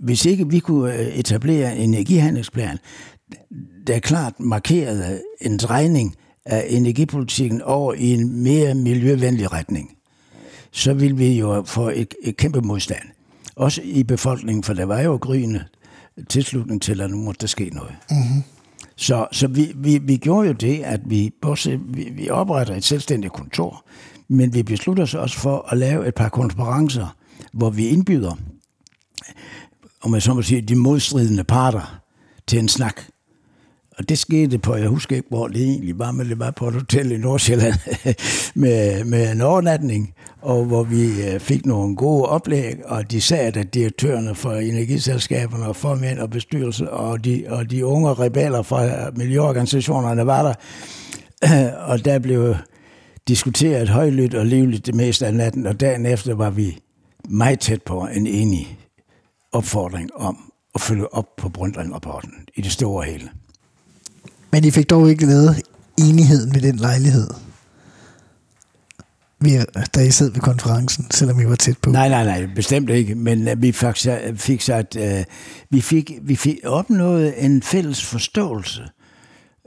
hvis 0.00 0.26
ikke 0.26 0.50
vi 0.50 0.58
kunne 0.58 0.94
øh, 0.94 1.06
etablere 1.06 1.76
en 1.76 1.82
energihandlingsplan, 1.82 2.78
der 3.86 3.98
klart 3.98 4.40
markerede 4.40 5.22
en 5.40 5.56
drejning 5.56 6.16
af 6.44 6.66
energipolitikken 6.68 7.62
over 7.62 7.94
i 7.94 8.14
en 8.14 8.42
mere 8.42 8.74
miljøvenlig 8.74 9.52
retning, 9.52 9.90
så 10.72 10.94
vil 10.94 11.18
vi 11.18 11.38
jo 11.38 11.62
få 11.66 11.88
et, 11.88 12.14
et 12.22 12.36
kæmpe 12.36 12.60
modstand. 12.60 13.02
Også 13.56 13.80
i 13.84 14.02
befolkningen, 14.02 14.62
for 14.62 14.72
der 14.72 14.84
var 14.84 15.00
jo 15.00 15.16
gryende 15.16 15.64
tilslutning 16.28 16.82
til, 16.82 17.00
at 17.00 17.10
nu 17.10 17.16
måtte 17.16 17.40
der 17.40 17.46
ske 17.46 17.70
noget. 17.72 17.94
Mm-hmm. 18.10 18.42
Så, 18.96 19.26
så 19.32 19.46
vi, 19.46 19.72
vi, 19.74 19.98
vi 19.98 20.16
gjorde 20.16 20.46
jo 20.46 20.52
det, 20.52 20.82
at 20.82 21.00
vi, 21.04 21.32
vi, 21.78 22.10
vi 22.12 22.30
opretter 22.30 22.74
et 22.74 22.84
selvstændigt 22.84 23.32
kontor, 23.32 23.84
men 24.28 24.54
vi 24.54 24.62
beslutter 24.62 25.02
os 25.02 25.14
også 25.14 25.38
for 25.38 25.68
at 25.72 25.78
lave 25.78 26.08
et 26.08 26.14
par 26.14 26.28
konferencer, 26.28 27.16
hvor 27.52 27.70
vi 27.70 27.88
indbyder, 27.88 28.34
om 30.02 30.14
jeg 30.14 30.22
så 30.22 30.34
må 30.34 30.42
sige, 30.42 30.60
de 30.60 30.76
modstridende 30.76 31.44
parter 31.44 32.00
til 32.46 32.58
en 32.58 32.68
snak. 32.68 33.00
Og 33.98 34.08
det 34.08 34.18
skete 34.18 34.58
på, 34.58 34.76
jeg 34.76 34.88
husker 34.88 35.16
ikke, 35.16 35.28
hvor 35.28 35.48
det 35.48 35.62
egentlig 35.62 35.98
var, 35.98 36.12
men 36.12 36.28
det 36.28 36.38
var 36.38 36.50
på 36.50 36.68
et 36.68 36.74
hotel 36.74 37.12
i 37.12 37.16
Nordsjælland 37.16 37.74
med, 38.62 39.04
med 39.04 39.32
en 39.32 39.40
overnatning, 39.40 40.14
og 40.42 40.64
hvor 40.64 40.82
vi 40.82 41.22
øh, 41.22 41.40
fik 41.40 41.66
nogle 41.66 41.96
gode 41.96 42.26
oplæg, 42.26 42.76
og 42.84 43.10
de 43.10 43.20
sagde, 43.20 43.60
at 43.60 43.74
direktørerne 43.74 44.34
for 44.34 44.52
energiselskaberne 44.52 45.66
og 45.66 45.76
formænd 45.76 46.18
og 46.18 46.30
bestyrelse 46.30 46.90
og 46.90 47.24
de, 47.24 47.44
og 47.48 47.70
de 47.70 47.86
unge 47.86 48.14
rebeller 48.14 48.62
fra 48.62 49.10
miljøorganisationerne 49.10 50.26
var 50.26 50.42
der. 50.42 50.54
Og 51.90 52.04
der 52.04 52.18
blev 52.18 52.56
diskuteret 53.28 53.88
højlydt 53.88 54.34
og 54.34 54.46
livligt 54.46 54.86
det 54.86 54.94
meste 54.94 55.26
af 55.26 55.34
natten, 55.34 55.66
og 55.66 55.80
dagen 55.80 56.06
efter 56.06 56.34
var 56.34 56.50
vi 56.50 56.78
meget 57.28 57.60
tæt 57.60 57.82
på 57.82 58.08
en 58.14 58.26
enig 58.26 58.78
opfordring 59.52 60.10
om 60.14 60.52
at 60.74 60.80
følge 60.80 61.14
op 61.14 61.36
på 61.36 61.48
Brundtland-rapporten 61.48 62.32
i 62.54 62.60
det 62.60 62.72
store 62.72 63.04
hele. 63.04 63.30
Men 64.56 64.64
I 64.64 64.70
fik 64.70 64.90
dog 64.90 65.10
ikke 65.10 65.26
lavet 65.26 65.62
enigheden 65.98 66.54
ved 66.54 66.60
den 66.60 66.76
lejlighed, 66.76 67.28
da 69.94 70.00
I 70.00 70.10
sad 70.10 70.30
ved 70.30 70.40
konferencen, 70.40 71.06
selvom 71.10 71.40
I 71.40 71.44
var 71.44 71.54
tæt 71.54 71.78
på? 71.82 71.90
Nej, 71.90 72.08
nej, 72.08 72.24
nej, 72.24 72.48
bestemt 72.54 72.90
ikke. 72.90 73.14
Men 73.14 73.48
øh, 73.48 73.62
vi 73.62 73.72
fik, 73.72 73.96
fik 74.36 74.60
sagt, 74.60 74.96
øh, 74.96 75.24
vi 75.70 75.80
fik, 75.80 76.12
vi 76.22 76.36
fik 76.36 76.58
opnået 76.64 77.44
en 77.44 77.62
fælles 77.62 78.04
forståelse 78.04 78.82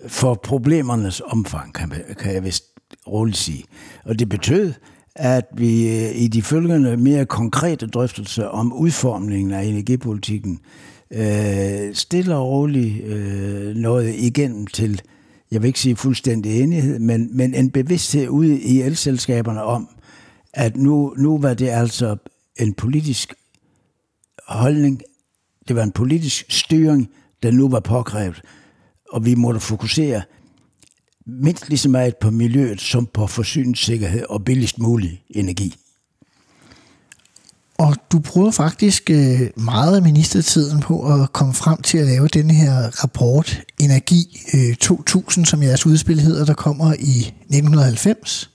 for 0.08 0.40
problemernes 0.44 1.22
omfang, 1.26 1.74
kan, 1.74 1.94
kan 2.20 2.34
jeg 2.34 2.44
vist 2.44 2.64
roligt 3.08 3.38
sige. 3.38 3.64
Og 4.06 4.20
det 4.20 4.30
betød, 4.30 4.74
at 5.16 5.46
vi 5.58 5.88
øh, 5.88 6.16
i 6.16 6.28
de 6.28 6.42
følgende 6.42 6.98
mere 6.98 7.26
konkrete 7.26 7.88
drøftelser 7.88 8.46
om 8.46 8.74
udformningen 8.74 9.52
af 9.52 9.64
energipolitikken 9.64 10.60
øh, 11.14 11.96
stille 11.96 12.36
og 12.36 12.48
roligt 12.48 13.04
øh, 13.06 13.76
noget 13.76 14.16
igennem 14.16 14.68
til, 14.68 15.02
jeg 15.52 15.62
vil 15.62 15.68
ikke 15.68 15.80
sige 15.80 15.96
fuldstændig 15.96 16.62
enighed, 16.62 17.00
men, 17.00 17.38
men 17.38 17.54
en 17.54 17.70
bevidsthed 17.72 18.28
ude 18.28 18.62
i 18.62 18.82
elselskaberne 18.82 19.64
om, 19.64 19.90
at 20.54 20.78
nu, 20.78 21.14
nu 21.18 21.38
var 21.38 21.54
det 21.54 21.70
altså 21.70 22.18
en 22.60 22.74
politisk 22.74 23.34
holdning, 24.48 25.02
det 25.68 25.76
var 25.76 25.84
en 25.84 25.92
politisk 25.92 26.46
styring, 26.50 27.10
der 27.44 27.52
nu 27.52 27.70
var 27.70 27.80
påkrævet, 27.80 28.42
og 29.10 29.26
vi 29.26 29.36
måtte 29.36 29.60
fokusere 29.60 30.22
mindst 31.26 31.70
lige 31.70 31.78
så 31.78 31.90
meget 31.90 32.18
på 32.18 32.32
miljøet 32.32 32.82
som 32.82 33.06
på 33.06 33.28
forsyningssikkerhed 33.28 34.24
og 34.30 34.46
billigst 34.46 34.80
mulig 34.80 35.24
energi. 35.30 35.76
Og 37.80 37.96
du 38.12 38.20
bruger 38.20 38.52
faktisk 38.52 39.10
øh, 39.10 39.42
meget 39.56 39.96
af 39.96 40.02
ministertiden 40.02 40.80
på 40.80 41.14
at 41.14 41.34
komme 41.34 41.54
frem 41.54 41.82
til 41.82 41.98
at 41.98 42.06
lave 42.08 42.28
den 42.28 42.52
her 42.52 43.04
rapport 43.04 43.62
Energi 43.80 44.42
øh, 44.54 44.76
2000, 44.76 45.46
som 45.46 45.64
jeres 45.64 45.86
udspil 45.86 46.20
hedder, 46.20 46.46
der 46.46 46.54
kommer 46.54 46.94
i 46.94 47.20
1990. 47.20 48.50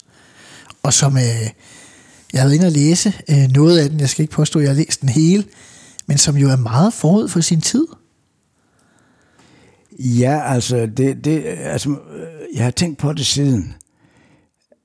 Og 0.82 0.92
som 0.92 1.16
øh, 1.16 1.22
jeg 2.32 2.40
har 2.40 2.48
været 2.48 2.54
inde 2.54 2.66
og 2.66 2.72
læse 2.72 3.12
øh, 3.30 3.50
noget 3.50 3.78
af 3.78 3.90
den, 3.90 4.00
jeg 4.00 4.08
skal 4.08 4.22
ikke 4.22 4.34
påstå, 4.34 4.58
at 4.58 4.62
jeg 4.62 4.70
har 4.70 4.76
læst 4.76 5.00
den 5.00 5.08
hele, 5.08 5.44
men 6.06 6.18
som 6.18 6.36
jo 6.36 6.50
er 6.50 6.56
meget 6.56 6.92
forud 6.92 7.28
for 7.28 7.40
sin 7.40 7.60
tid. 7.60 7.86
Ja, 9.98 10.54
altså, 10.54 10.86
det, 10.96 11.24
det, 11.24 11.44
altså 11.46 11.90
øh, 11.90 12.56
jeg 12.56 12.64
har 12.64 12.70
tænkt 12.70 12.98
på 12.98 13.12
det 13.12 13.26
siden 13.26 13.74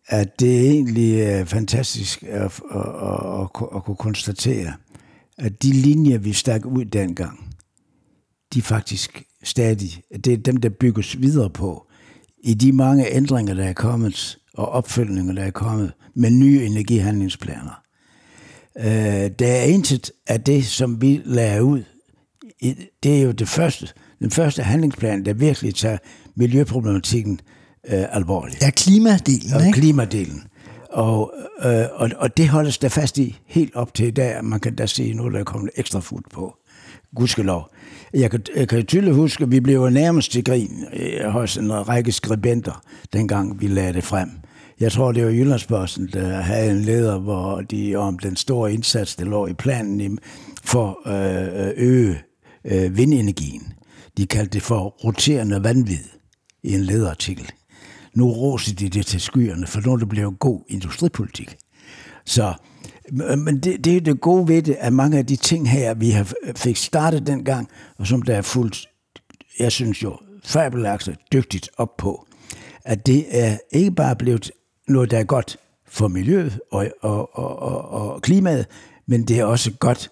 at 0.09 0.39
det 0.39 0.55
er 0.57 0.71
egentlig 0.71 1.19
øh, 1.19 1.45
fantastisk 1.45 2.23
at, 2.23 2.41
at, 2.41 2.51
at, 2.71 3.41
at, 3.41 3.67
at 3.75 3.83
kunne 3.83 3.95
konstatere, 3.95 4.73
at 5.37 5.63
de 5.63 5.71
linjer, 5.71 6.17
vi 6.17 6.33
stak 6.33 6.65
ud 6.65 6.85
dengang, 6.85 7.55
de 8.53 8.61
faktisk 8.61 9.23
stadig, 9.43 10.03
det 10.23 10.33
er 10.33 10.37
dem, 10.37 10.57
der 10.57 10.69
bygges 10.69 11.21
videre 11.21 11.49
på, 11.49 11.87
i 12.43 12.53
de 12.53 12.71
mange 12.71 13.13
ændringer, 13.13 13.53
der 13.53 13.63
er 13.63 13.73
kommet, 13.73 14.37
og 14.53 14.69
opfølgninger, 14.69 15.33
der 15.33 15.43
er 15.43 15.51
kommet, 15.51 15.91
med 16.15 16.29
nye 16.31 16.65
energihandlingsplaner. 16.65 17.81
Øh, 18.77 19.31
der 19.39 19.47
er 19.47 19.63
intet 19.63 20.11
af 20.27 20.41
det, 20.41 20.65
som 20.65 21.01
vi 21.01 21.21
lader 21.25 21.61
ud. 21.61 21.83
Det 23.03 23.19
er 23.19 23.21
jo 23.21 23.31
det 23.31 23.47
første, 23.47 23.87
den 24.19 24.31
første 24.31 24.63
handlingsplan, 24.63 25.25
der 25.25 25.33
virkelig 25.33 25.75
tager 25.75 25.97
miljøproblematikken 26.35 27.39
øh, 27.87 28.15
alvorligt. 28.15 28.61
Ja, 28.61 28.69
klimadelen, 28.69 29.53
og 29.53 29.65
ikke? 29.65 29.79
klimadelen. 29.79 30.43
Og, 30.89 31.33
øh, 31.65 31.85
og, 31.93 32.09
og 32.17 32.37
det 32.37 32.49
holdes 32.49 32.77
der 32.77 32.89
fast 32.89 33.17
i 33.17 33.39
helt 33.45 33.75
op 33.75 33.93
til 33.93 34.07
i 34.07 34.11
dag. 34.11 34.45
Man 34.45 34.59
kan 34.59 34.75
da 34.75 34.85
se, 34.85 35.13
nu 35.13 35.29
der 35.29 35.39
er 35.39 35.43
kommet 35.43 35.71
ekstra 35.75 35.99
fuld 35.99 36.23
på. 36.33 36.55
Gudskelov. 37.15 37.71
Jeg 38.13 38.31
kan, 38.31 38.41
jeg 38.55 38.67
kan 38.67 38.85
tydeligt 38.85 39.15
huske, 39.15 39.43
at 39.43 39.51
vi 39.51 39.59
blev 39.59 39.89
nærmest 39.89 40.31
til 40.31 40.43
grin 40.43 40.85
øh, 40.93 41.29
hos 41.29 41.57
en 41.57 41.87
række 41.87 42.11
skribenter, 42.11 42.83
dengang 43.13 43.61
vi 43.61 43.67
lagde 43.67 43.93
det 43.93 44.03
frem. 44.03 44.29
Jeg 44.79 44.91
tror, 44.91 45.11
det 45.11 45.25
var 45.25 45.31
Jyllandsposten, 45.31 46.09
der 46.13 46.41
havde 46.41 46.71
en 46.71 46.81
leder, 46.81 47.19
hvor 47.19 47.61
de 47.61 47.95
om 47.95 48.19
den 48.19 48.35
store 48.35 48.73
indsats, 48.73 49.15
der 49.15 49.25
lå 49.25 49.47
i 49.47 49.53
planen 49.53 50.19
for 50.63 51.07
at 51.07 51.73
øge 51.77 52.21
øh, 52.65 52.97
vindenergien. 52.97 53.73
De 54.17 54.27
kaldte 54.27 54.53
det 54.53 54.61
for 54.61 54.83
roterende 55.05 55.63
vanvid 55.63 56.03
i 56.63 56.73
en 56.73 56.81
lederartikel. 56.81 57.51
Nu 58.13 58.31
roser 58.31 58.75
de 58.75 58.89
det 58.89 59.05
til 59.05 59.21
skyerne, 59.21 59.67
for 59.67 59.81
nu 59.81 59.93
er 59.93 59.97
det 59.97 60.09
blevet 60.09 60.39
god 60.39 60.61
industripolitik. 60.67 61.57
Så, 62.25 62.53
men 63.37 63.59
det, 63.59 63.85
det 63.85 63.97
er 63.97 64.01
det 64.01 64.21
gode 64.21 64.47
ved 64.47 64.61
det, 64.61 64.75
at 64.79 64.93
mange 64.93 65.17
af 65.17 65.25
de 65.25 65.35
ting 65.35 65.69
her, 65.69 65.93
vi 65.93 66.09
har 66.09 66.31
fik 66.55 66.77
startet 66.77 67.27
dengang, 67.27 67.69
og 67.97 68.07
som 68.07 68.21
der 68.21 68.35
er 68.35 68.41
fuldt, 68.41 68.89
jeg 69.59 69.71
synes 69.71 70.03
jo, 70.03 70.17
fabelagtigt 70.43 71.17
dygtigt 71.33 71.69
op 71.77 71.97
på, 71.97 72.27
at 72.85 73.05
det 73.05 73.25
er 73.29 73.57
ikke 73.71 73.91
bare 73.91 74.15
blevet 74.15 74.51
noget, 74.87 75.11
der 75.11 75.19
er 75.19 75.23
godt 75.23 75.57
for 75.87 76.07
miljøet 76.07 76.59
og, 76.71 76.87
og, 77.01 77.37
og, 77.37 77.59
og, 77.59 77.89
og 77.89 78.21
klimaet, 78.21 78.65
men 79.07 79.23
det 79.23 79.39
er 79.39 79.45
også 79.45 79.71
godt 79.71 80.11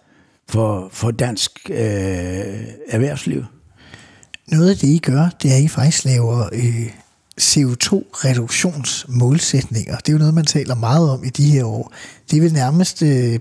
for, 0.49 0.89
for 0.91 1.12
dansk 1.12 1.51
øh, 1.69 1.77
erhvervsliv. 2.88 3.45
Noget 4.51 4.69
af 4.69 4.75
det, 4.75 4.88
I 4.88 4.97
gør, 4.97 5.29
det 5.41 5.51
er, 5.51 5.55
at 5.55 5.62
I 5.62 5.67
faktisk 5.67 6.05
laver 6.05 6.49
øh, 6.53 6.91
CO2-reduktionsmålsætninger. 7.41 9.97
Det 9.97 10.10
er 10.10 10.13
jo 10.13 10.19
noget, 10.19 10.34
man 10.34 10.45
taler 10.45 10.76
meget 10.76 11.10
om 11.10 11.23
i 11.23 11.30
de 11.30 11.52
her 11.52 11.65
år. 11.65 11.93
Det 12.32 12.38
er 12.38 12.41
vel 12.41 12.54
nærmest, 12.54 13.02
øh, 13.02 13.39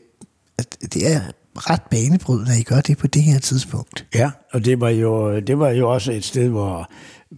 at 0.59 0.77
det 0.95 1.13
er 1.13 1.21
ret 1.57 1.83
banebrydende, 1.91 2.53
at 2.53 2.59
I 2.59 2.63
gør 2.63 2.81
det 2.81 2.99
på 2.99 3.07
det 3.07 3.23
her 3.23 3.39
tidspunkt. 3.39 4.07
Ja, 4.15 4.31
og 4.53 4.65
det 4.65 4.81
var 4.81 4.89
jo, 4.89 5.41
det 5.41 5.59
var 5.59 5.71
jo 5.71 5.93
også 5.93 6.13
et 6.13 6.25
sted, 6.25 6.49
hvor, 6.49 6.91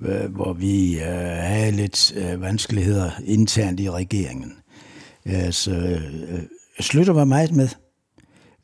øh, 0.05 0.35
hvor 0.35 0.53
vi 0.53 0.99
øh, 0.99 1.07
havde 1.41 1.73
lidt 1.73 2.13
øh, 2.17 2.41
vanskeligheder 2.41 3.11
internt 3.25 3.81
i 3.81 3.91
regeringen. 3.91 4.53
Øh, 5.27 5.53
så 5.53 5.71
øh, 5.71 6.03
øh 6.29 6.41
Slytter 6.81 7.13
var 7.13 7.25
meget 7.25 7.53
med. 7.53 7.69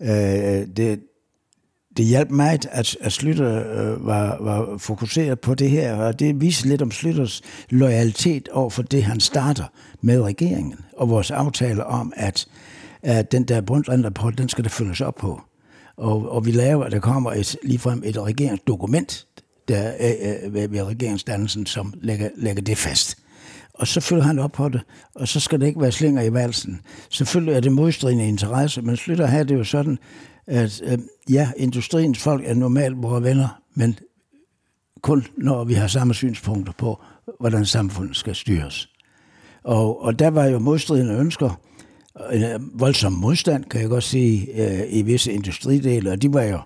Øh, 0.00 0.66
det, 0.76 1.00
det 1.96 2.04
hjalp 2.04 2.30
mig, 2.30 2.59
at, 2.70 2.96
at 3.00 3.12
Slytter 3.12 3.72
øh, 3.72 4.07
var, 4.07 4.37
var 4.40 4.78
fokuseret 4.78 5.40
på 5.40 5.54
det 5.54 5.70
her, 5.70 5.94
og 5.94 6.18
det 6.18 6.40
viser 6.40 6.68
lidt 6.68 6.83
om 6.83 6.90
Slytters 6.90 7.42
loyalitet 7.70 8.48
over 8.48 8.70
for 8.70 8.83
det, 8.83 9.04
han 9.04 9.20
starter 9.20 9.64
med 10.00 10.22
regeringen, 10.22 10.74
og 10.96 11.11
vores 11.11 11.30
aftale 11.30 11.87
om, 11.87 12.12
at, 12.16 12.46
at 13.02 13.33
den 13.33 13.44
der 13.44 13.61
Brundtland-rapport, 13.61 14.38
den 14.38 14.48
skal 14.48 14.64
der 14.64 14.70
følges 14.70 15.00
op 15.00 15.14
på. 15.14 15.40
Og, 15.96 16.33
og 16.33 16.46
vi 16.46 16.50
laver, 16.50 16.85
at 16.85 16.92
der 16.92 17.00
kommer 17.00 17.33
et, 17.33 17.57
ligefrem 17.62 18.02
et 18.04 18.18
regeringsdokument 18.18 19.26
der, 19.68 19.92
øh, 20.00 20.44
øh 20.44 20.54
ved, 20.54 20.68
ved 20.68 20.83
regeringsdannelsen, 20.83 21.66
som 21.66 21.94
lægger, 22.02 22.28
lægger 22.37 22.62
det 22.62 22.78
fast. 22.78 23.18
Og 23.74 23.87
så 23.87 24.00
følger 24.00 24.24
han 24.24 24.38
op 24.38 24.52
på 24.52 24.68
det, 24.68 24.80
og 25.14 25.28
så 25.28 25.40
skal 25.40 25.61
det 25.61 25.66
ikke 25.66 25.80
være 25.80 25.92
slinger 25.92 26.22
i 26.22 26.33
valsen. 26.33 26.80
Selvfølgelig 27.11 27.54
er 27.54 27.61
det 27.61 27.72
modstridende 27.72 28.28
interesse, 28.28 28.83
men 28.83 28.96
Slytter 28.96 29.26
har 29.26 29.42
det 29.42 29.54
jo 29.54 29.64
sådan, 29.64 29.98
at 30.46 30.83
øh, 30.85 30.98
ja, 31.30 31.50
industriens 31.57 32.18
folk 32.18 32.42
er 32.46 32.54
normalt 32.54 33.02
vores 33.02 33.24
venner, 33.24 33.62
men 33.74 33.98
kun 35.02 35.26
når 35.37 35.64
vi 35.64 35.74
har 35.74 35.87
samme 35.87 36.14
synspunkter 36.14 36.72
på, 36.78 37.02
hvordan 37.40 37.66
samfundet 37.66 38.16
skal 38.16 38.35
styres. 38.35 38.88
Og, 39.62 40.02
og 40.02 40.18
der 40.18 40.30
var 40.30 40.44
jo 40.44 40.59
modstridende 40.59 41.14
ønsker, 41.14 41.61
en 42.33 42.42
øh, 42.42 42.80
voldsom 42.80 43.12
modstand, 43.12 43.64
kan 43.64 43.80
jeg 43.80 43.88
godt 43.88 44.04
sige, 44.04 44.62
øh, 44.62 44.87
i 44.88 45.02
visse 45.02 45.33
industridele, 45.33 46.11
og 46.11 46.22
de 46.22 46.33
var 46.33 46.42
jo 46.42 46.61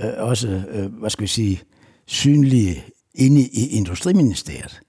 øh, 0.00 0.12
også, 0.18 0.62
øh, 0.68 0.92
hvad 0.92 1.10
skal 1.10 1.22
vi 1.22 1.28
sige, 1.28 1.60
synlige 2.06 2.84
inde 3.14 3.40
i 3.40 3.66
Industriministeriet. 3.66 4.80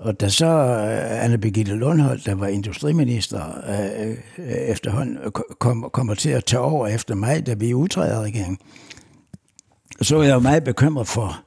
Og 0.00 0.20
da 0.20 0.28
så 0.28 0.46
øh, 0.46 1.24
Anne 1.24 1.38
Birgitte 1.38 1.74
Lundholdt, 1.74 2.26
der 2.26 2.34
var 2.34 2.46
industriminister, 2.46 3.42
øh, 3.68 4.10
øh 4.38 4.46
efterhånden 4.46 5.18
kom, 5.58 5.90
kommer 5.92 6.14
til 6.14 6.30
at 6.30 6.44
tage 6.44 6.60
over 6.60 6.86
efter 6.86 7.14
mig, 7.14 7.46
da 7.46 7.54
vi 7.54 7.74
udtræder 7.74 8.22
regeringen, 8.22 8.58
så 10.02 10.16
var 10.16 10.24
jeg 10.24 10.34
jo 10.34 10.38
meget 10.38 10.64
bekymret 10.64 11.08
for, 11.08 11.42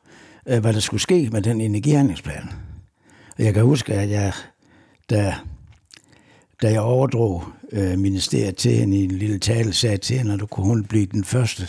øh, 0.48 0.60
hvad 0.60 0.74
der 0.74 0.80
skulle 0.80 1.02
ske 1.02 1.30
med 1.32 1.42
den 1.42 1.62
energihandlingsplan. 1.62 2.50
Og 3.38 3.44
jeg 3.44 3.54
kan 3.54 3.64
huske, 3.64 3.94
at 3.94 4.10
jeg, 4.10 4.34
da, 5.10 5.36
da 6.62 6.72
jeg 6.72 6.82
overdrog 6.82 7.44
ministeriet 7.98 8.56
til 8.56 8.72
hende 8.72 8.98
i 8.98 9.04
en 9.04 9.12
lille 9.12 9.40
tale, 9.40 9.74
sagde 9.74 9.98
til 9.98 10.18
hende, 10.18 10.34
at 10.34 10.40
du 10.40 10.46
kunne 10.46 10.66
hun 10.66 10.84
blive 10.84 11.06
den 11.06 11.24
første 11.24 11.68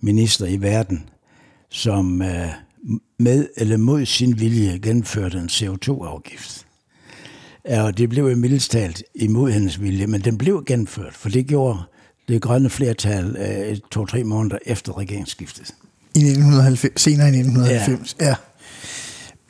minister 0.00 0.46
i 0.46 0.56
verden, 0.56 1.08
som 1.70 2.22
med 3.18 3.46
eller 3.56 3.76
mod 3.76 4.06
sin 4.06 4.40
vilje 4.40 4.78
gennemførte 4.78 5.38
en 5.38 5.48
CO2-afgift. 5.52 6.66
Og 7.64 7.98
det 7.98 8.08
blev 8.08 8.24
jo 8.24 8.36
mildest 8.36 8.70
talt 8.70 9.02
imod 9.14 9.50
hendes 9.50 9.80
vilje, 9.80 10.06
men 10.06 10.20
den 10.20 10.38
blev 10.38 10.64
gennemført, 10.66 11.14
for 11.14 11.28
det 11.28 11.46
gjorde 11.46 11.78
det 12.28 12.42
grønne 12.42 12.70
flertal 12.70 13.36
øh, 13.36 13.76
to-tre 13.92 14.24
måneder 14.24 14.58
efter 14.66 14.98
regeringsskiftet. 14.98 15.74
I 16.14 16.18
1990, 16.18 17.02
senere 17.02 17.26
i 17.26 17.38
1990, 17.38 18.16
ja. 18.20 18.26
ja. 18.26 18.34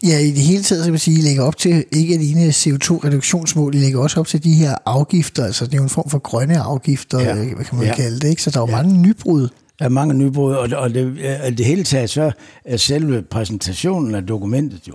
Ja, 0.03 0.19
i 0.19 0.31
det 0.31 0.43
hele 0.43 0.63
taget, 0.63 0.85
så 0.85 0.91
vil 0.91 1.01
sige, 1.01 1.19
I 1.19 1.23
lægger 1.23 1.43
op 1.43 1.57
til 1.57 1.85
ikke 1.93 2.15
alene 2.15 2.49
CO2-reduktionsmål, 2.49 3.75
I 3.75 3.79
lægger 3.79 4.01
også 4.01 4.21
op 4.21 4.27
til 4.27 4.45
de 4.45 4.55
her 4.55 4.77
afgifter, 4.87 5.45
altså 5.45 5.67
det 5.67 5.73
er 5.73 5.79
jo 5.79 5.83
en 5.83 5.89
form 5.89 6.11
for 6.11 6.19
grønne 6.19 6.59
afgifter, 6.59 7.21
ja. 7.21 7.35
hvad 7.35 7.65
kan 7.65 7.79
man 7.79 7.87
ja. 7.87 7.95
kalde 7.95 8.21
det, 8.21 8.29
ikke? 8.29 8.43
Så 8.43 8.51
der 8.51 8.57
er 8.57 8.63
jo 8.63 8.71
ja. 8.71 8.83
mange 8.83 9.03
nybrud. 9.03 9.49
Der 9.79 9.85
er 9.85 9.89
mange 9.89 10.15
nybrud, 10.15 10.55
og, 10.55 10.69
og 10.79 10.95
det, 10.95 11.07
øh, 11.07 11.59
det 11.59 11.67
hele 11.67 11.85
taget 11.85 12.11
så 12.11 12.33
er 12.65 12.77
selve 12.77 13.23
præsentationen 13.23 14.15
af 14.15 14.27
dokumentet 14.27 14.89
jo. 14.89 14.95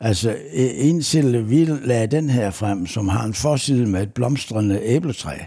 Altså, 0.00 0.30
øh, 0.30 0.70
indtil 0.74 1.50
vi 1.50 1.64
lagde 1.64 2.06
den 2.06 2.30
her 2.30 2.50
frem, 2.50 2.86
som 2.86 3.08
har 3.08 3.24
en 3.24 3.34
forside 3.34 3.86
med 3.86 4.02
et 4.02 4.14
blomstrende 4.14 4.80
æbletræ, 4.82 5.38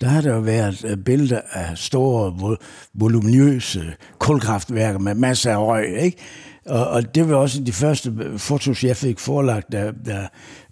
der 0.00 0.08
har 0.08 0.20
der 0.20 0.34
jo 0.34 0.40
været 0.40 0.84
øh, 0.84 0.96
billeder 0.96 1.40
af 1.52 1.78
store, 1.78 2.58
voluminøse 2.94 3.92
kulkraftværker 4.18 4.98
med 4.98 5.14
masser 5.14 5.52
af 5.52 5.66
røg, 5.66 6.02
ikke? 6.02 6.18
Og, 6.66 6.88
og 6.88 7.14
det 7.14 7.28
var 7.28 7.36
også 7.36 7.60
de 7.60 7.72
første 7.72 8.12
fotos, 8.36 8.84
jeg 8.84 8.96
fik 8.96 9.18
forelagt, 9.18 9.72
da, 9.72 9.92
da, 10.06 10.28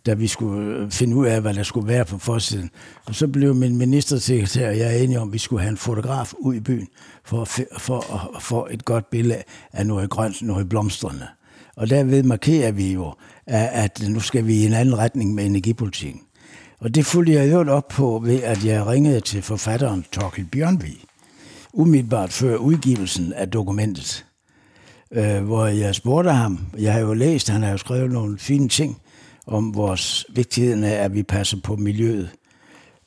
da 0.06 0.14
vi 0.14 0.26
skulle 0.26 0.76
øh, 0.76 0.90
finde 0.90 1.16
ud 1.16 1.26
af, 1.26 1.40
hvad 1.40 1.54
der 1.54 1.62
skulle 1.62 1.88
være 1.88 2.04
på 2.04 2.18
forsiden. 2.18 2.70
Og 3.06 3.14
så 3.14 3.28
blev 3.28 3.54
min 3.54 3.76
ministersekretær 3.76 4.68
og 4.68 4.78
jeg 4.78 5.02
enige 5.02 5.20
om, 5.20 5.28
at 5.28 5.32
vi 5.32 5.38
skulle 5.38 5.62
have 5.62 5.70
en 5.70 5.76
fotograf 5.76 6.32
ud 6.38 6.54
i 6.54 6.60
byen 6.60 6.88
for, 7.24 7.44
for 7.78 8.14
at 8.36 8.42
få 8.42 8.68
et 8.70 8.84
godt 8.84 9.10
billede 9.10 9.42
af 9.72 9.86
noget 9.86 10.10
grønt, 10.10 10.42
noget 10.42 10.68
blomstrende. 10.68 11.26
Og 11.76 11.90
derved 11.90 12.22
markerer 12.22 12.72
vi 12.72 12.92
jo, 12.92 13.14
at 13.46 14.02
nu 14.08 14.20
skal 14.20 14.46
vi 14.46 14.54
i 14.54 14.66
en 14.66 14.72
anden 14.72 14.98
retning 14.98 15.34
med 15.34 15.46
energipolitikken. 15.46 16.20
Og 16.80 16.94
det 16.94 17.06
fulgte 17.06 17.32
jeg 17.32 17.52
jo 17.52 17.72
op 17.72 17.88
på 17.88 18.22
ved, 18.24 18.42
at 18.42 18.64
jeg 18.64 18.86
ringede 18.86 19.20
til 19.20 19.42
forfatteren 19.42 20.04
Torkel 20.12 20.44
Bjørnvig, 20.44 20.96
umiddelbart 21.72 22.32
før 22.32 22.56
udgivelsen 22.56 23.32
af 23.32 23.50
dokumentet 23.50 24.24
øh, 25.10 25.44
hvor 25.44 25.66
jeg 25.66 25.94
spurgte 25.94 26.30
ham, 26.30 26.58
jeg 26.78 26.92
har 26.92 27.00
jo 27.00 27.12
læst, 27.14 27.48
han 27.48 27.62
har 27.62 27.70
jo 27.70 27.76
skrevet 27.76 28.10
nogle 28.10 28.38
fine 28.38 28.68
ting 28.68 29.00
om 29.48 29.74
vores 29.74 30.26
vigtigheden 30.28 30.84
af, 30.84 30.94
at 31.04 31.14
vi 31.14 31.22
passer 31.22 31.56
på 31.64 31.76
miljøet. 31.76 32.30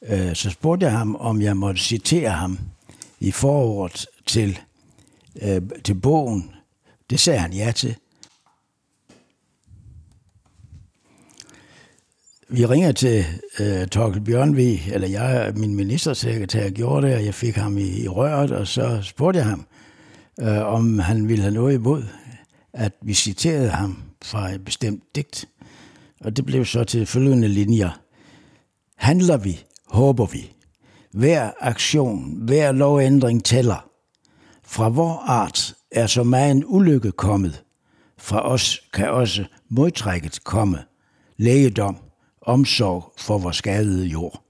Øh, 0.02 0.36
så 0.36 0.50
spurgte 0.50 0.86
jeg 0.86 0.98
ham, 0.98 1.16
om 1.16 1.42
jeg 1.42 1.58
måtte 1.58 1.82
citere 1.82 2.30
ham 2.30 2.60
i 3.20 3.32
forordet 3.32 4.06
til, 4.26 4.60
øh, 5.42 5.62
til 5.84 5.94
bogen. 5.94 6.52
Det 7.10 7.20
sagde 7.20 7.40
han 7.40 7.54
ja 7.54 7.72
til. 7.72 7.96
Vi 12.50 12.66
ringer 12.66 12.92
til 12.92 13.26
øh, 13.60 13.88
Torkel 13.88 14.22
Bjørnvi, 14.22 14.82
eller 14.94 15.08
jeg, 15.08 15.54
min 15.56 15.76
ministersekretær, 15.76 16.70
gjorde 16.70 17.08
det, 17.08 17.16
og 17.16 17.26
jeg 17.26 17.34
fik 17.34 17.56
ham 17.56 17.78
i, 17.78 18.02
i 18.02 18.08
røret, 18.08 18.52
og 18.52 18.68
så 18.68 19.00
spurgte 19.02 19.38
jeg 19.38 19.46
ham, 19.46 19.66
øh, 20.42 20.66
om 20.66 21.00
han 21.00 21.28
ville 21.28 21.42
have 21.42 21.54
noget 21.54 21.74
imod, 21.74 22.04
at 22.74 22.94
vi 23.02 23.14
citerede 23.14 23.70
ham 23.70 24.04
fra 24.22 24.52
et 24.52 24.66
bestemt 24.66 25.04
digt. 25.16 25.48
Og 26.24 26.38
det 26.38 26.46
blev 26.46 26.66
så 26.66 26.84
til 26.84 27.06
følgende 27.06 27.48
linjer. 27.48 28.02
Handler 28.96 29.38
vi, 29.38 29.64
håber 29.88 30.26
vi. 30.26 30.54
Hver 31.12 31.52
aktion, 31.60 32.46
hver 32.46 32.72
lovændring 32.72 33.44
tæller. 33.44 33.90
Fra 34.66 34.90
vor 34.90 35.24
art 35.28 35.74
er 35.92 36.08
så 36.08 36.24
meget 36.24 36.52
en 36.52 36.64
ulykke 36.68 37.12
kommet. 37.12 37.64
Fra 38.18 38.52
os 38.52 38.82
kan 38.94 39.10
også 39.10 39.46
modtrækket 39.70 40.44
komme. 40.44 40.78
Lægedom, 41.38 41.98
omsorg 42.42 43.14
for 43.18 43.38
vores 43.38 43.56
skadede 43.56 44.06
jord. 44.06 44.44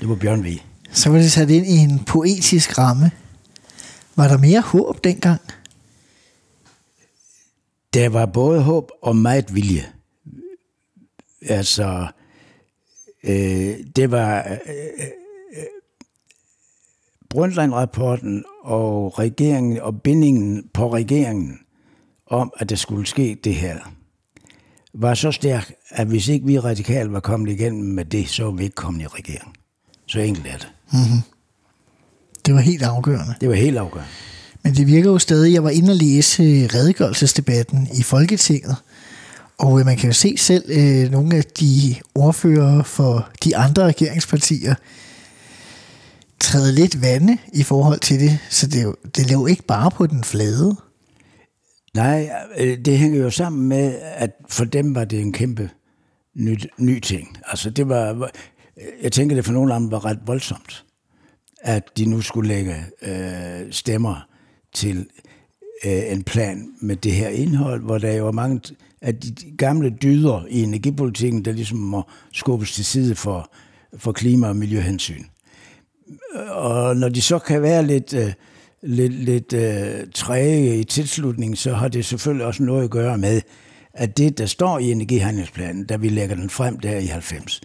Det 0.00 0.08
var 0.08 0.14
Bjørn 0.14 0.44
V. 0.44 0.46
Så 0.92 1.10
var 1.10 1.18
det 1.18 1.32
sat 1.32 1.50
ind 1.50 1.66
i 1.66 1.76
en 1.76 1.98
poetisk 1.98 2.78
ramme. 2.78 3.10
Var 4.16 4.28
der 4.28 4.38
mere 4.38 4.60
håb 4.60 5.04
dengang? 5.04 5.40
Der 7.94 8.08
var 8.08 8.26
både 8.26 8.62
håb 8.62 8.90
og 9.02 9.16
meget 9.16 9.54
vilje. 9.54 9.92
Altså, 11.42 12.06
øh, 13.24 13.74
det 13.96 14.10
var 14.10 14.38
øh, 14.38 14.58
øh, 15.56 15.64
Brundtland-rapporten 17.30 18.44
og 18.62 19.18
regeringen 19.18 19.80
og 19.80 20.02
bindingen 20.02 20.68
på 20.74 20.94
regeringen 20.94 21.58
om, 22.26 22.52
at 22.56 22.70
der 22.70 22.76
skulle 22.76 23.06
ske 23.06 23.38
det 23.44 23.54
her. 23.54 23.78
var 24.94 25.14
så 25.14 25.32
stærk, 25.32 25.72
at 25.88 26.06
hvis 26.06 26.28
ikke 26.28 26.46
vi 26.46 26.58
radikale 26.58 27.12
var 27.12 27.20
kommet 27.20 27.52
igennem 27.52 27.84
med 27.84 28.04
det, 28.04 28.28
så 28.28 28.44
var 28.44 28.50
vi 28.50 28.64
ikke 28.64 28.74
kommet 28.74 29.02
i 29.02 29.06
regering. 29.06 29.56
Så 30.06 30.20
enkelt 30.20 30.46
er 30.46 30.56
det. 30.58 30.72
Det 32.46 32.54
var 32.54 32.60
helt 32.60 32.82
afgørende. 32.82 33.34
Det 33.40 33.48
var 33.48 33.54
helt 33.54 33.78
afgørende. 33.78 34.10
Men 34.64 34.74
det 34.74 34.86
virker 34.86 35.10
jo 35.10 35.18
stadig, 35.18 35.52
jeg 35.52 35.64
var 35.64 35.70
inde 35.70 35.90
og 35.90 35.96
læse 35.96 36.42
øh, 36.42 36.68
redegørelsesdebatten 36.74 37.88
i 37.98 38.02
Folketinget, 38.02 38.76
og 39.58 39.80
øh, 39.80 39.86
man 39.86 39.96
kan 39.96 40.08
jo 40.08 40.12
se 40.12 40.36
selv 40.36 40.64
øh, 40.68 41.10
nogle 41.10 41.36
af 41.36 41.44
de 41.44 41.94
ordfører 42.14 42.82
for 42.82 43.28
de 43.44 43.56
andre 43.56 43.84
regeringspartier 43.84 44.74
træde 46.40 46.74
lidt 46.74 47.02
vande 47.02 47.38
i 47.52 47.62
forhold 47.62 48.00
til 48.00 48.20
det, 48.20 48.38
så 48.50 48.66
det, 48.66 48.82
jo, 48.82 48.94
det 49.16 49.30
lå 49.30 49.46
ikke 49.46 49.62
bare 49.62 49.90
på 49.90 50.06
den 50.06 50.24
flade. 50.24 50.76
Nej, 51.94 52.30
øh, 52.58 52.78
det 52.84 52.98
hænger 52.98 53.20
jo 53.20 53.30
sammen 53.30 53.68
med, 53.68 53.98
at 54.00 54.30
for 54.48 54.64
dem 54.64 54.94
var 54.94 55.04
det 55.04 55.20
en 55.20 55.32
kæmpe 55.32 55.70
ny, 56.36 56.58
ny 56.78 57.00
ting. 57.00 57.36
Altså 57.46 57.70
det 57.70 57.88
var, 57.88 58.30
jeg 59.02 59.12
tænker 59.12 59.36
det 59.36 59.44
for 59.44 59.52
nogle 59.52 59.74
af 59.74 59.80
dem 59.80 59.90
var 59.90 60.04
ret 60.04 60.18
voldsomt, 60.26 60.84
at 61.62 61.82
de 61.96 62.04
nu 62.04 62.20
skulle 62.20 62.48
lægge 62.48 62.76
øh, 63.02 63.72
stemmer 63.72 64.33
til 64.74 65.06
øh, 65.84 66.12
en 66.12 66.22
plan 66.22 66.68
med 66.80 66.96
det 66.96 67.12
her 67.12 67.28
indhold, 67.28 67.82
hvor 67.82 67.98
der 67.98 68.12
jo 68.12 68.26
er 68.26 68.32
mange 68.32 68.60
af 69.00 69.16
de 69.16 69.34
gamle 69.58 69.90
dyder 70.02 70.46
i 70.48 70.62
energipolitikken, 70.62 71.44
der 71.44 71.52
ligesom 71.52 71.78
må 71.78 72.02
skubbes 72.32 72.72
til 72.74 72.84
side 72.84 73.14
for, 73.14 73.50
for 73.96 74.12
klima- 74.12 74.48
og 74.48 74.56
miljøhensyn. 74.56 75.24
Og 76.50 76.96
når 76.96 77.08
de 77.08 77.22
så 77.22 77.38
kan 77.38 77.62
være 77.62 77.86
lidt, 77.86 78.14
øh, 78.14 78.32
lidt, 78.82 79.12
lidt 79.12 79.52
øh, 79.52 80.06
træge 80.14 80.78
i 80.78 80.84
tilslutningen, 80.84 81.56
så 81.56 81.74
har 81.74 81.88
det 81.88 82.04
selvfølgelig 82.04 82.46
også 82.46 82.62
noget 82.62 82.84
at 82.84 82.90
gøre 82.90 83.18
med, 83.18 83.40
at 83.94 84.18
det, 84.18 84.38
der 84.38 84.46
står 84.46 84.78
i 84.78 84.90
energihandlingsplanen, 84.90 85.84
da 85.84 85.96
vi 85.96 86.08
lægger 86.08 86.36
den 86.36 86.50
frem 86.50 86.80
der 86.80 86.98
i 86.98 87.06
90, 87.06 87.60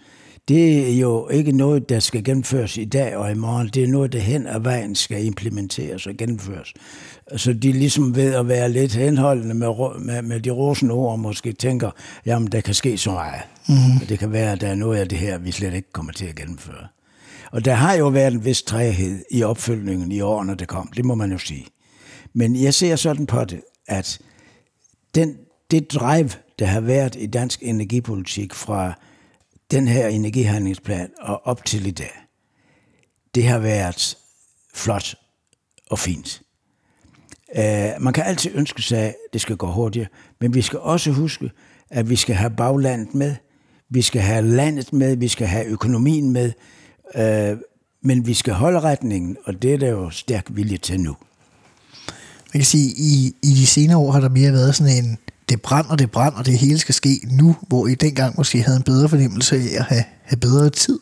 det 0.49 0.93
er 0.93 0.99
jo 0.99 1.29
ikke 1.29 1.51
noget, 1.51 1.89
der 1.89 1.99
skal 1.99 2.23
gennemføres 2.23 2.77
i 2.77 2.85
dag 2.85 3.17
og 3.17 3.31
i 3.31 3.33
morgen. 3.33 3.67
Det 3.67 3.83
er 3.83 3.87
noget, 3.87 4.13
der 4.13 4.19
hen 4.19 4.47
ad 4.47 4.59
vejen 4.59 4.95
skal 4.95 5.25
implementeres 5.25 6.07
og 6.07 6.13
gennemføres. 6.17 6.73
Så 7.35 7.53
de 7.53 7.71
ligesom 7.71 8.15
ved 8.15 8.33
at 8.33 8.47
være 8.47 8.69
lidt 8.69 8.95
henholdende 8.95 9.53
med, 9.53 9.99
med, 9.99 10.21
med 10.21 10.39
de 10.39 10.49
rosende 10.49 10.93
ord, 10.93 11.11
og 11.11 11.19
måske 11.19 11.53
tænker, 11.53 11.91
jamen 12.25 12.51
der 12.51 12.61
kan 12.61 12.73
ske 12.73 12.97
så 12.97 13.11
meget. 13.11 13.41
Mm-hmm. 13.67 14.07
Det 14.07 14.19
kan 14.19 14.31
være, 14.31 14.51
at 14.51 14.61
der 14.61 14.67
er 14.67 14.75
noget 14.75 14.99
af 14.99 15.09
det 15.09 15.17
her, 15.17 15.37
vi 15.37 15.51
slet 15.51 15.73
ikke 15.73 15.91
kommer 15.91 16.11
til 16.11 16.25
at 16.25 16.35
gennemføre. 16.35 16.87
Og 17.51 17.65
der 17.65 17.73
har 17.73 17.93
jo 17.93 18.07
været 18.07 18.33
en 18.33 18.45
vis 18.45 18.61
træhed 18.61 19.19
i 19.31 19.43
opfølgningen 19.43 20.11
i 20.11 20.21
årene, 20.21 20.55
der 20.55 20.65
kom. 20.65 20.87
Det 20.95 21.05
må 21.05 21.15
man 21.15 21.31
jo 21.31 21.37
sige. 21.37 21.65
Men 22.33 22.55
jeg 22.55 22.73
ser 22.73 22.95
sådan 22.95 23.25
på 23.25 23.45
det, 23.45 23.61
at 23.87 24.19
den, 25.15 25.35
det 25.71 25.91
drive, 25.91 26.29
der 26.59 26.65
har 26.65 26.81
været 26.81 27.15
i 27.19 27.25
dansk 27.25 27.59
energipolitik 27.63 28.53
fra 28.53 28.93
den 29.71 29.87
her 29.87 30.07
energihandlingsplan 30.07 31.09
og 31.19 31.47
op 31.47 31.65
til 31.65 31.85
i 31.85 31.91
dag, 31.91 32.11
det 33.35 33.47
har 33.47 33.59
været 33.59 34.17
flot 34.73 35.15
og 35.89 35.99
fint. 35.99 36.41
Uh, 37.57 38.01
man 38.03 38.13
kan 38.13 38.23
altid 38.23 38.51
ønske 38.53 38.81
sig, 38.81 38.99
at 38.99 39.15
det 39.33 39.41
skal 39.41 39.57
gå 39.57 39.67
hurtigere, 39.67 40.07
men 40.41 40.53
vi 40.53 40.61
skal 40.61 40.79
også 40.79 41.11
huske, 41.11 41.51
at 41.89 42.09
vi 42.09 42.15
skal 42.15 42.35
have 42.35 42.49
baglandet 42.49 43.15
med, 43.15 43.35
vi 43.89 44.01
skal 44.01 44.21
have 44.21 44.47
landet 44.47 44.93
med, 44.93 45.15
vi 45.15 45.27
skal 45.27 45.47
have 45.47 45.65
økonomien 45.65 46.31
med, 46.31 46.51
uh, 47.15 47.59
men 48.01 48.27
vi 48.27 48.33
skal 48.33 48.53
holde 48.53 48.79
retningen, 48.79 49.37
og 49.45 49.61
det 49.61 49.73
er 49.73 49.77
der 49.77 49.89
jo 49.89 50.09
stærk 50.09 50.45
vilje 50.49 50.77
til 50.77 50.99
nu. 50.99 51.15
Man 52.53 52.59
kan 52.59 52.65
sige, 52.65 52.93
i, 52.97 53.35
i 53.43 53.47
de 53.47 53.67
senere 53.67 53.97
år 53.97 54.11
har 54.11 54.19
der 54.19 54.29
mere 54.29 54.51
været 54.51 54.75
sådan 54.75 55.05
en, 55.05 55.17
det 55.49 55.61
brænder, 55.61 55.95
det 55.95 56.11
brænder, 56.11 56.43
det 56.43 56.57
hele 56.57 56.79
skal 56.79 56.95
ske 56.95 57.19
nu, 57.31 57.55
hvor 57.67 57.87
I 57.87 57.95
dengang 57.95 58.35
måske 58.37 58.61
havde 58.61 58.77
en 58.77 58.83
bedre 58.83 59.09
fornemmelse 59.09 59.55
af 59.55 59.79
at 59.79 59.83
have, 59.83 60.03
have 60.21 60.39
bedre 60.39 60.69
tid. 60.69 60.99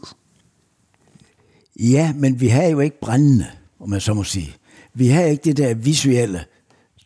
Ja, 1.79 2.13
men 2.15 2.39
vi 2.39 2.47
har 2.47 2.63
jo 2.63 2.79
ikke 2.79 2.99
brændende, 2.99 3.45
om 3.79 3.89
man 3.89 4.01
så 4.01 4.13
må 4.13 4.23
sige. 4.23 4.55
Vi 4.93 5.07
har 5.07 5.21
ikke 5.21 5.43
det 5.43 5.57
der 5.57 5.73
visuelle 5.73 6.45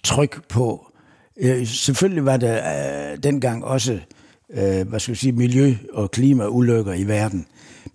tryk 0.04 0.48
på. 0.50 0.92
Øh, 1.38 1.68
selvfølgelig 1.68 2.26
var 2.26 2.38
der 2.38 3.12
øh, 3.12 3.18
dengang 3.24 3.64
også 3.64 4.00
øh, 4.54 4.88
hvad 4.88 5.00
skal 5.00 5.12
jeg 5.12 5.18
sige, 5.18 5.32
miljø- 5.32 5.76
og 5.94 6.12
klimaulykker 6.12 6.94
i 6.94 7.04
verden. 7.04 7.46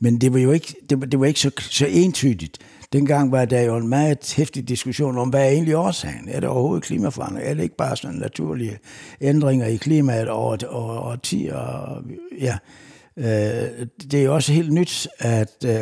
Men 0.01 0.21
det 0.21 0.33
var 0.33 0.39
jo 0.39 0.53
ikke, 0.53 0.75
det 0.91 1.01
var, 1.01 1.07
det 1.07 1.21
var 1.21 1.27
ikke 1.27 1.41
så, 1.41 1.51
så 1.59 1.87
entydigt. 1.87 2.59
Dengang 2.97 3.33
var 3.33 3.45
der 3.45 3.61
jo 3.61 3.77
en 3.77 3.89
meget 3.89 4.35
hæftig 4.37 4.69
diskussion 4.69 5.19
om, 5.19 5.29
hvad 5.29 5.41
er 5.41 5.49
egentlig 5.49 5.77
årsagen? 5.77 6.29
Er 6.29 6.41
det 6.41 6.49
overhovedet 6.49 6.85
klimaforandring? 6.85 7.47
Er 7.47 7.55
det 7.55 7.63
ikke 7.63 7.77
bare 7.77 7.97
sådan 7.97 8.17
naturlige 8.17 8.79
ændringer 9.21 9.67
i 9.67 9.77
klimaet 9.77 10.29
over, 10.29 10.57
over, 10.69 10.97
over 10.97 11.17
10 11.17 11.51
år? 11.51 12.03
ja. 12.41 12.59
Øh, 13.17 13.87
det 14.11 14.15
er 14.15 14.25
jo 14.25 14.35
også 14.35 14.53
helt 14.53 14.73
nyt, 14.73 15.09
at 15.19 15.65
øh, 15.65 15.73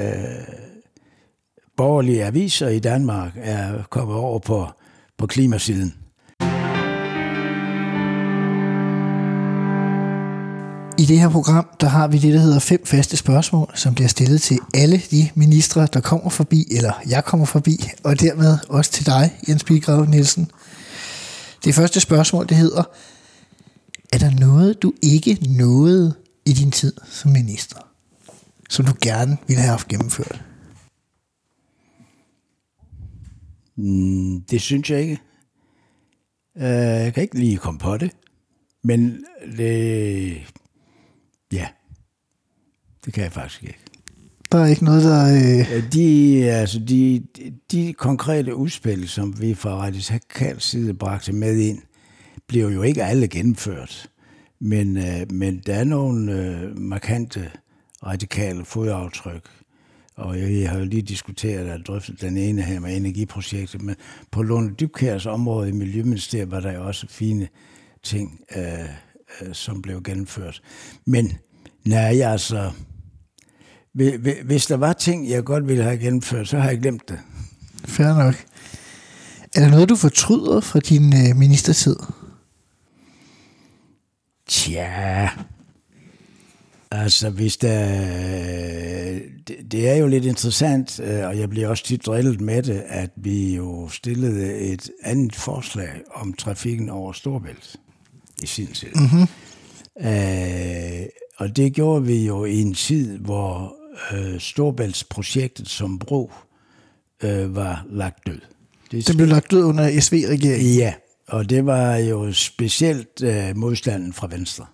borgerlige 1.76 2.24
aviser 2.24 2.68
i 2.68 2.78
Danmark 2.78 3.32
er 3.36 3.82
kommet 3.90 4.16
over 4.16 4.38
på, 4.38 4.66
på 5.18 5.26
klimasiden. 5.26 5.94
I 10.98 11.04
det 11.04 11.20
her 11.20 11.30
program, 11.30 11.66
der 11.80 11.86
har 11.86 12.08
vi 12.08 12.18
det, 12.18 12.34
der 12.34 12.40
hedder 12.40 12.58
fem 12.58 12.86
faste 12.86 13.16
spørgsmål, 13.16 13.72
som 13.74 13.94
bliver 13.94 14.08
stillet 14.08 14.42
til 14.42 14.58
alle 14.74 15.02
de 15.10 15.30
ministre, 15.34 15.86
der 15.92 16.00
kommer 16.00 16.30
forbi, 16.30 16.66
eller 16.70 16.92
jeg 17.08 17.24
kommer 17.24 17.46
forbi, 17.46 17.90
og 18.04 18.20
dermed 18.20 18.58
også 18.68 18.90
til 18.90 19.06
dig, 19.06 19.38
Jens 19.48 19.64
Bilgrav 19.64 20.04
Nielsen. 20.04 20.50
Det 21.64 21.74
første 21.74 22.00
spørgsmål, 22.00 22.48
det 22.48 22.56
hedder, 22.56 22.82
er 24.12 24.18
der 24.18 24.30
noget, 24.30 24.82
du 24.82 24.92
ikke 25.02 25.38
nåede 25.48 26.14
i 26.46 26.52
din 26.52 26.70
tid 26.70 26.92
som 27.10 27.30
minister, 27.30 27.78
som 28.68 28.84
du 28.84 28.92
gerne 29.02 29.36
ville 29.46 29.60
have 29.60 29.70
haft 29.70 29.88
gennemført? 29.88 30.44
Mm, 33.76 34.40
det 34.40 34.60
synes 34.60 34.90
jeg 34.90 35.00
ikke. 35.00 35.20
Øh, 36.56 36.64
jeg 37.04 37.14
kan 37.14 37.22
ikke 37.22 37.38
lige 37.38 37.56
komme 37.56 37.80
på 37.80 37.96
det. 37.96 38.10
Men 38.84 39.24
det... 39.56 40.36
Ja. 41.52 41.66
Det 43.04 43.12
kan 43.12 43.24
jeg 43.24 43.32
faktisk 43.32 43.62
ikke. 43.62 43.78
Der 44.52 44.58
er 44.58 44.66
ikke 44.66 44.84
noget, 44.84 45.02
der... 45.02 45.26
Øh, 45.26 45.92
De, 45.92 46.44
altså 46.50 46.78
de, 46.78 47.22
de 47.72 47.92
konkrete 47.92 48.54
udspil, 48.54 49.08
som 49.08 49.40
vi 49.40 49.54
fra 49.54 49.70
radikal 49.70 50.60
side 50.60 50.94
bragte 50.94 51.32
med 51.32 51.58
ind, 51.58 51.78
bliver 52.46 52.70
jo 52.70 52.82
ikke 52.82 53.04
alle 53.04 53.28
gennemført. 53.28 54.10
Men, 54.60 54.96
øh, 54.96 55.32
men 55.32 55.62
der 55.66 55.74
er 55.74 55.84
nogle 55.84 56.32
øh, 56.32 56.78
markante 56.78 57.50
radikale 58.06 58.64
fodaftryk. 58.64 59.48
Og 60.16 60.40
jeg 60.40 60.70
har 60.70 60.78
jo 60.78 60.84
lige 60.84 61.02
diskuteret 61.02 61.70
og 61.70 61.86
drøftet 61.86 62.20
den 62.20 62.36
ene 62.36 62.62
her 62.62 62.80
med 62.80 62.96
energiprojektet, 62.96 63.82
men 63.82 63.96
på 64.30 64.42
Lone 64.42 64.74
Dybkærs 64.80 65.26
område 65.26 65.68
i 65.68 65.72
Miljøministeriet 65.72 66.50
var 66.50 66.60
der 66.60 66.72
jo 66.72 66.86
også 66.86 67.06
fine 67.08 67.48
ting, 68.02 68.40
øh, 68.56 68.88
øh, 69.42 69.54
som 69.54 69.82
blev 69.82 70.02
gennemført. 70.02 70.62
Men 71.06 71.32
nej, 71.84 72.20
altså, 72.20 72.70
hvi- 73.94 74.16
hvi- 74.16 74.42
hvis 74.44 74.66
der 74.66 74.76
var 74.76 74.92
ting, 74.92 75.28
jeg 75.28 75.44
godt 75.44 75.68
ville 75.68 75.82
have 75.82 75.98
gennemført, 75.98 76.48
så 76.48 76.58
har 76.58 76.68
jeg 76.68 76.78
glemt 76.80 77.08
det. 77.08 77.18
fair 77.84 78.24
nok. 78.24 78.34
Er 79.54 79.60
der 79.60 79.70
noget, 79.70 79.88
du 79.88 79.96
fortryder 79.96 80.60
fra 80.60 80.80
din 80.80 81.12
øh, 81.30 81.36
ministertid? 81.36 81.96
Tja, 84.48 85.28
altså 86.90 87.30
hvis 87.30 87.56
der... 87.56 87.78
Det, 89.48 89.56
det 89.70 89.88
er 89.88 89.94
jo 89.94 90.06
lidt 90.06 90.24
interessant, 90.24 91.00
øh, 91.00 91.26
og 91.26 91.38
jeg 91.38 91.50
bliver 91.50 91.68
også 91.68 91.84
tit 91.84 92.06
drillet 92.06 92.40
med 92.40 92.62
det, 92.62 92.82
at 92.86 93.10
vi 93.16 93.56
jo 93.56 93.88
stillede 93.88 94.54
et 94.58 94.90
andet 95.02 95.34
forslag 95.36 96.00
om 96.14 96.32
trafikken 96.32 96.88
over 96.88 97.12
Storbælt 97.12 97.76
i 98.42 98.46
sin 98.46 98.66
tid. 98.66 98.90
Mm-hmm. 98.94 99.26
Øh, 100.00 101.06
og 101.36 101.56
det 101.56 101.72
gjorde 101.72 102.04
vi 102.04 102.26
jo 102.26 102.44
i 102.44 102.60
en 102.60 102.74
tid, 102.74 103.18
hvor 103.18 103.76
øh, 104.12 104.40
Storbæltsprojektet 104.40 105.68
som 105.68 105.98
bro 105.98 106.32
øh, 107.22 107.56
var 107.56 107.86
lagt 107.90 108.26
død. 108.26 108.40
Det 108.90 109.16
blev 109.16 109.28
lagt 109.28 109.52
ud 109.52 109.62
under 109.62 110.00
SV-regeringen. 110.00 110.76
Ja, 110.76 110.94
og 111.28 111.50
det 111.50 111.66
var 111.66 111.96
jo 111.96 112.32
specielt 112.32 113.22
øh, 113.22 113.56
modstanden 113.56 114.12
fra 114.12 114.26
Venstre. 114.30 114.66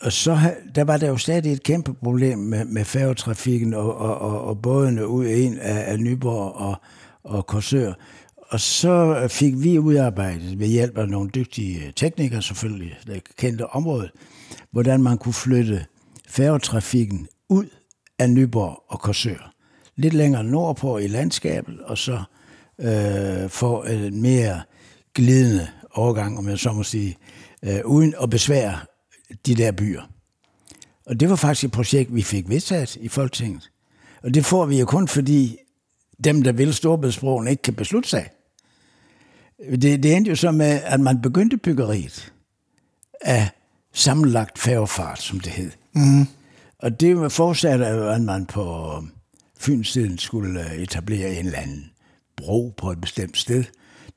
Og 0.00 0.12
så 0.12 0.54
der 0.74 0.84
var 0.84 0.96
der 0.96 1.08
jo 1.08 1.16
stadig 1.16 1.52
et 1.52 1.62
kæmpe 1.62 1.94
problem 1.94 2.38
med, 2.38 2.64
med 2.64 2.84
færgetrafikken 2.84 3.74
og, 3.74 3.96
og, 3.96 4.18
og, 4.18 4.44
og 4.44 4.62
bådene 4.62 5.06
ud 5.06 5.24
af 5.24 5.36
en 5.36 5.58
af, 5.58 5.92
af 5.92 6.00
Nyborg 6.00 6.52
og, 6.52 6.76
og 7.24 7.46
Korsør. 7.46 7.92
Og 8.52 8.60
så 8.60 9.26
fik 9.30 9.54
vi 9.56 9.78
udarbejdet 9.78 10.58
ved 10.58 10.66
hjælp 10.66 10.98
af 10.98 11.08
nogle 11.08 11.30
dygtige 11.30 11.86
øh, 11.86 11.92
teknikere 11.92 12.42
selvfølgelig, 12.42 12.98
der 13.06 13.18
kendte 13.36 13.66
området, 13.66 14.10
hvordan 14.70 15.02
man 15.02 15.18
kunne 15.18 15.32
flytte 15.32 15.86
færgetrafikken 16.28 17.28
ud 17.48 17.66
af 18.18 18.30
Nyborg 18.30 18.82
og 18.88 19.00
Korsør. 19.00 19.52
Lidt 19.96 20.14
længere 20.14 20.44
nordpå 20.44 20.98
i 20.98 21.06
landskabet, 21.06 21.80
og 21.80 21.98
så 21.98 22.22
øh, 22.80 23.50
få 23.50 23.82
en 23.82 24.22
mere 24.22 24.62
glidende 25.14 25.68
overgang, 25.94 26.38
om 26.38 26.48
jeg 26.48 26.58
så 26.58 26.72
må 26.72 26.82
sige, 26.82 27.16
øh, 27.62 27.80
uden 27.84 28.14
at 28.22 28.30
besvære 28.30 28.78
de 29.46 29.54
der 29.54 29.72
byer. 29.72 30.02
Og 31.06 31.20
det 31.20 31.30
var 31.30 31.36
faktisk 31.36 31.64
et 31.64 31.72
projekt, 31.72 32.14
vi 32.14 32.22
fik 32.22 32.48
vedtaget 32.48 32.96
i 32.96 33.08
Folketinget. 33.08 33.70
Og 34.22 34.34
det 34.34 34.44
får 34.44 34.66
vi 34.66 34.80
jo 34.80 34.86
kun, 34.86 35.08
fordi 35.08 35.56
dem, 36.24 36.42
der 36.42 36.52
vil 36.52 36.74
Storbæltsbroen, 36.74 37.48
ikke 37.48 37.62
kan 37.62 37.74
beslutte 37.74 38.08
sig. 38.08 38.30
Det, 39.70 40.02
det 40.02 40.16
endte 40.16 40.28
jo 40.28 40.36
så 40.36 40.50
med, 40.50 40.80
at 40.84 41.00
man 41.00 41.22
begyndte 41.22 41.56
byggeriet 41.56 42.32
af 43.20 43.48
sammenlagt 43.92 44.58
færgefart, 44.58 45.22
som 45.22 45.40
det 45.40 45.52
hed. 45.52 45.70
Mm. 45.94 46.26
Og 46.78 47.00
det 47.00 47.32
forudsat, 47.32 47.80
at 47.82 48.20
man 48.20 48.46
på 48.46 48.94
Fynssiden 49.58 50.18
skulle 50.18 50.74
etablere 50.76 51.34
en 51.34 51.46
eller 51.46 51.58
anden 51.58 51.90
bro 52.36 52.74
på 52.76 52.90
et 52.90 53.00
bestemt 53.00 53.38
sted. 53.38 53.64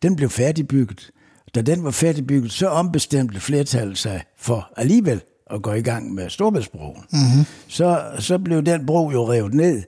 Den 0.02 0.16
blev 0.16 0.30
færdigbygget. 0.30 1.12
Da 1.56 1.62
den 1.62 1.84
var 1.84 1.92
færdigbygget, 1.92 2.52
så 2.52 2.68
ombestemte 2.68 3.40
flertallet 3.40 3.98
sig 3.98 4.24
for 4.38 4.74
alligevel 4.78 5.22
at 5.52 5.62
gå 5.62 5.74
i 5.74 5.82
gang 5.82 6.14
med 6.14 6.30
Storbæltsbroen. 6.30 7.04
Mm-hmm. 7.12 7.46
Så, 7.68 8.04
så 8.20 8.38
blev 8.38 8.62
den 8.62 8.86
bro 8.86 9.12
jo 9.12 9.32
revet 9.32 9.54
ned, 9.54 9.84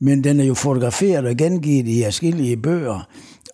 men 0.00 0.24
den 0.24 0.40
er 0.40 0.44
jo 0.44 0.54
fotograferet 0.54 1.26
og 1.26 1.36
gengivet 1.36 1.88
i 1.88 2.02
forskellige 2.04 2.56
bøger, 2.56 3.08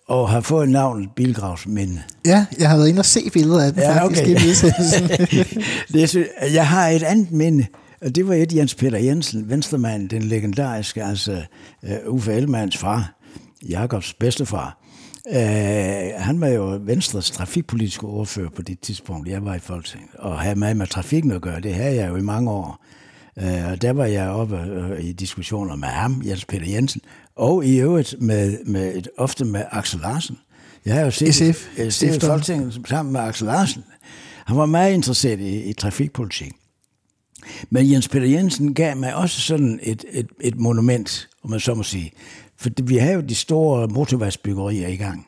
og 0.09 0.29
har 0.29 0.41
fået 0.41 0.69
navnet 0.69 1.09
Bilgravsminde. 1.15 2.01
Ja, 2.25 2.45
jeg 2.59 2.69
har 2.69 2.77
været 2.77 2.89
inde 2.89 2.99
og 2.99 3.05
se 3.05 3.29
billeder 3.33 3.65
af 3.65 3.73
den 3.73 3.81
ja, 3.81 4.03
faktisk 4.03 4.21
okay. 4.21 4.31
i 4.31 5.93
det 5.93 6.15
er, 6.15 6.25
Jeg 6.53 6.67
har 6.67 6.87
et 6.87 7.03
andet 7.03 7.31
minde, 7.31 7.65
og 8.01 8.15
det 8.15 8.27
var 8.27 8.33
et 8.33 8.55
Jens 8.55 8.75
Peter 8.75 8.97
Jensen, 8.97 9.49
venstremand, 9.49 10.09
den 10.09 10.21
legendariske, 10.21 11.03
altså 11.03 11.41
uh, 11.83 12.13
Uffe 12.13 12.33
Ellemanns 12.33 12.77
far, 12.77 13.13
Jakobs 13.69 14.13
bedstefar. 14.13 14.77
Uh, 15.31 15.35
han 16.17 16.41
var 16.41 16.47
jo 16.47 16.79
Venstres 16.81 17.31
trafikpolitiske 17.31 18.03
ordfører 18.03 18.49
på 18.49 18.61
det 18.61 18.79
tidspunkt, 18.79 19.29
jeg 19.29 19.45
var 19.45 19.55
i 19.55 19.59
Folketinget, 19.59 20.09
og 20.19 20.39
havde 20.39 20.59
meget 20.59 20.77
med 20.77 20.87
trafikken 20.87 21.31
at 21.31 21.41
gøre. 21.41 21.61
Det 21.61 21.75
havde 21.75 21.95
jeg 21.95 22.09
jo 22.09 22.15
i 22.15 22.21
mange 22.21 22.51
år. 22.51 22.85
Uh, 23.41 23.71
og 23.71 23.81
der 23.81 23.93
var 23.93 24.05
jeg 24.05 24.29
oppe 24.29 24.59
i 24.99 25.11
diskussioner 25.11 25.75
med 25.75 25.87
ham, 25.87 26.21
Jens 26.25 26.45
Peter 26.45 26.71
Jensen, 26.71 27.01
og 27.39 27.65
i 27.65 27.79
øvrigt 27.79 28.15
med, 28.19 28.57
med 28.65 29.01
ofte 29.17 29.45
med 29.45 29.63
Axel 29.71 29.99
Larsen. 29.99 30.37
Jeg 30.85 30.93
har 30.95 31.01
jo 31.01 31.11
set, 31.11 31.35
SF, 31.35 31.67
set 31.89 32.23
Folketinget 32.23 32.81
sammen 32.87 33.13
med 33.13 33.21
Axel 33.21 33.47
Larsen. 33.47 33.83
Han 34.45 34.57
var 34.57 34.65
meget 34.65 34.93
interesseret 34.93 35.39
i, 35.39 35.63
i 35.63 35.73
trafikpolitik. 35.73 36.51
Men 37.69 37.91
Jens 37.91 38.07
Peter 38.07 38.27
Jensen 38.27 38.73
gav 38.73 38.97
mig 38.97 39.15
også 39.15 39.41
sådan 39.41 39.79
et, 39.83 40.05
et, 40.11 40.27
et 40.41 40.55
monument, 40.55 41.29
om 41.43 41.49
man 41.49 41.59
så 41.59 41.73
må 41.73 41.83
sige. 41.83 42.11
For 42.57 42.69
vi 42.83 42.97
har 42.97 43.11
jo 43.11 43.21
de 43.21 43.35
store 43.35 43.87
motorvejsbyggerier 43.87 44.87
i 44.87 44.95
gang, 44.95 45.27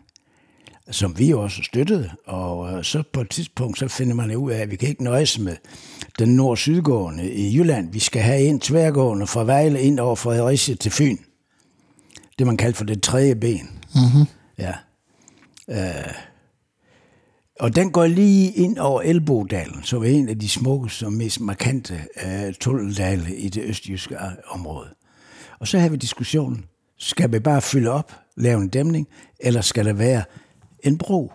som 0.91 1.19
vi 1.19 1.34
også 1.34 1.63
støttede. 1.63 2.10
Og 2.28 2.74
øh, 2.74 2.84
så 2.84 3.04
på 3.13 3.21
et 3.21 3.30
tidspunkt, 3.30 3.80
så 3.80 3.88
finder 3.88 4.15
man 4.15 4.36
ud 4.36 4.52
af, 4.52 4.60
at 4.60 4.71
vi 4.71 4.76
kan 4.76 4.89
ikke 4.89 5.04
nøjes 5.04 5.39
med 5.39 5.56
den 6.19 6.36
nord-sydgående 6.36 7.32
i 7.32 7.58
Jylland. 7.58 7.91
Vi 7.91 8.00
skal 8.00 8.21
have 8.21 8.41
en 8.41 8.60
tværgående 8.60 9.28
fra 9.28 9.43
Vejle 9.43 9.82
ind 9.82 10.00
over 10.00 10.15
Fredericia 10.15 10.76
til 10.76 10.91
Fyn. 10.91 11.17
Det 12.39 12.48
man 12.48 12.58
kalder 12.58 12.76
for 12.76 12.86
det 12.86 13.04
tredje 13.04 13.36
ben. 13.36 13.70
Mm-hmm. 13.96 14.26
Ja. 14.58 14.74
Øh, 15.70 16.13
og 17.60 17.76
den 17.76 17.91
går 17.91 18.08
lige 18.08 18.52
ind 18.52 18.78
over 18.78 19.02
Elbodalen, 19.02 19.84
som 19.84 20.04
er 20.04 20.08
en 20.08 20.30
af 20.30 20.39
de 20.39 20.50
smukkeste 20.50 21.06
og 21.06 21.13
mest 21.13 21.39
markante 21.39 22.00
uh, 22.26 22.54
tunneldale 22.62 23.36
i 23.36 23.50
det 23.50 23.63
østjyske 23.63 24.15
øh, 24.15 24.32
område. 24.48 24.89
Og 25.60 25.67
så 25.67 25.80
har 25.80 25.89
vi 25.89 25.96
diskussionen, 25.96 26.65
skal 26.98 27.32
vi 27.32 27.39
bare 27.39 27.62
fylde 27.62 27.89
op, 27.89 28.15
lave 28.38 28.62
en 28.62 28.70
dæmning, 28.70 29.08
eller 29.39 29.62
skal 29.62 29.86
der 29.86 29.94
være 29.94 30.24
en 30.84 30.98
bro 30.98 31.32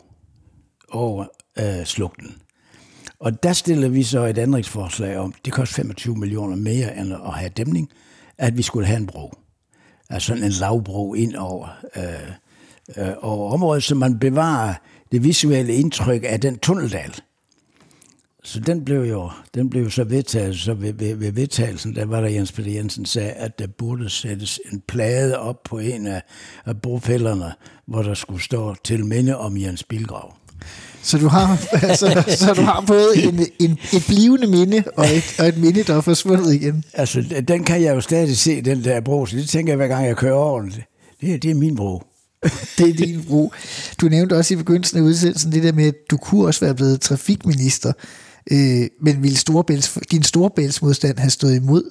over 0.88 1.26
uh, 1.60 1.84
slugten? 1.84 2.36
Og 3.20 3.42
der 3.42 3.52
stiller 3.52 3.88
vi 3.88 4.02
så 4.02 4.24
et 4.24 4.38
ændringsforslag 4.38 5.18
om, 5.18 5.34
det 5.44 5.52
koster 5.52 5.74
25 5.74 6.16
millioner 6.16 6.56
mere 6.56 6.96
end 6.96 7.12
at 7.12 7.34
have 7.34 7.48
dæmning, 7.48 7.90
at 8.38 8.56
vi 8.56 8.62
skulle 8.62 8.86
have 8.86 8.96
en 8.96 9.06
bro. 9.06 9.34
Altså 10.10 10.26
sådan 10.26 10.44
en 10.44 10.50
lavbro 10.50 11.14
ind 11.14 11.36
over, 11.36 11.68
øh, 11.96 13.06
øh, 13.06 13.14
over 13.22 13.52
området, 13.52 13.82
så 13.82 13.94
man 13.94 14.18
bevarer 14.18 14.74
det 15.12 15.24
visuelle 15.24 15.74
indtryk 15.74 16.22
af 16.24 16.40
den 16.40 16.58
tunneldal. 16.58 17.14
Så 18.44 18.60
den 18.60 18.84
blev 18.84 19.00
jo, 19.00 19.30
den 19.54 19.70
blev 19.70 19.90
så 19.90 20.04
vedtaget, 20.04 20.58
så 20.58 20.74
ved, 20.74 20.92
ved, 20.92 21.14
ved 21.14 21.32
vedtagelsen, 21.32 21.94
der 21.94 22.04
var 22.04 22.20
der 22.20 22.28
Jens 22.28 22.52
Peter 22.52 22.72
Jensen 22.72 23.06
sagde, 23.06 23.32
at 23.32 23.58
der 23.58 23.66
burde 23.66 24.10
sættes 24.10 24.60
en 24.72 24.82
plade 24.88 25.38
op 25.38 25.62
på 25.62 25.78
en 25.78 26.06
af, 26.06 26.22
af 26.64 26.82
bofælderne, 26.82 27.52
hvor 27.86 28.02
der 28.02 28.14
skulle 28.14 28.42
stå 28.42 28.74
til 28.84 29.06
minde 29.06 29.36
om 29.36 29.56
Jens 29.56 29.84
Bilgrav. 29.84 30.35
Så 31.06 31.18
du 31.18 31.28
har, 31.28 31.66
altså, 31.88 32.24
så 32.38 32.54
du 32.54 32.60
har 32.60 32.84
både 32.86 33.22
en, 33.22 33.46
en, 33.58 33.78
et 33.92 34.04
blivende 34.08 34.46
minde 34.46 34.84
og 34.96 35.06
et, 35.06 35.36
og 35.38 35.48
et 35.48 35.58
minde, 35.58 35.82
der 35.82 35.96
er 35.96 36.00
forsvundet 36.00 36.54
igen. 36.54 36.84
Altså, 36.94 37.42
den 37.48 37.64
kan 37.64 37.82
jeg 37.82 37.94
jo 37.94 38.00
stadig 38.00 38.36
se, 38.36 38.62
den 38.62 38.84
der 38.84 39.00
bro, 39.00 39.26
så 39.26 39.36
det 39.36 39.48
tænker 39.48 39.72
jeg, 39.72 39.76
hver 39.76 39.88
gang 39.88 40.06
jeg 40.06 40.16
kører 40.16 40.34
over 40.34 40.60
den. 40.60 40.74
Det, 41.20 41.42
det 41.42 41.50
er 41.50 41.54
min 41.54 41.76
bro. 41.76 42.02
det 42.78 42.88
er 42.88 42.94
din 42.94 43.24
bro. 43.28 43.52
Du 44.00 44.08
nævnte 44.08 44.36
også 44.36 44.54
i 44.54 44.56
begyndelsen 44.56 44.98
af 44.98 45.02
udsendelsen 45.02 45.52
det 45.52 45.62
der 45.62 45.72
med, 45.72 45.86
at 45.86 45.94
du 46.10 46.16
kunne 46.16 46.46
også 46.46 46.60
være 46.60 46.74
blevet 46.74 47.00
trafikminister, 47.00 47.92
øh, 48.50 48.86
men 49.02 49.22
ville 49.22 49.36
storebæls, 49.36 49.98
din 50.10 50.22
storebæltsmodstand 50.22 51.18
have 51.18 51.30
stået 51.30 51.56
imod 51.56 51.82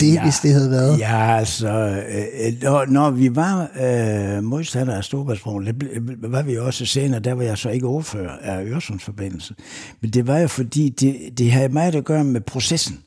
det, 0.00 0.14
ja, 0.14 0.22
hvis 0.22 0.34
det 0.42 0.52
havde 0.52 0.70
været? 0.70 0.98
Ja, 0.98 1.36
altså, 1.36 1.68
øh, 1.68 2.62
når, 2.62 2.86
når 2.86 3.10
vi 3.10 3.36
var 3.36 3.70
øh, 3.80 4.44
modstandere 4.44 4.96
af 4.96 5.04
Storebæltsbroen, 5.04 5.66
det 5.66 6.32
var 6.32 6.42
vi 6.42 6.58
også 6.58 6.86
senere, 6.86 7.20
der 7.20 7.32
var 7.32 7.42
jeg 7.42 7.58
så 7.58 7.70
ikke 7.70 7.86
ordfører 7.86 8.36
af 8.42 8.64
Øresundsforbindelsen. 8.64 9.56
Men 10.00 10.10
det 10.10 10.26
var 10.26 10.38
jo 10.38 10.48
fordi, 10.48 10.88
det, 10.88 11.38
det 11.38 11.52
havde 11.52 11.68
meget 11.68 11.94
at 11.94 12.04
gøre 12.04 12.24
med 12.24 12.40
processen. 12.40 12.98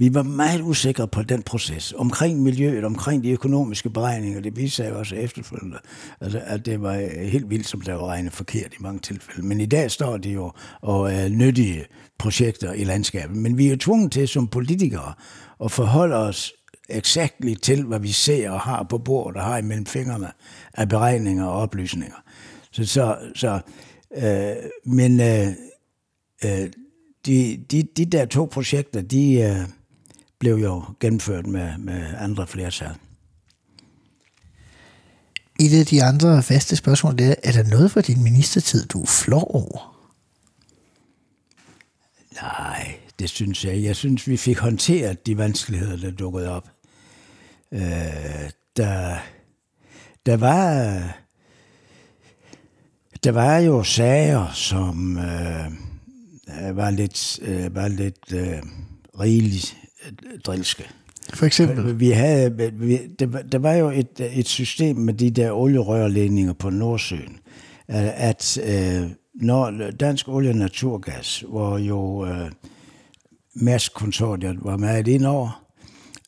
Vi 0.00 0.14
var 0.14 0.22
meget 0.22 0.60
usikre 0.60 1.08
på 1.08 1.22
den 1.22 1.42
proces. 1.42 1.92
Omkring 1.92 2.42
miljøet, 2.42 2.84
omkring 2.84 3.24
de 3.24 3.30
økonomiske 3.30 3.90
beregninger, 3.90 4.40
det 4.40 4.56
viste 4.56 4.76
sig 4.76 4.92
også 4.92 5.14
efterfølgende, 5.14 5.76
altså, 6.20 6.40
at 6.44 6.66
det 6.66 6.82
var 6.82 7.24
helt 7.30 7.50
vildt, 7.50 7.68
som 7.68 7.80
der 7.80 7.94
var 7.94 8.06
regnet 8.06 8.32
forkert 8.32 8.72
i 8.72 8.82
mange 8.82 8.98
tilfælde. 9.00 9.46
Men 9.46 9.60
i 9.60 9.66
dag 9.66 9.90
står 9.90 10.16
de 10.16 10.30
jo 10.30 10.52
og 10.80 11.12
er 11.12 11.28
nyttige 11.28 11.84
projekter 12.18 12.72
i 12.72 12.84
landskabet. 12.84 13.36
Men 13.36 13.58
vi 13.58 13.66
er 13.66 13.70
jo 13.70 13.76
tvunget 13.76 14.12
til 14.12 14.28
som 14.28 14.48
politikere 14.48 15.12
at 15.64 15.72
forholde 15.72 16.16
os 16.16 16.52
eksakt 16.88 17.34
til, 17.62 17.84
hvad 17.84 18.00
vi 18.00 18.12
ser 18.12 18.50
og 18.50 18.60
har 18.60 18.82
på 18.82 18.98
bordet 18.98 19.36
og 19.36 19.46
har 19.46 19.58
imellem 19.58 19.86
fingrene 19.86 20.32
af 20.74 20.88
beregninger 20.88 21.46
og 21.46 21.52
oplysninger. 21.52 22.16
Så, 22.70 22.84
så, 22.84 23.18
så 23.34 23.60
øh, 24.16 24.70
men 24.84 25.20
øh, 25.20 25.46
øh, 26.44 26.70
de, 27.26 27.64
de, 27.70 27.82
de 27.82 28.04
der 28.04 28.24
to 28.24 28.44
projekter, 28.44 29.00
de, 29.00 29.34
øh, 29.34 29.68
blev 30.38 30.54
jo 30.54 30.84
gennemført 31.00 31.46
med, 31.46 31.78
med 31.78 32.14
andre 32.18 32.46
flertal. 32.46 32.94
Et 35.60 35.80
af 35.80 35.86
de 35.86 36.02
andre 36.02 36.42
faste 36.42 36.76
spørgsmål 36.76 37.18
det 37.18 37.26
er, 37.26 37.34
er 37.42 37.52
der 37.52 37.62
noget 37.62 37.90
for 37.90 38.00
din 38.00 38.22
ministertid, 38.22 38.86
du 38.86 39.06
flår 39.06 39.54
over? 39.54 39.94
Nej, 42.42 42.98
det 43.18 43.30
synes 43.30 43.64
jeg. 43.64 43.82
Jeg 43.82 43.96
synes, 43.96 44.28
vi 44.28 44.36
fik 44.36 44.58
håndteret 44.58 45.26
de 45.26 45.38
vanskeligheder, 45.38 45.96
der 45.96 46.10
dukkede 46.10 46.50
op. 46.50 46.68
Øh, 47.72 47.80
der, 48.76 49.16
der 50.26 50.36
var... 50.36 51.02
Der 53.24 53.32
var 53.32 53.58
jo 53.58 53.82
sager, 53.82 54.52
som 54.52 55.18
øh, 55.18 56.76
var 56.76 56.90
lidt, 56.90 57.40
øh, 57.42 57.74
var 57.74 57.88
lidt 57.88 58.32
øh, 58.32 58.62
rigeligt 59.20 59.76
drilske. 60.44 60.84
For 61.34 61.46
eksempel? 61.46 62.00
Vi 62.00 62.10
havde, 62.10 62.72
vi, 62.72 62.98
der, 63.18 63.26
der 63.26 63.58
var 63.58 63.74
jo 63.74 63.90
et, 63.90 64.20
et 64.20 64.48
system 64.48 64.96
med 64.96 65.14
de 65.14 65.30
der 65.30 65.52
olierørledninger 65.52 66.52
på 66.52 66.70
Nordsøen, 66.70 67.38
at 67.88 68.58
øh, 68.64 69.10
når 69.34 69.90
Dansk 70.00 70.28
Olie 70.28 70.50
og 70.50 70.56
Naturgas, 70.56 71.44
hvor 71.48 71.78
jo 71.78 72.26
øh, 72.26 72.50
Mærsk-konsortiet 73.60 74.58
var 74.62 74.76
med 74.76 75.08
ind 75.08 75.26
over, 75.26 75.64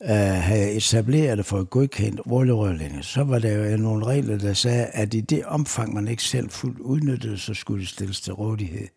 øh, 0.03 0.09
havde 0.17 0.71
etableret 0.71 1.45
for 1.45 1.59
et 1.59 1.69
godkendt 1.69 2.21
olierørledning, 2.25 3.05
så 3.05 3.23
var 3.23 3.39
der 3.39 3.71
jo 3.71 3.77
nogle 3.77 4.05
regler, 4.05 4.37
der 4.37 4.53
sagde, 4.53 4.85
at 4.85 5.13
i 5.13 5.21
det 5.21 5.45
omfang, 5.45 5.93
man 5.93 6.07
ikke 6.07 6.23
selv 6.23 6.49
fuldt 6.49 6.79
udnyttede, 6.79 7.37
så 7.37 7.53
skulle 7.53 7.81
det 7.81 7.89
stilles 7.89 8.21
til 8.21 8.33
rådighed 8.33 8.87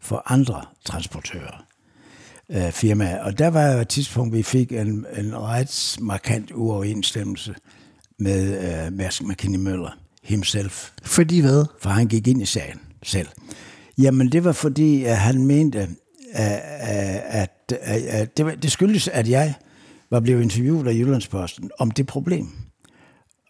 for 0.00 0.22
andre 0.26 0.62
transportører 0.84 1.64
øh, 2.50 2.72
firma. 2.72 3.18
Og 3.22 3.38
der 3.38 3.48
var 3.48 3.66
et 3.66 3.88
tidspunkt, 3.88 4.34
vi 4.34 4.42
fik 4.42 4.72
en, 4.72 5.06
en 5.18 5.36
ret 5.36 5.96
markant 6.00 6.50
uoverensstemmelse 6.54 7.54
med 8.18 8.58
øh, 8.86 8.92
Mærsk 8.92 9.22
McKinney 9.22 9.58
Møller 9.58 9.98
himself. 10.22 10.90
Fordi 11.02 11.40
hvad? 11.40 11.64
For 11.80 11.90
han 11.90 12.06
gik 12.06 12.28
ind 12.28 12.42
i 12.42 12.46
sagen 12.46 12.80
selv. 13.02 13.28
Jamen, 13.98 14.32
det 14.32 14.44
var 14.44 14.52
fordi, 14.52 15.04
at 15.04 15.16
han 15.16 15.44
mente, 15.44 15.88
at, 16.32 16.60
at, 17.28 17.50
at, 17.70 18.02
at 18.02 18.36
det, 18.36 18.62
det 18.62 18.72
skyldes, 18.72 19.08
at 19.08 19.28
jeg 19.28 19.54
var 20.10 20.20
blevet 20.20 20.42
interviewet 20.42 20.88
af 20.88 20.94
Jyllandsposten 20.94 21.70
om 21.78 21.90
det 21.90 22.06
problem. 22.06 22.48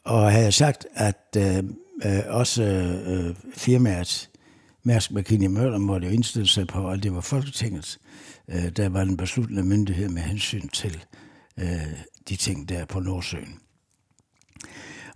Og 0.05 0.33
havde 0.33 0.53
sagt, 0.53 0.87
at 0.95 1.37
øh, 1.37 1.57
øh 2.05 2.21
også 2.29 2.63
øh, 2.63 3.35
firmaet 3.55 4.31
Mærsk 4.83 5.13
McKinney 5.13 5.47
Møller 5.47 5.79
måtte 5.79 6.07
jo 6.07 6.13
indstille 6.13 6.49
sig 6.49 6.67
på, 6.67 6.91
at 6.91 7.03
det 7.03 7.15
var 7.15 7.21
Folketinget, 7.21 7.99
øh, 8.49 8.69
der 8.69 8.89
var 8.89 9.05
den 9.05 9.17
besluttende 9.17 9.63
myndighed 9.63 10.09
med 10.09 10.23
hensyn 10.23 10.69
til 10.69 11.05
øh, 11.59 11.67
de 12.29 12.37
ting 12.37 12.69
der 12.69 12.85
på 12.85 13.01
Nordsøen. 13.01 13.59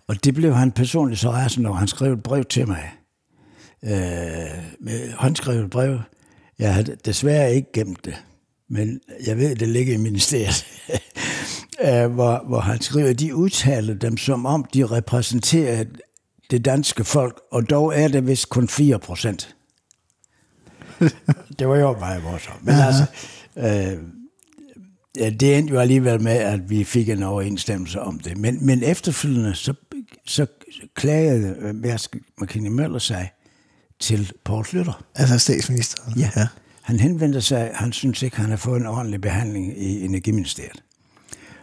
Og 0.07 0.25
det 0.25 0.35
blev 0.35 0.55
han 0.55 0.73
personligt 0.73 1.21
så 1.21 1.31
rasende, 1.31 1.69
når 1.69 1.75
han 1.75 1.89
skrev 1.89 2.13
et 2.13 2.23
brev 2.23 2.45
til 2.45 2.69
mig. 2.69 2.93
Øh, 3.83 3.91
med 4.81 5.13
håndskrevet 5.13 5.71
brev. 5.71 6.01
Jeg 6.65 6.75
har 6.75 6.83
desværre 6.83 7.55
ikke 7.55 7.73
gemt 7.73 8.05
det, 8.05 8.15
men 8.69 9.01
jeg 9.27 9.39
ved, 9.39 9.57
det 9.57 9.69
ligger 9.69 9.95
i 9.95 9.97
ministeriet. 9.97 10.67
øh, 11.87 12.13
hvor, 12.13 12.49
hvor 12.49 12.61
han 12.61 12.81
skriver, 12.81 13.11
at 13.11 13.21
de 13.21 13.35
udtaler 13.35 13.95
dem 13.95 14.17
som 14.17 14.47
om, 14.47 14.65
de 14.75 14.87
repræsenterer 14.87 15.85
det 16.51 16.65
danske 16.65 17.05
folk, 17.05 17.41
og 17.53 17.71
dog 17.71 18.01
er 18.01 18.09
det 18.09 18.27
vist 18.27 18.49
kun 18.49 18.69
4 18.69 18.99
procent. 18.99 19.57
det 21.59 21.69
var 21.69 21.77
jo 21.77 21.99
meget 21.99 22.23
morsomt. 22.23 22.65
Men 22.65 22.75
Aha. 22.75 22.87
altså, 22.87 23.05
øh, 23.57 24.03
ja, 25.17 25.31
det 25.31 25.59
endte 25.59 25.75
jo 25.75 25.81
alligevel 25.81 26.23
med, 26.23 26.37
at 26.37 26.71
vi 26.71 26.85
fik 26.85 27.09
en 27.09 27.23
overensstemmelse 27.23 28.01
om 28.01 28.19
det. 28.19 28.39
Men, 28.39 28.67
men 28.67 28.83
efterfølgende, 28.83 29.55
så, 29.55 29.75
så 30.27 30.47
klagede 30.95 31.73
Mærsk 31.73 32.17
McKinney 32.41 32.71
Møller 32.71 32.99
sig 32.99 33.31
til 34.01 34.33
Poul 34.45 34.67
Slytter. 34.67 35.05
Altså 35.15 35.39
statsministeren? 35.39 36.19
Ja. 36.19 36.31
ja. 36.37 36.47
Han 36.83 37.01
henvendte 37.01 37.41
sig, 37.41 37.71
han 37.75 37.93
synes 37.93 38.23
ikke, 38.23 38.37
han 38.37 38.51
har 38.51 38.57
fået 38.57 38.81
en 38.81 38.87
ordentlig 38.87 39.21
behandling 39.21 39.83
i 39.83 40.05
Energiministeriet. 40.05 40.83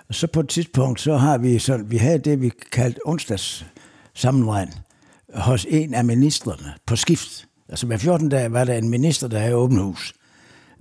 Og 0.09 0.15
så 0.15 0.27
på 0.27 0.39
et 0.39 0.49
tidspunkt, 0.49 1.01
så 1.01 1.17
har 1.17 1.37
vi 1.37 1.59
sådan, 1.59 1.91
vi 1.91 1.97
havde 1.97 2.19
det, 2.19 2.41
vi 2.41 2.51
kaldte 2.71 2.99
onsdags 3.05 3.65
sammenregn 4.15 4.69
hos 5.33 5.65
en 5.69 5.93
af 5.93 6.05
ministerne 6.05 6.73
på 6.85 6.95
skift. 6.95 7.45
Altså 7.69 7.85
hver 7.85 7.97
14 7.97 8.29
dage 8.29 8.51
var 8.51 8.63
der 8.63 8.73
en 8.73 8.89
minister, 8.89 9.27
der 9.27 9.39
havde 9.39 9.55
åbent 9.55 9.81
hus. 9.81 10.13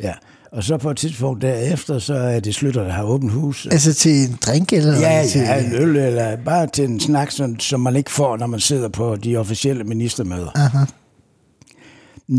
Ja. 0.03 0.13
Og 0.53 0.65
så 0.65 0.77
på 0.77 0.91
et 0.91 0.97
tidspunkt 0.97 1.43
derefter, 1.43 1.99
så 1.99 2.15
er 2.15 2.41
det 2.41 2.55
slutter, 2.55 2.85
der 2.85 2.93
har 2.93 3.03
åbent 3.03 3.33
hus. 3.33 3.67
Altså 3.67 3.95
til 3.95 4.13
en 4.13 4.39
drink 4.47 4.73
eller 4.73 5.01
Ja, 5.01 5.27
til... 5.27 5.41
ja, 5.41 5.65
en 5.65 5.73
øl, 5.73 5.97
eller 5.97 6.37
bare 6.37 6.67
til 6.67 6.85
en 6.85 7.01
snak, 7.01 7.31
sådan, 7.31 7.61
som 7.61 7.81
man 7.81 7.97
ikke 7.97 8.11
får, 8.11 8.37
når 8.37 8.47
man 8.47 8.61
sidder 8.61 8.89
på 8.89 9.17
de 9.17 9.37
officielle 9.37 9.85
ministermøder. 9.85 10.51
Aha. 10.55 10.85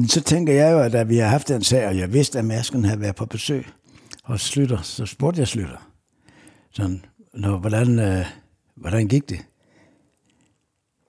Så 0.07 0.21
tænker 0.21 0.53
jeg 0.53 0.71
jo, 0.71 0.79
at 0.79 0.91
da 0.91 1.03
vi 1.03 1.17
har 1.17 1.27
haft 1.27 1.47
den 1.47 1.63
sag, 1.63 1.87
og 1.87 1.97
jeg 1.97 2.13
vidste, 2.13 2.39
at 2.39 2.45
Masken 2.45 2.85
havde 2.85 3.01
været 3.01 3.15
på 3.15 3.25
besøg 3.25 3.65
hos 4.23 4.41
Slytter, 4.41 4.81
så 4.81 5.05
spurgte 5.05 5.39
jeg 5.39 5.47
Slytter, 5.47 5.89
sådan, 6.71 7.05
Nå, 7.33 7.57
hvordan, 7.57 7.99
øh, 7.99 8.25
hvordan 8.75 9.07
gik 9.07 9.29
det? 9.29 9.39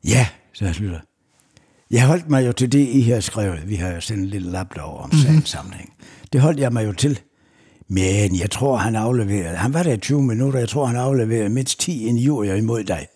Ja, 0.04 0.26
sagde 0.52 0.74
Slytter. 0.74 1.00
Jeg 1.90 2.06
holdt 2.06 2.30
mig 2.30 2.46
jo 2.46 2.52
til 2.52 2.72
det, 2.72 2.88
I 2.88 3.00
har 3.00 3.20
skrevet. 3.20 3.68
Vi 3.68 3.74
har 3.74 3.88
jo 3.88 4.00
sendt 4.00 4.22
en 4.22 4.28
lille 4.28 4.50
lap 4.50 4.74
derovre 4.74 5.02
om 5.02 5.10
mm-hmm. 5.12 5.26
sagens 5.26 5.48
sammenhæng. 5.48 5.92
Det 6.32 6.40
holdt 6.40 6.60
jeg 6.60 6.72
mig 6.72 6.86
jo 6.86 6.92
til. 6.92 7.20
Men 7.88 8.38
jeg 8.38 8.50
tror, 8.50 8.76
han 8.76 8.96
afleverede... 8.96 9.56
Han 9.56 9.74
var 9.74 9.82
der 9.82 9.92
i 9.92 9.98
20 9.98 10.22
minutter. 10.22 10.58
Jeg 10.58 10.68
tror, 10.68 10.86
han 10.86 10.96
afleverede 10.96 11.48
mindst 11.48 11.80
10 11.80 12.06
injurier 12.06 12.54
imod 12.54 12.84
dig. 12.84 13.06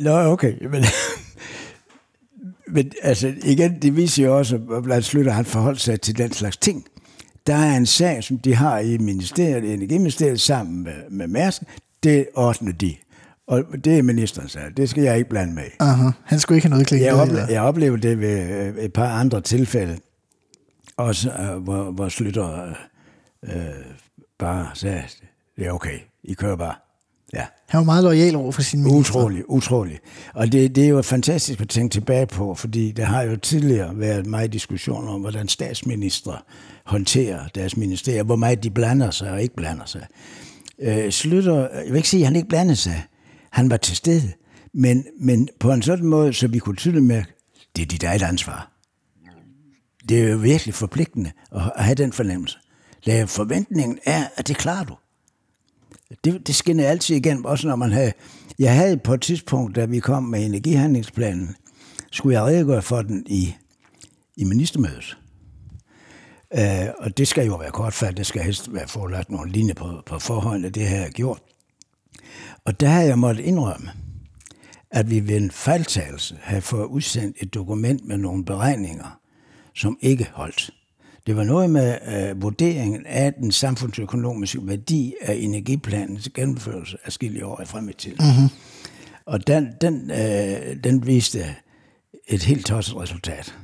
Nå, 0.04 0.32
okay. 0.32 0.66
Men, 0.66 0.84
men 2.74 2.92
altså, 3.02 3.34
igen, 3.44 3.82
det 3.82 3.96
viser 3.96 4.24
jo 4.24 4.38
også, 4.38 4.60
at 4.76 4.82
blandt 4.82 5.04
Slytter, 5.04 5.32
han 5.32 5.44
forholdt 5.44 5.80
sig 5.80 6.00
til 6.00 6.18
den 6.18 6.32
slags 6.32 6.56
ting. 6.56 6.86
Der 7.46 7.54
er 7.54 7.76
en 7.76 7.86
sag, 7.86 8.24
som 8.24 8.38
de 8.38 8.54
har 8.54 8.78
i 8.78 8.98
ministeriet, 8.98 9.74
Energiministeriet, 9.74 10.40
sammen 10.40 10.82
med, 10.82 11.10
med 11.10 11.26
Mærsk. 11.26 11.62
Det 12.02 12.26
ordner 12.34 12.72
de. 12.72 12.94
Og 13.46 13.64
det 13.84 13.98
er 13.98 14.02
ministeren 14.02 14.48
sagde, 14.48 14.70
det 14.76 14.90
skal 14.90 15.02
jeg 15.02 15.16
ikke 15.18 15.30
blande 15.30 15.54
med. 15.54 15.64
Aha. 15.80 16.10
Han 16.24 16.40
skulle 16.40 16.56
ikke 16.56 16.68
have 16.68 16.70
noget 16.70 16.86
klinget. 16.86 17.06
Jeg, 17.06 17.14
ople- 17.14 17.52
jeg 17.52 17.62
oplevede 17.62 18.08
det 18.08 18.20
ved 18.20 18.50
øh, 18.50 18.84
et 18.84 18.92
par 18.92 19.08
andre 19.08 19.40
tilfælde, 19.40 19.98
også 20.96 21.30
uh, 21.30 21.62
hvor, 21.62 21.90
hvor 21.90 22.08
Slytter 22.08 22.74
uh, 23.42 23.50
bare 24.38 24.66
sagde, 24.74 25.02
det 25.56 25.66
er 25.66 25.72
okay, 25.72 25.98
I 26.24 26.34
kører 26.34 26.56
bare. 26.56 26.74
Ja. 27.34 27.46
Han 27.68 27.78
var 27.78 27.84
meget 27.84 28.04
lojal 28.04 28.36
over 28.36 28.52
for 28.52 28.62
sin 28.62 28.82
minister. 28.82 29.14
Utrolig, 29.18 29.50
utrolig. 29.50 29.98
Og 30.34 30.52
det, 30.52 30.76
det 30.76 30.84
er 30.84 30.88
jo 30.88 31.02
fantastisk 31.02 31.60
at 31.60 31.68
tænke 31.68 31.92
tilbage 31.92 32.26
på, 32.26 32.54
fordi 32.54 32.92
der 32.92 33.04
har 33.04 33.22
jo 33.22 33.36
tidligere 33.36 33.98
været 33.98 34.26
meget 34.26 34.52
diskussion 34.52 35.08
om, 35.08 35.20
hvordan 35.20 35.48
statsministre 35.48 36.38
håndterer 36.84 37.48
deres 37.48 37.76
ministerier, 37.76 38.22
hvor 38.22 38.36
meget 38.36 38.62
de 38.62 38.70
blander 38.70 39.10
sig 39.10 39.30
og 39.30 39.42
ikke 39.42 39.56
blander 39.56 39.84
sig. 39.84 40.06
Øh, 40.78 41.10
Slytter, 41.10 41.58
jeg 41.58 41.86
vil 41.88 41.96
ikke 41.96 42.08
sige, 42.08 42.20
at 42.20 42.26
han 42.26 42.36
ikke 42.36 42.48
blandede 42.48 42.76
sig. 42.76 43.04
Han 43.50 43.70
var 43.70 43.76
til 43.76 43.96
stede, 43.96 44.32
men, 44.74 45.06
men 45.20 45.48
på 45.60 45.72
en 45.72 45.82
sådan 45.82 46.06
måde, 46.06 46.32
så 46.32 46.48
vi 46.48 46.58
kunne 46.58 46.76
tydeligt 46.76 47.04
mærke, 47.04 47.32
det 47.76 47.82
er 47.82 47.86
dit 47.86 48.02
eget 48.02 48.22
ansvar. 48.22 48.70
Det 50.08 50.20
er 50.20 50.28
jo 50.28 50.36
virkelig 50.36 50.74
forpligtende 50.74 51.30
at 51.52 51.84
have 51.84 51.94
den 51.94 52.12
fornemmelse. 52.12 52.58
Lad 53.04 53.26
forventningen 53.26 53.98
er, 54.06 54.24
at 54.36 54.48
det 54.48 54.56
klarer 54.56 54.84
du. 54.84 54.94
Det, 56.24 56.46
det 56.46 56.54
skinner 56.54 56.88
altid 56.88 57.16
igen, 57.16 57.46
også 57.46 57.68
når 57.68 57.76
man 57.76 57.92
havde... 57.92 58.12
Jeg 58.58 58.74
havde 58.74 58.96
på 58.96 59.14
et 59.14 59.20
tidspunkt, 59.20 59.76
da 59.76 59.84
vi 59.84 60.00
kom 60.00 60.22
med 60.22 60.44
energihandlingsplanen, 60.44 61.56
skulle 62.12 62.34
jeg 62.34 62.44
redegøre 62.44 62.82
for 62.82 63.02
den 63.02 63.26
i, 63.26 63.54
i 64.36 64.44
ministermødet. 64.44 65.18
Øh, 66.54 66.88
og 66.98 67.18
det 67.18 67.28
skal 67.28 67.46
jo 67.46 67.56
være 67.56 67.70
kortfattet, 67.70 68.16
det 68.16 68.26
skal 68.26 68.42
helst 68.42 68.74
være 68.74 68.88
forelagt 68.88 69.30
nogle 69.30 69.52
linjer 69.52 69.74
på, 69.74 70.02
på 70.06 70.18
forhånd, 70.18 70.66
at 70.66 70.74
det 70.74 70.88
her 70.88 71.00
er 71.00 71.10
gjort. 71.10 71.42
Og 72.64 72.80
der 72.80 72.88
har 72.88 73.02
jeg 73.02 73.18
måttet 73.18 73.44
indrømme, 73.44 73.90
at 74.90 75.10
vi 75.10 75.28
ved 75.28 75.36
en 75.36 75.50
fejltagelse 75.50 76.38
havde 76.42 76.62
fået 76.62 76.84
udsendt 76.86 77.36
et 77.40 77.54
dokument 77.54 78.04
med 78.04 78.16
nogle 78.16 78.44
beregninger, 78.44 79.20
som 79.74 79.98
ikke 80.00 80.28
holdt. 80.32 80.70
Det 81.26 81.36
var 81.36 81.44
noget 81.44 81.70
med 81.70 81.98
uh, 82.32 82.42
vurderingen 82.42 83.06
af 83.06 83.34
den 83.34 83.52
samfundsøkonomiske 83.52 84.58
værdi 84.62 85.14
af 85.22 85.34
energiplanens 85.34 86.28
gennemførelse 86.34 86.98
af 87.04 87.12
skille 87.12 87.46
år 87.46 87.62
frem 87.66 87.88
i 87.88 87.92
tiden. 87.92 88.18
Mm-hmm. 88.20 88.48
Og 89.26 89.46
den, 89.46 89.68
den, 89.80 90.10
uh, 90.10 90.82
den 90.84 91.06
viste 91.06 91.54
et 92.28 92.42
helt 92.42 92.66
tosset 92.66 92.96
resultat. 92.96 93.54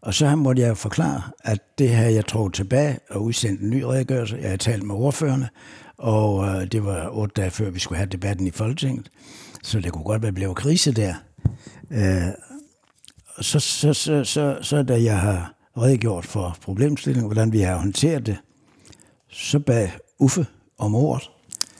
Og 0.00 0.14
så 0.14 0.36
måtte 0.36 0.62
jeg 0.62 0.76
forklare, 0.76 1.22
at 1.40 1.78
det 1.78 1.88
her 1.88 2.08
jeg 2.08 2.26
trukket 2.26 2.54
tilbage 2.54 2.98
og 3.10 3.24
udsendt 3.24 3.60
en 3.60 3.70
ny 3.70 3.82
redegørelse. 3.82 4.38
Jeg 4.42 4.50
har 4.50 4.56
talt 4.56 4.82
med 4.82 4.94
ordførende, 4.94 5.48
og 5.98 6.48
øh, 6.48 6.66
det 6.72 6.84
var 6.84 7.08
otte 7.08 7.32
dage 7.36 7.50
før, 7.50 7.70
vi 7.70 7.78
skulle 7.78 7.96
have 7.96 8.08
debatten 8.08 8.46
i 8.46 8.50
Folketinget. 8.50 9.10
Så 9.62 9.80
det 9.80 9.92
kunne 9.92 10.04
godt 10.04 10.22
være 10.22 10.32
blevet 10.32 10.56
krise 10.56 10.92
der. 10.92 11.14
Øh, 11.90 12.22
så, 13.40 13.60
så, 13.60 13.92
så, 13.92 14.24
så, 14.24 14.58
så 14.62 14.82
da 14.82 15.02
jeg 15.02 15.20
har 15.20 15.57
redegjort 15.82 16.26
for 16.26 16.56
problemstillingen, 16.62 17.26
hvordan 17.26 17.52
vi 17.52 17.60
har 17.60 17.76
håndteret 17.76 18.26
det, 18.26 18.36
så 19.28 19.58
bag 19.58 19.92
Uffe 20.18 20.46
om 20.78 20.94
ordet. 20.94 21.30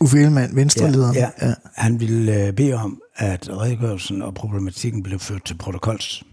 Uffe 0.01 0.19
Ellemann, 0.19 0.57
venstrelederen. 0.57 1.15
Ja, 1.15 1.31
ja, 1.41 1.49
ja. 1.49 1.55
Han 1.75 2.01
ville 2.01 2.47
øh, 2.47 2.53
bede 2.53 2.75
om, 2.75 3.03
at 3.17 3.49
redegørelsen 3.51 4.23
og 4.23 4.35
problematikken 4.35 5.03
blev 5.03 5.19
ført 5.19 5.45
til 5.45 5.55
protokols. 5.55 6.25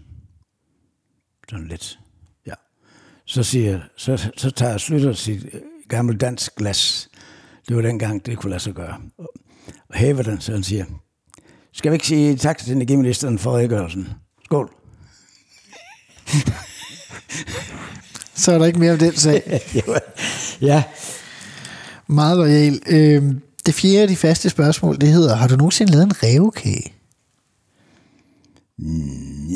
Sådan 1.50 1.68
lidt. 1.68 1.98
Ja. 2.46 2.54
Så 3.24 3.42
siger 3.42 3.80
så, 3.96 4.30
så 4.36 4.50
tager 4.50 4.70
jeg 4.70 4.80
slutter 4.80 5.12
sit 5.12 5.44
øh, 5.52 5.60
gamle 5.88 6.16
dansk 6.16 6.56
glas. 6.56 7.08
Det 7.68 7.76
var 7.76 7.82
dengang, 7.82 8.26
det 8.26 8.38
kunne 8.38 8.50
lade 8.50 8.62
sig 8.62 8.74
gøre. 8.74 9.00
Og 9.88 9.94
hæver 9.94 10.22
den, 10.22 10.40
så 10.40 10.52
han 10.52 10.62
siger, 10.62 10.84
skal 11.72 11.92
vi 11.92 11.94
ikke 11.94 12.06
sige 12.06 12.36
tak 12.36 12.58
til 12.58 12.72
energiministeren 12.72 13.38
for 13.38 13.56
redegørelsen? 13.56 14.08
Skål. 14.44 14.70
så 18.34 18.52
er 18.52 18.58
der 18.58 18.66
ikke 18.66 18.78
mere 18.78 18.92
om 18.92 18.98
den 18.98 19.16
sag. 19.16 19.60
ja. 20.60 20.82
Meget 22.06 22.36
lojal. 22.36 22.80
Øhm, 22.86 23.40
det 23.66 23.74
fjerde 23.74 24.02
af 24.02 24.08
de 24.08 24.16
faste 24.16 24.50
spørgsmål, 24.50 25.00
det 25.00 25.08
hedder, 25.08 25.36
har 25.36 25.48
du 25.48 25.56
nogensinde 25.56 25.92
lavet 25.92 26.04
en 26.04 26.22
revkage? 26.22 26.92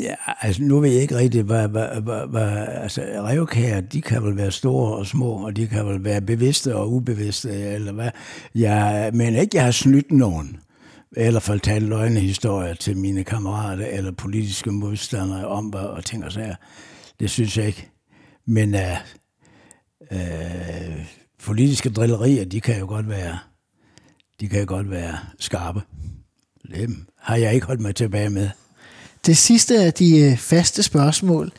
Ja, 0.03 0.15
altså 0.41 0.63
nu 0.63 0.79
ved 0.79 0.89
jeg 0.89 1.01
ikke 1.01 1.15
rigtigt, 1.15 1.45
hvad, 1.45 1.67
hvad, 1.67 2.01
hvad, 2.01 2.27
hvad 2.27 2.67
altså 2.67 3.01
revkager, 3.01 3.81
de 3.81 4.01
kan 4.01 4.23
vel 4.23 4.37
være 4.37 4.51
store 4.51 4.97
og 4.97 5.07
små, 5.07 5.31
og 5.31 5.55
de 5.55 5.67
kan 5.67 5.87
vel 5.87 6.03
være 6.03 6.21
bevidste 6.21 6.75
og 6.75 6.93
ubevidste, 6.93 7.51
eller 7.51 7.91
hvad. 7.91 8.09
Jeg 8.55 9.11
mener 9.13 9.41
ikke, 9.41 9.57
jeg 9.57 9.63
har 9.63 9.71
snydt 9.71 10.11
nogen, 10.11 10.57
eller 11.17 11.39
fortalt 11.39 11.85
løgnehistorier 11.85 12.73
til 12.73 12.97
mine 12.97 13.23
kammerater, 13.23 13.85
eller 13.85 14.11
politiske 14.11 14.71
modstandere 14.71 15.47
om, 15.47 15.65
hvad 15.65 15.81
og 15.81 16.05
ting 16.05 16.25
og 16.25 16.31
sager. 16.31 16.55
Det 17.21 17.29
synes 17.29 17.57
jeg 17.57 17.67
ikke. 17.67 17.89
Men 18.45 18.75
uh, 18.75 18.81
uh, 20.11 21.05
politiske 21.43 21.89
drillerier, 21.89 22.45
de 22.45 22.61
kan 22.61 22.79
jo 22.79 22.85
godt 22.87 23.09
være, 23.09 23.39
de 24.39 24.49
kan 24.49 24.59
jo 24.59 24.65
godt 24.67 24.89
være 24.89 25.17
skarpe. 25.39 25.81
Dem 26.75 27.07
har 27.17 27.35
jeg 27.35 27.53
ikke 27.53 27.67
holdt 27.67 27.81
mig 27.81 27.95
tilbage 27.95 28.29
med. 28.29 28.49
Det 29.25 29.37
sidste 29.37 29.79
af 29.79 29.93
de 29.93 30.37
faste 30.37 30.83
spørgsmål, 30.83 31.51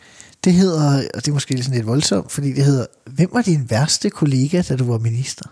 det 0.44 0.52
hedder, 0.52 1.08
og 1.14 1.20
det 1.24 1.28
er 1.28 1.32
måske 1.32 1.62
sådan 1.62 1.76
lidt 1.76 1.86
voldsomt, 1.86 2.32
fordi 2.32 2.52
det 2.52 2.64
hedder, 2.64 2.86
hvem 3.06 3.28
var 3.32 3.42
din 3.42 3.70
værste 3.70 4.10
kollega, 4.10 4.62
da 4.62 4.76
du 4.76 4.84
var 4.84 4.98
minister? 4.98 5.48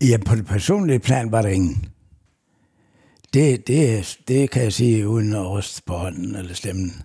Ja, 0.00 0.18
på 0.26 0.34
det 0.34 0.46
personlige 0.46 0.98
plan 0.98 1.32
var 1.32 1.42
der 1.42 1.48
ingen. 1.48 1.95
Det, 3.34 3.66
det, 3.66 4.18
det 4.28 4.50
kan 4.50 4.62
jeg 4.62 4.72
sige 4.72 5.08
uden 5.08 5.32
at 5.32 5.50
ryste 5.50 5.82
på 5.86 5.94
hånden 5.94 6.34
eller 6.36 6.54
stemmen. 6.54 7.02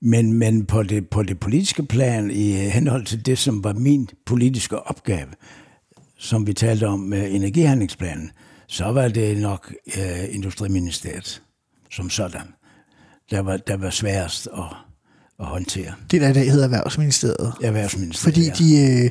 Men, 0.00 0.32
men 0.32 0.66
på, 0.66 0.82
det, 0.82 1.08
på 1.10 1.22
det 1.22 1.40
politiske 1.40 1.82
plan, 1.82 2.30
i 2.30 2.52
henhold 2.52 3.04
til 3.04 3.26
det, 3.26 3.38
som 3.38 3.64
var 3.64 3.72
min 3.72 4.08
politiske 4.26 4.78
opgave, 4.78 5.28
som 6.18 6.46
vi 6.46 6.52
talte 6.52 6.86
om 6.86 7.00
med 7.00 7.30
energihandlingsplanen, 7.30 8.30
så 8.66 8.84
var 8.84 9.08
det 9.08 9.38
nok 9.38 9.74
øh, 9.98 10.34
Industriministeriet 10.34 11.42
som 11.90 12.10
sådan, 12.10 12.54
der 13.30 13.40
var, 13.40 13.56
der 13.56 13.76
var 13.76 13.90
sværest 13.90 14.48
at, 14.58 14.76
at 15.40 15.46
håndtere. 15.46 15.92
Det 16.10 16.20
der, 16.20 16.32
der 16.32 16.40
hedder 16.40 16.64
Erhvervsministeriet. 16.64 17.52
Erhvervsministeriet, 17.62 18.36
Fordi 18.36 18.64
de, 18.64 19.04
øh, 19.04 19.10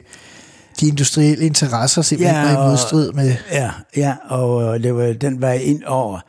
de 0.80 0.88
industrielle 0.88 1.46
interesser 1.46 2.02
simpelthen 2.02 2.38
ja, 2.38 2.54
var 2.54 2.66
i 2.66 2.70
modstrid 2.70 3.12
med... 3.12 3.36
Ja, 3.52 3.72
ja, 3.96 4.16
og 4.30 4.84
det 4.84 4.96
var 4.96 5.14
den 5.14 5.42
vej 5.42 5.54
ind 5.54 5.84
over, 5.84 6.20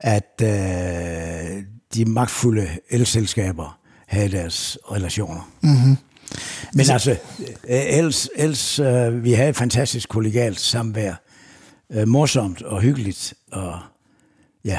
at 0.00 0.42
øh, 0.42 1.62
de 1.94 2.04
magtfulde 2.04 2.68
elselskaber 2.90 3.78
havde 4.06 4.28
deres 4.28 4.78
relationer. 4.92 5.50
Mm-hmm. 5.60 5.96
Men 6.74 6.90
altså, 6.90 7.10
øh, 7.10 7.16
ellers, 7.68 8.28
ellers 8.36 8.78
øh, 8.78 9.24
vi 9.24 9.32
havde 9.32 9.48
et 9.48 9.56
fantastisk 9.56 10.08
kollegialt 10.08 10.60
samvær. 10.60 11.14
Øh, 11.92 12.08
morsomt 12.08 12.62
og 12.62 12.80
hyggeligt. 12.80 13.34
Og, 13.52 13.78
ja. 14.64 14.78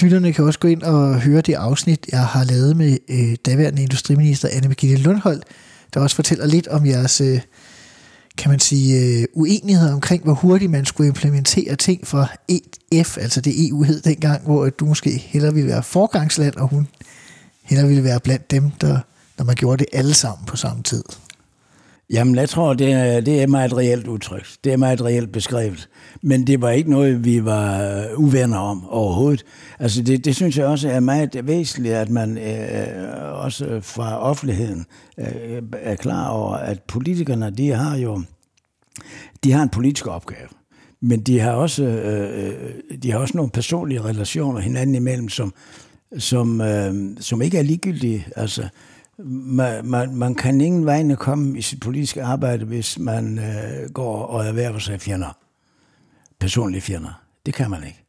Lytterne 0.00 0.32
kan 0.32 0.44
også 0.44 0.58
gå 0.58 0.68
ind 0.68 0.82
og 0.82 1.20
høre 1.20 1.40
det 1.40 1.54
afsnit, 1.54 2.06
jeg 2.12 2.26
har 2.26 2.44
lavet 2.44 2.76
med 2.76 2.98
øh, 3.08 3.36
daværende 3.46 3.82
industriminister 3.82 4.48
Anne 4.52 4.68
Birgitte 4.68 5.02
Lundholdt, 5.02 5.44
der 5.94 6.00
også 6.00 6.16
fortæller 6.16 6.46
lidt 6.46 6.68
om 6.68 6.86
jeres, 6.86 7.20
øh, 7.20 7.40
kan 8.38 8.50
man 8.50 8.60
sige, 8.60 9.20
øh, 9.20 9.24
uenighed 9.32 9.92
omkring, 9.92 10.24
hvor 10.24 10.34
hurtigt 10.34 10.70
man 10.70 10.84
skulle 10.84 11.08
implementere 11.08 11.76
ting 11.76 12.06
fra 12.06 12.26
EF, 12.92 13.18
altså 13.18 13.40
det 13.40 13.68
EU 13.68 13.82
hed 13.82 14.00
dengang, 14.00 14.42
hvor 14.42 14.70
du 14.70 14.86
måske 14.86 15.10
hellere 15.10 15.54
ville 15.54 15.68
være 15.68 15.82
forgangsland, 15.82 16.56
og 16.56 16.68
hun 16.68 16.88
hellere 17.62 17.88
ville 17.88 18.04
være 18.04 18.20
blandt 18.20 18.50
dem, 18.50 18.70
der, 18.70 18.98
når 19.38 19.44
man 19.44 19.54
gjorde 19.54 19.78
det 19.78 19.86
alle 19.92 20.14
sammen 20.14 20.46
på 20.46 20.56
samme 20.56 20.82
tid. 20.82 21.04
Jamen, 22.10 22.34
jeg 22.34 22.48
tror, 22.48 22.74
det 22.74 22.92
er, 22.92 23.20
det 23.20 23.42
er 23.42 23.46
meget 23.46 23.76
reelt 23.76 24.06
udtryk. 24.06 24.46
Det 24.64 24.72
er 24.72 24.76
meget 24.76 25.04
reelt 25.04 25.32
beskrevet. 25.32 25.88
Men 26.22 26.46
det 26.46 26.60
var 26.60 26.70
ikke 26.70 26.90
noget, 26.90 27.24
vi 27.24 27.44
var 27.44 27.82
øh, 27.82 28.18
uvenner 28.18 28.58
om 28.58 28.88
overhovedet. 28.88 29.44
Altså, 29.78 30.02
det, 30.02 30.24
det 30.24 30.36
synes 30.36 30.58
jeg 30.58 30.66
også 30.66 30.88
er 30.88 31.00
meget 31.00 31.46
væsentligt, 31.46 31.94
at 31.94 32.10
man 32.10 32.38
øh, 32.38 33.44
også 33.44 33.80
fra 33.82 34.18
offentligheden 34.18 34.86
øh, 35.18 35.62
er 35.72 35.94
klar 35.94 36.28
over, 36.28 36.54
at 36.54 36.82
politikerne, 36.82 37.50
de 37.50 37.68
har 37.68 37.96
jo 37.96 38.22
de 39.44 39.52
har 39.52 39.62
en 39.62 39.68
politisk 39.68 40.06
opgave. 40.06 40.48
Men 41.00 41.20
de 41.20 41.40
har 41.40 41.52
også, 41.52 41.84
øh, 41.84 42.70
de 43.02 43.10
har 43.10 43.18
også 43.18 43.36
nogle 43.36 43.50
personlige 43.50 44.00
relationer 44.00 44.60
hinanden 44.60 44.94
imellem, 44.94 45.28
som, 45.28 45.54
som, 46.18 46.60
øh, 46.60 46.94
som 47.20 47.42
ikke 47.42 47.58
er 47.58 47.62
ligegyldige. 47.62 48.26
Altså, 48.36 48.68
man, 49.18 49.86
man, 49.86 50.14
man 50.14 50.34
kan 50.34 50.60
ingen 50.60 50.86
vegne 50.86 51.16
komme 51.16 51.58
i 51.58 51.62
sit 51.62 51.80
politiske 51.80 52.22
arbejde, 52.22 52.64
hvis 52.64 52.98
man 52.98 53.38
øh, 53.38 53.90
går 53.90 54.26
og 54.26 54.46
erhverver 54.46 54.78
sig 54.78 55.00
fjender. 55.00 55.38
Personlige 56.40 56.80
fjender. 56.80 57.22
Det 57.46 57.54
kan 57.54 57.70
man 57.70 57.84
ikke. 57.84 58.04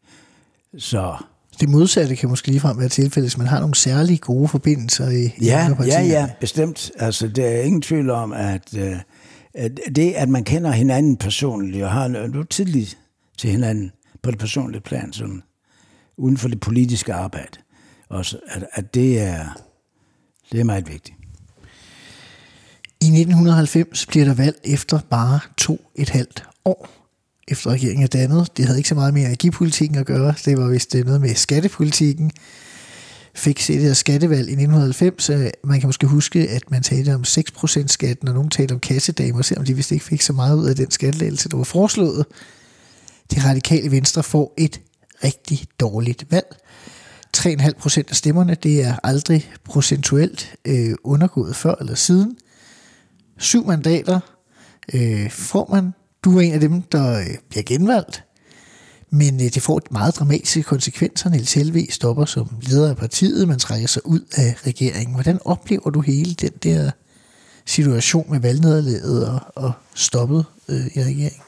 Så... 0.77 1.15
Det 1.59 1.69
modsatte 1.69 2.15
kan 2.15 2.29
måske 2.29 2.47
ligefrem 2.47 2.79
være 2.79 2.89
tilfældet, 2.89 3.29
hvis 3.29 3.37
man 3.37 3.47
har 3.47 3.59
nogle 3.59 3.75
særlige 3.75 4.17
gode 4.17 4.47
forbindelser 4.47 5.09
i, 5.09 5.45
ja, 5.45 5.63
andre 5.65 5.75
partier. 5.75 5.99
Ja, 5.99 6.05
ja, 6.05 6.29
bestemt. 6.39 6.91
Altså, 6.99 7.27
der 7.27 7.45
er 7.45 7.61
ingen 7.61 7.81
tvivl 7.81 8.09
om, 8.09 8.33
at, 8.33 8.77
øh, 8.77 8.95
at 9.53 9.79
det, 9.95 10.13
at 10.13 10.29
man 10.29 10.43
kender 10.43 10.71
hinanden 10.71 11.17
personligt, 11.17 11.83
og 11.83 11.91
har 11.91 12.07
noget 12.07 12.49
tidligt 12.49 12.97
til 13.37 13.49
hinanden 13.49 13.91
på 14.21 14.31
det 14.31 14.39
personlige 14.39 14.81
plan, 14.81 15.13
sådan, 15.13 15.43
uden 16.17 16.37
for 16.37 16.47
det 16.47 16.59
politiske 16.59 17.13
arbejde, 17.13 17.59
også, 18.09 18.37
at, 18.47 18.65
at 18.73 18.93
det 18.93 19.21
er 19.21 19.63
det 20.53 20.59
er 20.59 20.63
meget 20.63 20.87
vigtigt. 20.87 21.15
I 23.01 23.05
1990 23.05 24.05
bliver 24.05 24.25
der 24.25 24.33
valg 24.33 24.55
efter 24.63 24.99
bare 25.09 25.39
to 25.57 25.81
et 25.95 26.09
halvt 26.09 26.43
år 26.65 26.89
efter 27.47 27.69
regeringen 27.69 28.03
er 28.03 28.07
dannet. 28.07 28.57
Det 28.57 28.65
havde 28.65 28.79
ikke 28.79 28.89
så 28.89 28.95
meget 28.95 29.13
med 29.13 29.21
energipolitikken 29.21 29.97
at 29.97 30.05
gøre. 30.05 30.33
Det 30.45 30.57
var 30.57 30.67
vist 30.67 30.95
noget 31.05 31.21
med 31.21 31.35
skattepolitikken. 31.35 32.31
Fik 33.35 33.59
set 33.59 33.75
det 33.75 33.83
her 33.83 33.93
skattevalg 33.93 34.49
i 34.49 34.51
1990. 34.51 35.29
Øh, 35.29 35.49
man 35.63 35.79
kan 35.79 35.87
måske 35.87 36.07
huske, 36.07 36.49
at 36.49 36.71
man 36.71 36.83
talte 36.83 37.15
om 37.15 37.23
6% 37.27 37.87
skatten, 37.87 38.27
og 38.27 38.33
nogen 38.33 38.49
talte 38.49 38.73
om 38.73 38.79
kassedamer, 38.79 39.41
selvom 39.41 39.65
de 39.65 39.75
vist 39.75 39.91
ikke 39.91 40.05
fik 40.05 40.21
så 40.21 40.33
meget 40.33 40.57
ud 40.57 40.65
af 40.65 40.75
den 40.75 40.91
skattelægelse, 40.91 41.49
der 41.49 41.57
var 41.57 41.63
foreslået. 41.63 42.25
Det 43.31 43.45
radikale 43.45 43.91
venstre 43.91 44.23
får 44.23 44.53
et 44.57 44.81
rigtig 45.23 45.65
dårligt 45.79 46.31
valg. 46.31 46.55
3,5 47.37 47.71
procent 47.79 48.09
af 48.09 48.15
stemmerne, 48.15 48.55
det 48.55 48.83
er 48.83 48.95
aldrig 49.03 49.51
procentuelt 49.63 50.55
øh, 50.65 50.95
undergået 51.03 51.55
før 51.55 51.75
eller 51.79 51.95
siden. 51.95 52.37
Syv 53.37 53.67
mandater 53.67 54.19
øh, 54.93 55.31
får 55.31 55.69
man. 55.71 55.93
Du 56.23 56.37
er 56.37 56.41
en 56.41 56.53
af 56.53 56.59
dem, 56.59 56.81
der 56.81 57.19
øh, 57.19 57.25
bliver 57.49 57.63
genvalgt. 57.63 58.23
Men 59.09 59.35
øh, 59.35 59.53
det 59.53 59.61
får 59.61 59.77
et 59.77 59.91
meget 59.91 60.15
dramatiske 60.15 60.63
konsekvenser. 60.63 61.29
Niels 61.29 61.53
Helve 61.53 61.87
stopper 61.89 62.25
som 62.25 62.49
leder 62.61 62.89
af 62.89 62.97
partiet, 62.97 63.47
man 63.47 63.59
trækker 63.59 63.87
sig 63.87 64.05
ud 64.05 64.21
af 64.37 64.55
regeringen. 64.67 65.13
Hvordan 65.13 65.39
oplever 65.45 65.89
du 65.89 66.01
hele 66.01 66.33
den 66.33 66.51
der 66.63 66.91
situation 67.65 68.31
med 68.31 68.39
valgnederlaget 68.39 69.27
og, 69.27 69.39
og 69.55 69.71
stoppet 69.93 70.45
øh, 70.69 70.87
i 70.95 71.03
regeringen? 71.03 71.41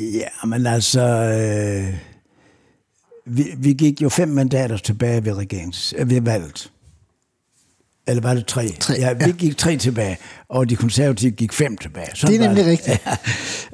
Ja, 0.00 0.46
men 0.46 0.66
altså... 0.66 1.02
Øh 1.02 2.07
vi, 3.28 3.54
vi 3.58 3.72
gik 3.72 4.02
jo 4.02 4.08
fem 4.08 4.28
mandater 4.28 4.76
tilbage 4.76 5.24
ved, 5.24 5.32
regerings, 5.34 5.94
øh, 5.98 6.10
ved 6.10 6.20
valget. 6.20 6.72
Eller 8.06 8.22
var 8.22 8.34
det 8.34 8.46
tre? 8.46 8.68
tre 8.80 8.94
ja, 8.98 9.12
vi 9.12 9.24
ja. 9.24 9.30
gik 9.30 9.56
tre 9.56 9.76
tilbage, 9.76 10.18
og 10.48 10.70
de 10.70 10.76
konservative 10.76 11.30
gik 11.30 11.52
fem 11.52 11.76
tilbage. 11.76 12.08
Sådan 12.14 12.34
det 12.34 12.44
er 12.44 12.48
nemlig 12.48 12.64
det. 12.64 12.70
rigtigt. 12.70 13.06
Ja. 13.06 13.16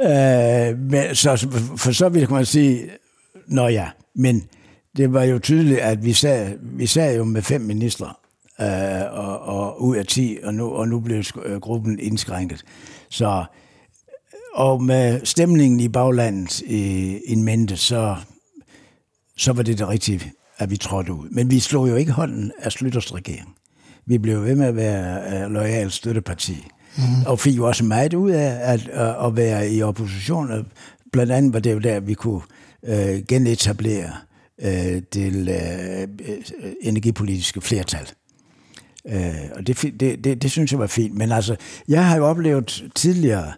Øh, 0.01 0.79
men, 0.79 1.15
så, 1.15 1.49
for 1.77 1.93
så 1.93 2.09
ville 2.09 2.29
man 2.29 2.47
sige, 2.47 2.91
nå 3.47 3.69
ja, 3.69 3.89
men 4.15 4.45
det 4.97 5.13
var 5.13 5.25
jo 5.25 5.39
tydeligt, 5.39 5.81
at 5.81 6.05
vi 6.05 6.13
sad, 6.13 6.53
vi 6.63 6.87
sad 6.87 7.17
jo 7.17 7.25
med 7.25 7.43
fem 7.43 7.61
ministre, 7.61 8.13
øh, 8.61 9.19
og, 9.19 9.41
og 9.41 9.83
ud 9.83 9.97
af 9.97 10.07
ti, 10.07 10.39
og 10.43 10.55
nu, 10.55 10.71
og 10.71 10.89
nu 10.89 11.01
blev 11.01 11.25
øh, 11.45 11.61
gruppen 11.61 11.99
indskrænket. 11.99 12.65
Så, 13.11 13.45
og 14.55 14.83
med 14.83 15.21
stemningen 15.25 15.81
i 15.81 15.89
baglandet 15.89 16.61
i, 16.61 17.19
i 17.27 17.35
mente, 17.35 17.77
så 17.77 18.17
så 19.37 19.53
var 19.53 19.63
det 19.63 19.79
det 19.79 19.89
rigtige, 19.89 20.33
at 20.59 20.71
vi 20.71 20.77
trådte 20.77 21.13
ud. 21.13 21.29
Men 21.31 21.51
vi 21.51 21.61
slog 21.61 21.89
jo 21.89 21.95
ikke 21.95 22.13
hånden 22.13 22.53
af 22.59 22.73
Slytters 22.73 23.15
regering. 23.15 23.55
Vi 24.07 24.19
blev 24.19 24.45
ved 24.45 24.55
med 24.55 24.67
at 24.67 24.77
være 24.77 25.47
uh, 25.47 25.53
lojal 25.53 25.91
støtteparti. 25.91 26.67
Mm. 26.97 27.03
Og 27.27 27.41
fik 27.41 27.57
jo 27.57 27.67
også 27.67 27.85
meget 27.85 28.15
ud 28.15 28.31
af 28.31 28.73
at, 28.73 28.81
uh, 28.89 29.27
at 29.27 29.37
være 29.37 29.71
i 29.71 29.83
opposition. 29.83 30.67
Blandt 31.13 31.33
andet 31.33 31.53
var 31.53 31.59
det 31.59 31.73
jo 31.73 31.79
der, 31.79 32.01
vi 32.01 32.15
kunne 32.15 32.41
uh, 32.83 33.27
genetablere 33.29 34.11
uh, 34.63 34.69
det 35.15 35.49
uh, 36.19 36.71
energipolitiske 36.83 37.61
flertal. 37.61 38.09
Uh, 39.05 39.15
og 39.53 39.67
det, 39.67 39.83
det, 40.01 40.25
det, 40.25 40.43
det 40.43 40.51
synes 40.51 40.73
jeg 40.73 40.81
var 40.81 40.87
fint. 40.87 41.15
Men 41.15 41.33
altså, 41.33 41.57
jeg 41.89 42.07
har 42.07 42.17
jo 42.17 42.27
oplevet 42.27 42.85
tidligere 42.95 43.53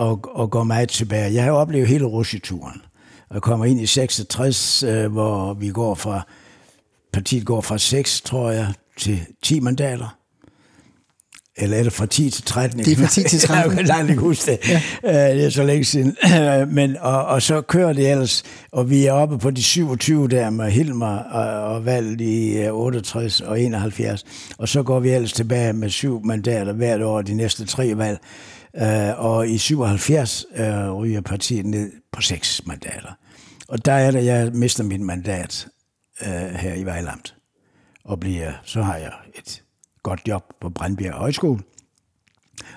at, 0.00 0.18
at 0.40 0.50
gå 0.50 0.64
meget 0.64 0.88
tilbage. 0.88 1.34
Jeg 1.34 1.42
har 1.42 1.50
jo 1.50 1.56
oplevet 1.56 1.88
hele 1.88 2.04
rusjeturen 2.04 2.80
og 3.30 3.42
kommer 3.42 3.66
ind 3.66 3.80
i 3.80 3.86
66, 3.86 4.82
øh, 4.82 5.12
hvor 5.12 5.54
vi 5.54 5.68
går 5.68 5.94
fra, 5.94 6.26
partiet 7.12 7.46
går 7.46 7.60
fra 7.60 7.78
6, 7.78 8.20
tror 8.20 8.50
jeg, 8.50 8.72
til 8.98 9.20
10 9.42 9.60
mandater. 9.60 10.16
Eller 11.58 11.76
er 11.76 11.82
det 11.82 11.92
fra 11.92 12.06
10 12.06 12.30
til 12.30 12.44
13? 12.44 12.78
Det 12.78 12.92
er 12.92 12.96
fra 12.96 13.06
10 13.06 13.22
til 13.22 13.40
13. 13.40 13.78
jeg 13.86 13.96
kan 13.96 14.08
ikke 14.08 14.20
huske 14.20 14.50
det. 14.50 14.58
Ja. 14.68 15.30
Øh, 15.30 15.36
det 15.36 15.44
er 15.44 15.50
så 15.50 15.62
længe 15.62 15.84
siden. 15.84 16.16
Men, 16.74 16.96
og, 17.00 17.24
og 17.24 17.42
så 17.42 17.60
kører 17.60 17.92
det 17.92 18.10
ellers, 18.10 18.42
og 18.72 18.90
vi 18.90 19.06
er 19.06 19.12
oppe 19.12 19.38
på 19.38 19.50
de 19.50 19.62
27 19.62 20.28
der 20.28 20.50
med 20.50 20.70
Hilmer 20.70 21.16
og, 21.16 21.74
og 21.74 21.84
valg 21.84 22.20
i 22.20 22.68
68 22.68 23.40
og 23.40 23.60
71. 23.60 24.24
Og 24.58 24.68
så 24.68 24.82
går 24.82 25.00
vi 25.00 25.10
ellers 25.10 25.32
tilbage 25.32 25.72
med 25.72 25.90
syv 25.90 26.24
mandater 26.24 26.72
hvert 26.72 27.02
år 27.02 27.22
de 27.22 27.34
næste 27.34 27.66
tre 27.66 27.92
valg. 27.96 28.18
Øh, 28.76 29.24
og 29.24 29.48
i 29.48 29.58
77 29.58 30.46
øh, 30.56 30.92
ryger 30.92 31.20
partiet 31.20 31.66
ned 31.66 31.92
på 32.12 32.22
seks 32.22 32.66
mandater. 32.66 33.12
Og 33.68 33.84
der 33.84 33.92
er 33.92 34.10
det, 34.10 34.24
jeg 34.24 34.52
mister 34.52 34.84
mit 34.84 35.00
mandat 35.00 35.68
øh, 36.22 36.28
her 36.30 36.74
i 36.74 36.84
Vejlamt. 36.84 37.36
Og 38.04 38.20
bliver, 38.20 38.52
så 38.64 38.82
har 38.82 38.96
jeg 38.96 39.12
et 39.34 39.62
godt 40.02 40.20
job 40.28 40.42
på 40.60 40.70
Brandbjerg 40.70 41.14
Højskole, 41.14 41.60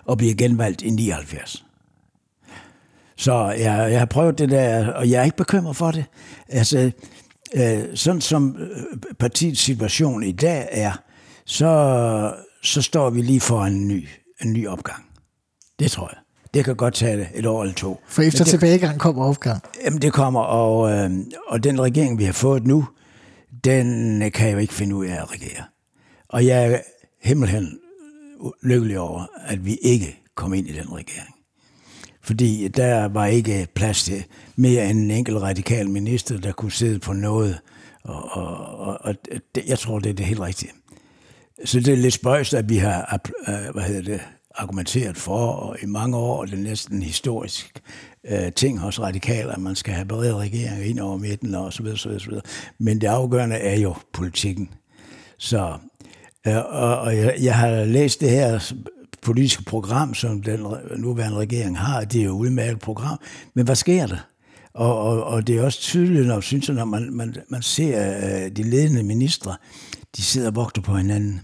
og 0.06 0.18
bliver 0.18 0.36
genvalgt 0.36 0.82
i 0.82 0.90
79. 0.90 1.66
Så 3.16 3.50
jeg, 3.50 3.92
jeg 3.92 4.00
har 4.00 4.06
prøvet 4.06 4.38
det 4.38 4.50
der, 4.50 4.94
og 4.94 5.10
jeg 5.10 5.20
er 5.20 5.24
ikke 5.24 5.38
bekymret 5.38 5.76
for 5.76 5.92
det. 5.92 6.06
Altså, 6.48 6.92
øh, 7.56 7.84
sådan 7.96 8.22
som 8.22 8.56
øh, 8.60 9.14
partiets 9.20 9.62
situation 9.62 10.24
i 10.24 10.32
dag 10.32 10.68
er, 10.72 10.92
så, 11.46 12.34
så 12.64 12.82
står 12.82 13.10
vi 13.10 13.22
lige 13.22 13.40
for 13.40 13.64
en 13.64 13.88
ny, 13.88 14.08
en 14.42 14.54
ny 14.54 14.68
opgang. 14.68 15.09
Det 15.80 15.92
tror 15.92 16.10
jeg. 16.14 16.20
Det 16.54 16.66
kan 16.66 16.76
godt 16.76 16.94
tage 16.94 17.30
et 17.36 17.46
år 17.46 17.62
eller 17.62 17.76
to. 17.76 18.02
For 18.08 18.22
efter 18.22 18.44
det, 18.44 18.50
tilbagegang 18.50 19.00
kommer 19.00 19.26
opgang? 19.26 19.62
Jamen 19.84 20.02
det 20.02 20.14
kommer, 20.14 20.42
og, 20.42 20.92
øh, 20.92 21.12
og 21.48 21.64
den 21.64 21.82
regering, 21.82 22.18
vi 22.20 22.24
har 22.24 22.34
fået 22.34 22.68
nu, 22.68 22.88
den 23.64 24.32
kan 24.32 24.52
jo 24.52 24.58
ikke 24.58 24.74
finde 24.74 24.96
ud 24.96 25.06
af 25.06 25.22
at 25.22 25.32
regere. 25.32 25.64
Og 26.30 26.46
jeg 26.46 26.72
er 26.72 26.78
himmelhen 27.22 27.80
lykkelig 28.64 29.00
over, 29.00 29.26
at 29.46 29.66
vi 29.66 29.76
ikke 29.82 30.20
kom 30.36 30.54
ind 30.54 30.68
i 30.68 30.72
den 30.72 30.94
regering. 30.94 31.36
Fordi 32.22 32.68
der 32.68 33.08
var 33.08 33.26
ikke 33.26 33.68
plads 33.76 34.04
til 34.04 34.24
mere 34.56 34.90
end 34.90 35.00
en 35.00 35.12
enkelt 35.12 35.38
radikal 35.38 35.90
minister, 35.90 36.38
der 36.38 36.52
kunne 36.52 36.72
sidde 36.72 37.00
på 37.00 37.14
noget. 37.14 37.60
Og, 38.04 38.30
og, 38.32 38.78
og, 38.80 38.98
og 39.02 39.16
det, 39.56 39.64
jeg 39.68 39.80
tror, 39.80 40.00
det 40.00 40.10
er 40.10 40.14
det 40.14 40.26
helt 40.26 40.40
rigtige. 40.40 40.72
Så 41.66 41.80
det 41.80 41.88
er 41.88 41.98
lidt 41.98 42.14
spøjst, 42.14 42.54
at 42.54 42.70
vi 42.70 42.78
har 42.78 43.20
øh, 43.48 43.74
hvad 43.74 43.84
hedder 43.84 44.02
det, 44.02 44.22
argumenteret 44.60 45.18
for, 45.18 45.48
og 45.48 45.78
i 45.84 45.86
mange 45.86 46.18
år, 46.18 46.46
det 46.46 46.54
er 46.54 46.58
næsten 46.58 47.02
historisk 47.02 47.82
øh, 48.28 48.54
ting 48.54 48.80
hos 48.80 49.00
radikaler, 49.00 49.54
at 49.54 49.62
man 49.62 49.76
skal 49.76 49.94
have 49.94 50.08
brede 50.08 50.36
regeringer 50.36 50.86
ind 50.86 51.00
over 51.00 51.18
midten 51.18 51.56
og 51.56 51.74
så 51.74 51.84
videre, 51.84 51.98
så 51.98 52.10
videre, 52.10 52.22
så 52.22 52.30
videre. 52.30 52.44
Men 52.80 53.02
det 53.02 53.08
afgørende 53.08 53.56
er 53.56 53.80
jo 53.80 53.96
politikken. 54.14 54.70
Så, 55.38 55.78
øh, 56.48 56.58
og, 56.58 57.00
og 57.00 57.18
jeg, 57.18 57.36
jeg 57.42 57.56
har 57.56 57.86
læst 57.86 58.22
det 58.22 58.30
her 58.30 58.74
politiske 59.22 59.64
program, 59.64 60.14
som 60.14 60.42
den 60.42 60.60
nuværende 60.98 61.38
regering 61.38 61.78
har. 61.78 62.02
Det 62.02 62.22
er 62.22 62.26
jo 62.26 62.36
et 62.36 62.40
udmærket 62.40 62.80
program. 62.80 63.20
Men 63.54 63.66
hvad 63.66 63.76
sker 63.76 64.08
der? 64.08 64.28
Og, 64.74 65.00
og, 65.02 65.24
og 65.24 65.48
det 65.48 65.58
er 65.58 65.64
også 65.64 65.80
tydeligt, 65.80 66.28
når, 66.28 66.40
synes 66.40 66.68
jeg, 66.68 66.76
når 66.76 66.86
man, 66.86 67.14
man, 67.14 67.36
man 67.50 67.62
ser 67.62 68.18
øh, 68.18 68.52
de 68.52 68.64
ledende 68.64 69.04
ministre, 69.04 69.56
de 70.18 70.22
sidder 70.22 70.48
og 70.48 70.56
vogter 70.56 70.82
på 70.82 70.98
hinanden. 70.98 71.42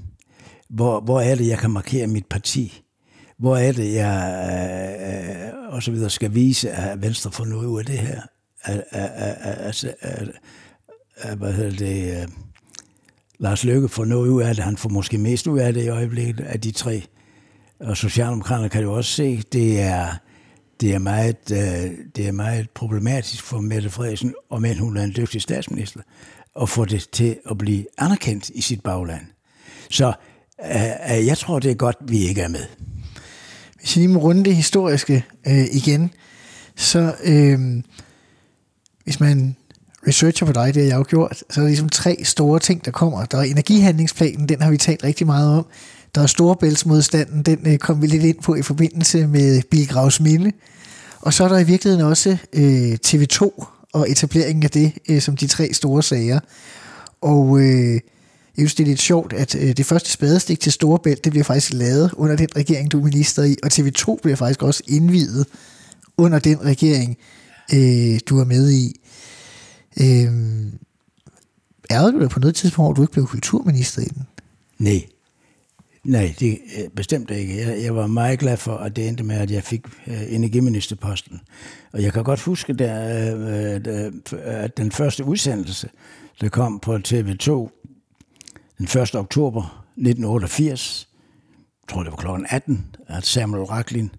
Hvor, 0.70 1.00
hvor 1.00 1.22
er 1.22 1.36
det, 1.36 1.48
jeg 1.48 1.58
kan 1.58 1.72
markere 1.72 2.08
mit 2.08 2.26
parti? 2.26 2.85
Hvor 3.38 3.58
er 3.58 3.72
det, 3.72 3.94
jeg 3.94 4.18
øh, 5.02 5.48
øh, 5.48 5.74
og 5.74 5.84
så 5.84 5.92
videre 5.92 6.10
skal 6.10 6.34
vise, 6.34 6.72
at 6.72 7.02
Venstre 7.02 7.32
får 7.32 7.46
noget 7.46 7.66
ud 7.66 7.80
af 7.80 7.86
det 7.86 8.00
her? 8.00 8.22
At, 8.64 8.84
at, 8.90 9.10
at, 9.16 9.36
at, 9.44 9.96
at, 10.02 10.30
at, 11.18 11.38
hvad 11.38 11.54
hedder 11.54 11.78
det? 11.78 12.24
Uh, 12.24 12.34
Lars 13.40 13.64
Løkke 13.64 13.90
får 13.90 14.06
noget 14.06 14.30
ud 14.30 14.42
af 14.42 14.56
det. 14.56 14.64
Han 14.64 14.78
får 14.78 14.90
måske 14.90 15.18
mest 15.18 15.48
ud 15.48 15.60
af 15.60 15.74
det 15.74 15.84
i 15.84 15.88
øjeblikket 15.88 16.40
af 16.40 16.62
de 16.62 16.72
tre 16.72 17.04
og 17.80 17.98
Socialdemokraterne 17.98 18.70
kan 18.70 18.82
jo 18.82 18.94
også 18.94 19.12
se, 19.12 19.44
det 19.54 19.82
er, 19.82 20.08
det 20.82 20.94
er 20.94 21.00
meget, 21.00 21.52
øh, 21.52 21.92
det 22.16 22.28
er 22.28 22.32
meget 22.32 22.70
problematisk 22.70 23.44
for 23.44 23.60
Mette 23.60 23.90
Frederiksen, 23.90 24.34
og 24.50 24.62
men 24.62 24.78
hun 24.78 24.98
er 24.98 25.04
en 25.04 25.14
dygtig 25.18 25.42
statsminister, 25.42 26.00
at 26.62 26.70
få 26.70 26.86
det 26.86 27.10
til 27.12 27.38
at 27.50 27.58
blive 27.58 27.86
anerkendt 27.98 28.50
i 28.50 28.62
sit 28.62 28.82
bagland. 28.82 29.26
Så 29.90 30.14
øh, 30.66 31.16
øh 31.18 31.26
jeg 31.26 31.38
tror, 31.38 31.60
det 31.60 31.72
er 31.72 31.76
godt, 31.76 31.98
vi 32.02 32.18
ikke 32.18 32.42
er 32.42 32.48
med. 32.48 32.66
Hvis 33.86 33.98
jeg 33.98 34.02
lige 34.02 34.14
må 34.14 34.20
runde 34.20 34.44
det 34.46 34.56
historiske 34.56 35.26
øh, 35.48 35.66
igen, 35.72 36.12
så 36.76 37.14
øh, 37.24 37.60
hvis 39.04 39.20
man 39.20 39.56
researcher 40.08 40.48
på 40.48 40.54
dig, 40.54 40.74
det 40.74 40.84
har 40.84 40.90
jeg 40.90 40.98
jo 40.98 41.06
gjort, 41.08 41.38
så 41.50 41.62
er 41.62 41.64
der 41.64 41.68
ligesom 41.68 41.90
tre 41.90 42.18
store 42.24 42.60
ting, 42.60 42.86
der 42.86 42.92
kommer. 42.92 43.26
Der 43.26 43.38
er 43.38 43.42
energihandlingsplanen, 43.42 44.50
den 44.50 44.62
har 44.62 44.72
vi 44.72 44.78
talt 44.78 45.04
rigtig 45.04 45.26
meget 45.28 45.58
om. 45.58 45.66
Der 46.16 46.22
er 46.22 46.28
Storebæltsmodstanden, 46.28 47.42
den 47.42 47.60
øh, 47.68 47.78
kom 47.78 48.02
vi 48.02 48.08
lidt 48.08 48.24
ind 48.24 48.42
på 48.44 48.56
i 48.56 48.62
forbindelse 48.62 49.28
med 49.28 49.62
Bilgravs 49.72 50.20
Minde. 50.20 50.52
Og 51.22 51.34
så 51.34 51.44
er 51.44 51.48
der 51.48 51.60
i 51.60 51.64
virkeligheden 51.64 52.06
også 52.06 52.38
øh, 52.54 52.98
TV2 53.06 53.66
og 53.94 54.12
etableringen 54.12 54.64
af 54.64 54.70
det 54.70 54.94
øh, 55.10 55.22
som 55.22 55.38
de 55.38 55.48
tre 55.48 55.74
store 55.74 56.04
sager. 56.04 56.40
Og 57.22 57.60
øh, 57.60 58.00
jeg 58.58 58.62
synes, 58.62 58.76
det 58.76 58.84
er 58.84 58.88
lidt 58.88 59.02
sjovt, 59.02 59.34
at 59.34 59.56
øh, 59.56 59.78
det 59.78 59.86
første 59.86 60.12
spadestik 60.12 60.60
til 60.60 60.72
Storebælt, 60.72 61.24
det 61.24 61.32
bliver 61.32 61.44
faktisk 61.44 61.74
lavet 61.74 62.14
under 62.14 62.36
den 62.36 62.48
regering, 62.56 62.92
du 62.92 63.00
er 63.00 63.04
minister 63.04 63.44
i, 63.44 63.56
og 63.64 63.70
TV2 63.74 64.22
bliver 64.22 64.36
faktisk 64.36 64.64
også 64.64 64.84
indvidet 64.88 65.48
under 66.18 66.40
den 66.40 66.62
regering, 66.62 67.18
øh, 67.74 68.20
du 68.30 68.40
er 68.40 68.46
med 68.46 68.72
i. 68.72 69.02
Øh, 70.00 70.32
ærede 71.92 72.12
du 72.12 72.20
dig 72.20 72.30
på 72.30 72.40
noget 72.40 72.56
tidspunkt, 72.56 72.88
hvor 72.88 72.94
du 72.94 73.02
ikke 73.02 73.14
blev 73.14 73.28
kulturminister 73.28 74.02
i 74.02 74.06
den? 74.06 74.24
Nej, 74.80 75.06
Nej, 76.06 76.36
det 76.40 76.60
øh, 76.78 76.90
bestemt 76.96 77.32
ikke. 77.32 77.58
Jeg, 77.58 77.84
jeg 77.84 77.96
var 77.96 78.08
meget 78.08 78.40
glad 78.40 78.58
for, 78.58 78.78
at 78.78 78.96
det 78.96 79.08
endte 79.08 79.24
med, 79.24 79.36
at 79.36 79.52
jeg 79.52 79.64
fik 79.64 79.82
øh, 80.08 80.34
energiministerposten. 80.34 81.42
Og 81.94 82.04
jeg 82.04 82.14
kan 82.14 82.24
godt 82.24 82.42
huske, 82.42 82.74
der, 82.74 83.36
uh, 83.36 84.44
at 84.44 84.78
den 84.78 84.92
første 84.92 85.24
udsendelse, 85.24 85.90
der 86.42 86.50
kom 86.50 86.80
på 86.80 86.96
TV2 86.96 87.70
den 88.78 88.86
1. 88.86 89.16
oktober 89.16 89.86
1988, 89.98 91.08
jeg 91.82 91.94
tror 91.94 92.04
det 92.04 92.12
var 92.12 92.38
kl. 92.38 92.46
18, 92.50 92.96
at 93.08 93.26
Samuel 93.26 93.64
Racklin 93.64 94.12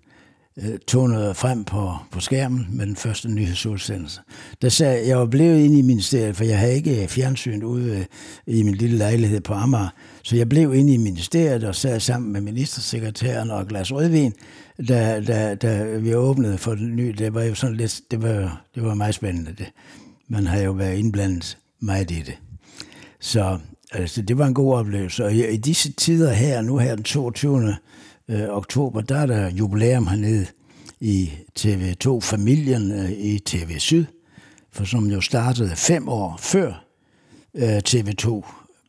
øh, 0.58 0.78
tog 0.88 1.08
noget 1.08 1.36
frem 1.36 1.64
på, 1.64 1.94
på 2.10 2.20
skærmen 2.20 2.66
med 2.70 2.86
den 2.86 2.96
første 2.96 3.28
nyhedsudsendelse. 3.28 4.20
Der 4.62 4.68
sagde, 4.68 5.08
jeg 5.08 5.18
var 5.18 5.26
blevet 5.26 5.64
inde 5.64 5.78
i 5.78 5.82
ministeriet, 5.82 6.36
for 6.36 6.44
jeg 6.44 6.58
havde 6.58 6.74
ikke 6.74 7.08
fjernsynet 7.08 7.62
ude 7.62 7.98
øh, 7.98 8.04
i 8.46 8.62
min 8.62 8.74
lille 8.74 8.98
lejlighed 8.98 9.40
på 9.40 9.54
Amager, 9.54 9.88
så 10.22 10.36
jeg 10.36 10.48
blev 10.48 10.74
inde 10.74 10.94
i 10.94 10.96
ministeriet 10.96 11.64
og 11.64 11.74
sad 11.74 12.00
sammen 12.00 12.32
med 12.32 12.40
ministersekretæren 12.40 13.50
og 13.50 13.66
glas 13.66 13.92
rødvin, 13.92 14.32
da, 14.88 15.20
da, 15.20 15.54
da 15.54 15.84
vi 15.84 16.14
åbnede 16.14 16.58
for 16.58 16.74
den 16.74 16.96
nye. 16.96 17.12
Det 17.18 17.34
var 17.34 17.42
jo 17.42 17.54
sådan 17.54 17.76
lidt, 17.76 18.00
det 18.10 18.22
var, 18.22 18.64
det 18.74 18.82
var 18.82 18.94
meget 18.94 19.14
spændende. 19.14 19.54
Det. 19.58 19.66
Man 20.28 20.46
har 20.46 20.58
jo 20.60 20.72
været 20.72 20.98
indblandet 20.98 21.58
meget 21.80 22.10
i 22.10 22.22
det. 22.26 22.38
Så 23.20 23.58
altså, 23.92 24.22
det 24.22 24.38
var 24.38 24.46
en 24.46 24.54
god 24.54 24.74
oplevelse. 24.74 25.24
Og 25.24 25.34
i 25.34 25.56
disse 25.56 25.92
tider 25.92 26.32
her, 26.32 26.62
nu 26.62 26.78
her 26.78 26.94
den 26.94 27.04
22 27.04 27.76
øh, 28.28 28.48
oktober, 28.48 29.00
der 29.00 29.16
er 29.16 29.26
der 29.26 29.50
jubilæum 29.50 30.06
hernede 30.06 30.46
i 31.00 31.30
TV2-familien 31.58 32.92
øh, 32.92 33.10
i 33.10 33.38
TV 33.38 33.78
Syd, 33.78 34.04
for 34.72 34.84
som 34.84 35.10
jo 35.10 35.20
startede 35.20 35.76
fem 35.76 36.08
år 36.08 36.36
før 36.40 36.84
øh, 37.54 37.78
TV2 37.88 38.42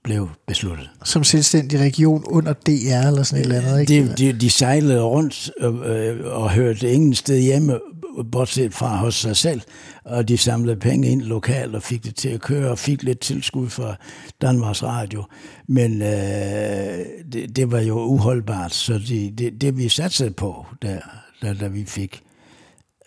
blev 0.04 0.30
besluttet. 0.48 0.90
Som 1.04 1.24
selvstændig 1.24 1.80
region 1.80 2.24
under 2.28 2.54
DR 2.54 3.08
eller 3.08 3.24
sådan 3.24 3.42
et 3.42 3.46
eller 3.46 3.62
andet, 3.62 3.80
ikke? 3.82 4.08
De, 4.08 4.16
de, 4.18 4.40
de 4.40 4.50
sejlede 4.50 5.02
rundt 5.02 5.52
øh, 5.60 6.26
og 6.26 6.52
hørte 6.52 6.92
ingen 6.92 7.16
sted 7.16 7.40
hjemme, 7.40 7.80
bortset 8.24 8.74
fra 8.74 8.96
hos 8.96 9.16
sig 9.16 9.38
selv, 9.38 9.62
og 10.06 10.28
de 10.28 10.38
samlede 10.38 10.76
penge 10.80 11.08
ind 11.08 11.22
lokalt 11.22 11.76
og 11.76 11.84
fik 11.84 12.04
det 12.04 12.16
til 12.16 12.30
at 12.30 12.42
køre, 12.42 12.72
og 12.72 12.80
fik 12.80 13.04
lidt 13.04 13.20
tilskud 13.20 13.70
fra 13.70 13.96
Danmarks 14.42 14.84
Radio. 14.84 15.24
Men 15.68 16.02
øh, 16.02 17.06
det, 17.32 17.56
det 17.56 17.72
var 17.72 17.80
jo 17.80 18.00
uholdbart, 18.00 18.74
så 18.74 18.94
de, 19.08 19.32
det, 19.38 19.62
det 19.62 19.78
vi 19.78 19.90
satte 19.90 20.32
på, 20.32 20.66
da, 20.82 21.00
da, 21.42 21.54
da 21.54 21.68
vi 21.68 21.86
fik 21.86 22.24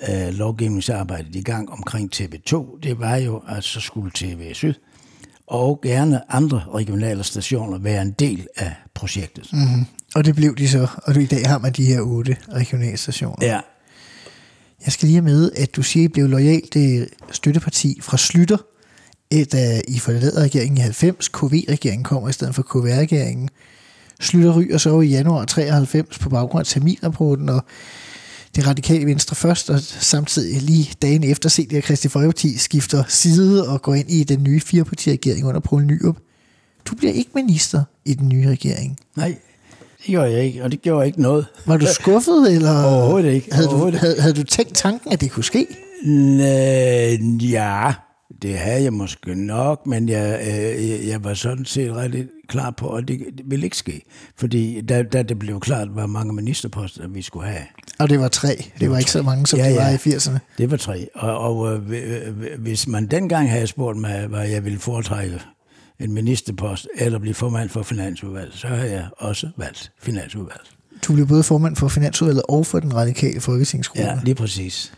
øh, 0.08 0.34
lovgivningsarbejdet 0.34 1.36
i 1.36 1.42
gang 1.42 1.70
omkring 1.70 2.10
TV2, 2.14 2.78
det 2.82 3.00
var 3.00 3.16
jo, 3.16 3.42
at 3.48 3.64
så 3.64 3.80
skulle 3.80 4.10
TV 4.14 4.54
Syd 4.54 4.74
og 5.50 5.80
gerne 5.82 6.32
andre 6.32 6.62
regionale 6.74 7.24
stationer 7.24 7.78
være 7.78 8.02
en 8.02 8.12
del 8.12 8.46
af 8.56 8.74
projektet. 8.94 9.52
Mm-hmm. 9.52 9.86
Og 10.14 10.24
det 10.24 10.34
blev 10.34 10.56
de 10.56 10.68
så, 10.68 10.88
og 11.02 11.16
i 11.16 11.26
dag 11.26 11.48
har 11.48 11.58
man 11.58 11.72
de 11.72 11.84
her 11.84 12.00
otte 12.00 12.36
regionale 12.52 12.96
stationer. 12.96 13.46
Ja. 13.46 13.60
Jeg 14.84 14.92
skal 14.92 15.06
lige 15.06 15.16
have 15.16 15.24
med, 15.24 15.50
at 15.56 15.76
du 15.76 15.82
siger, 15.82 16.04
at 16.04 16.10
I 16.10 16.12
blev 16.12 16.28
lojalt 16.28 16.74
det 16.74 17.08
støtteparti 17.32 17.98
fra 18.02 18.16
Slytter, 18.16 18.58
eh, 19.30 19.46
da 19.52 19.80
I 19.88 19.98
forlader 19.98 20.42
regeringen 20.42 20.78
i 20.78 20.80
90, 20.80 21.28
KV-regeringen 21.28 22.04
kommer 22.04 22.28
i 22.28 22.32
stedet 22.32 22.54
for 22.54 22.62
KV-regeringen. 22.62 23.48
Slytter 24.20 24.56
ryger 24.58 24.78
så 24.78 25.00
i 25.00 25.06
januar 25.06 25.44
93 25.44 26.18
på 26.18 26.28
baggrund 26.28 26.60
af 26.60 26.66
Tamilrapporten, 26.66 27.48
og 27.48 27.64
det 28.56 28.66
radikale 28.66 29.06
venstre 29.06 29.36
først, 29.36 29.70
og 29.70 29.80
samtidig 29.80 30.62
lige 30.62 30.94
dagen 31.02 31.24
efter 31.24 31.48
set, 31.48 31.72
at 31.72 31.84
Kristi 31.84 32.08
Folkeparti 32.08 32.56
skifter 32.56 33.04
side 33.08 33.68
og 33.68 33.82
går 33.82 33.94
ind 33.94 34.10
i 34.10 34.24
den 34.24 34.42
nye 34.42 34.60
firepartiregering 34.60 35.46
under 35.46 35.60
Poul 35.60 35.84
Nyrup. 35.84 36.16
Du 36.84 36.94
bliver 36.94 37.12
ikke 37.12 37.30
minister 37.34 37.84
i 38.04 38.14
den 38.14 38.28
nye 38.28 38.48
regering. 38.48 38.98
Nej, 39.16 39.38
det 40.00 40.06
gjorde 40.06 40.30
jeg 40.32 40.44
ikke, 40.44 40.64
og 40.64 40.72
det 40.72 40.82
gjorde 40.82 41.06
ikke 41.06 41.22
noget. 41.22 41.46
Var 41.66 41.76
du 41.76 41.86
skuffet, 41.86 42.52
eller 42.52 42.84
Overhovedet 42.84 43.32
ikke. 43.32 43.54
Havde, 43.54 43.68
Overhovedet 43.68 44.00
du, 44.00 44.06
havde, 44.06 44.20
havde 44.20 44.34
du 44.34 44.44
tænkt 44.44 44.74
tanken, 44.74 45.12
at 45.12 45.20
det 45.20 45.30
kunne 45.30 45.44
ske? 45.44 45.66
Næh, 46.04 47.52
ja, 47.52 47.92
det 48.42 48.58
havde 48.58 48.82
jeg 48.82 48.92
måske 48.92 49.34
nok, 49.34 49.86
men 49.86 50.08
jeg, 50.08 50.40
øh, 50.40 51.08
jeg 51.08 51.24
var 51.24 51.34
sådan 51.34 51.64
set 51.64 51.92
ret 51.92 52.28
klar 52.48 52.70
på, 52.70 52.88
at 52.88 53.08
det, 53.08 53.20
det 53.38 53.44
ville 53.46 53.64
ikke 53.66 53.76
ske. 53.76 54.02
Fordi 54.36 54.80
da, 54.80 55.02
da 55.02 55.22
det 55.22 55.38
blev 55.38 55.60
klart, 55.60 55.88
hvor 55.88 56.06
mange 56.06 56.32
ministerposter 56.32 57.08
vi 57.08 57.22
skulle 57.22 57.46
have. 57.46 57.62
Og 57.98 58.10
det 58.10 58.20
var 58.20 58.28
tre. 58.28 58.48
Det, 58.48 58.72
det 58.80 58.88
var, 58.88 58.94
var 58.94 58.98
ikke 58.98 59.10
så 59.10 59.22
mange, 59.22 59.46
som 59.46 59.58
ja, 59.58 59.68
det 59.68 59.76
var 59.76 59.88
ja. 59.88 59.92
i 59.92 59.96
80'erne. 59.96 60.38
Det 60.58 60.70
var 60.70 60.76
tre. 60.76 61.08
Og, 61.14 61.38
og 61.38 61.82
øh, 61.94 62.58
hvis 62.58 62.88
man 62.88 63.06
dengang 63.06 63.50
havde 63.50 63.66
spurgt 63.66 63.98
mig, 63.98 64.26
hvad 64.26 64.48
jeg 64.48 64.64
ville 64.64 64.78
foretrække 64.78 65.40
en 66.00 66.12
ministerpost, 66.12 66.88
eller 66.94 67.18
blive 67.18 67.34
formand 67.34 67.68
for 67.68 67.82
Finansudvalget, 67.82 68.54
så 68.54 68.68
har 68.68 68.84
jeg 68.84 69.08
også 69.18 69.50
valgt 69.56 69.92
Finansudvalget. 70.02 70.70
Du 71.06 71.14
blev 71.14 71.26
både 71.26 71.42
formand 71.42 71.76
for 71.76 71.88
Finansudvalget 71.88 72.42
og 72.48 72.66
for 72.66 72.80
den 72.80 72.94
radikale 72.94 73.40
folketingsgruppe. 73.40 74.02
Ja, 74.02 74.20
lige 74.24 74.34
præcis. 74.34 74.92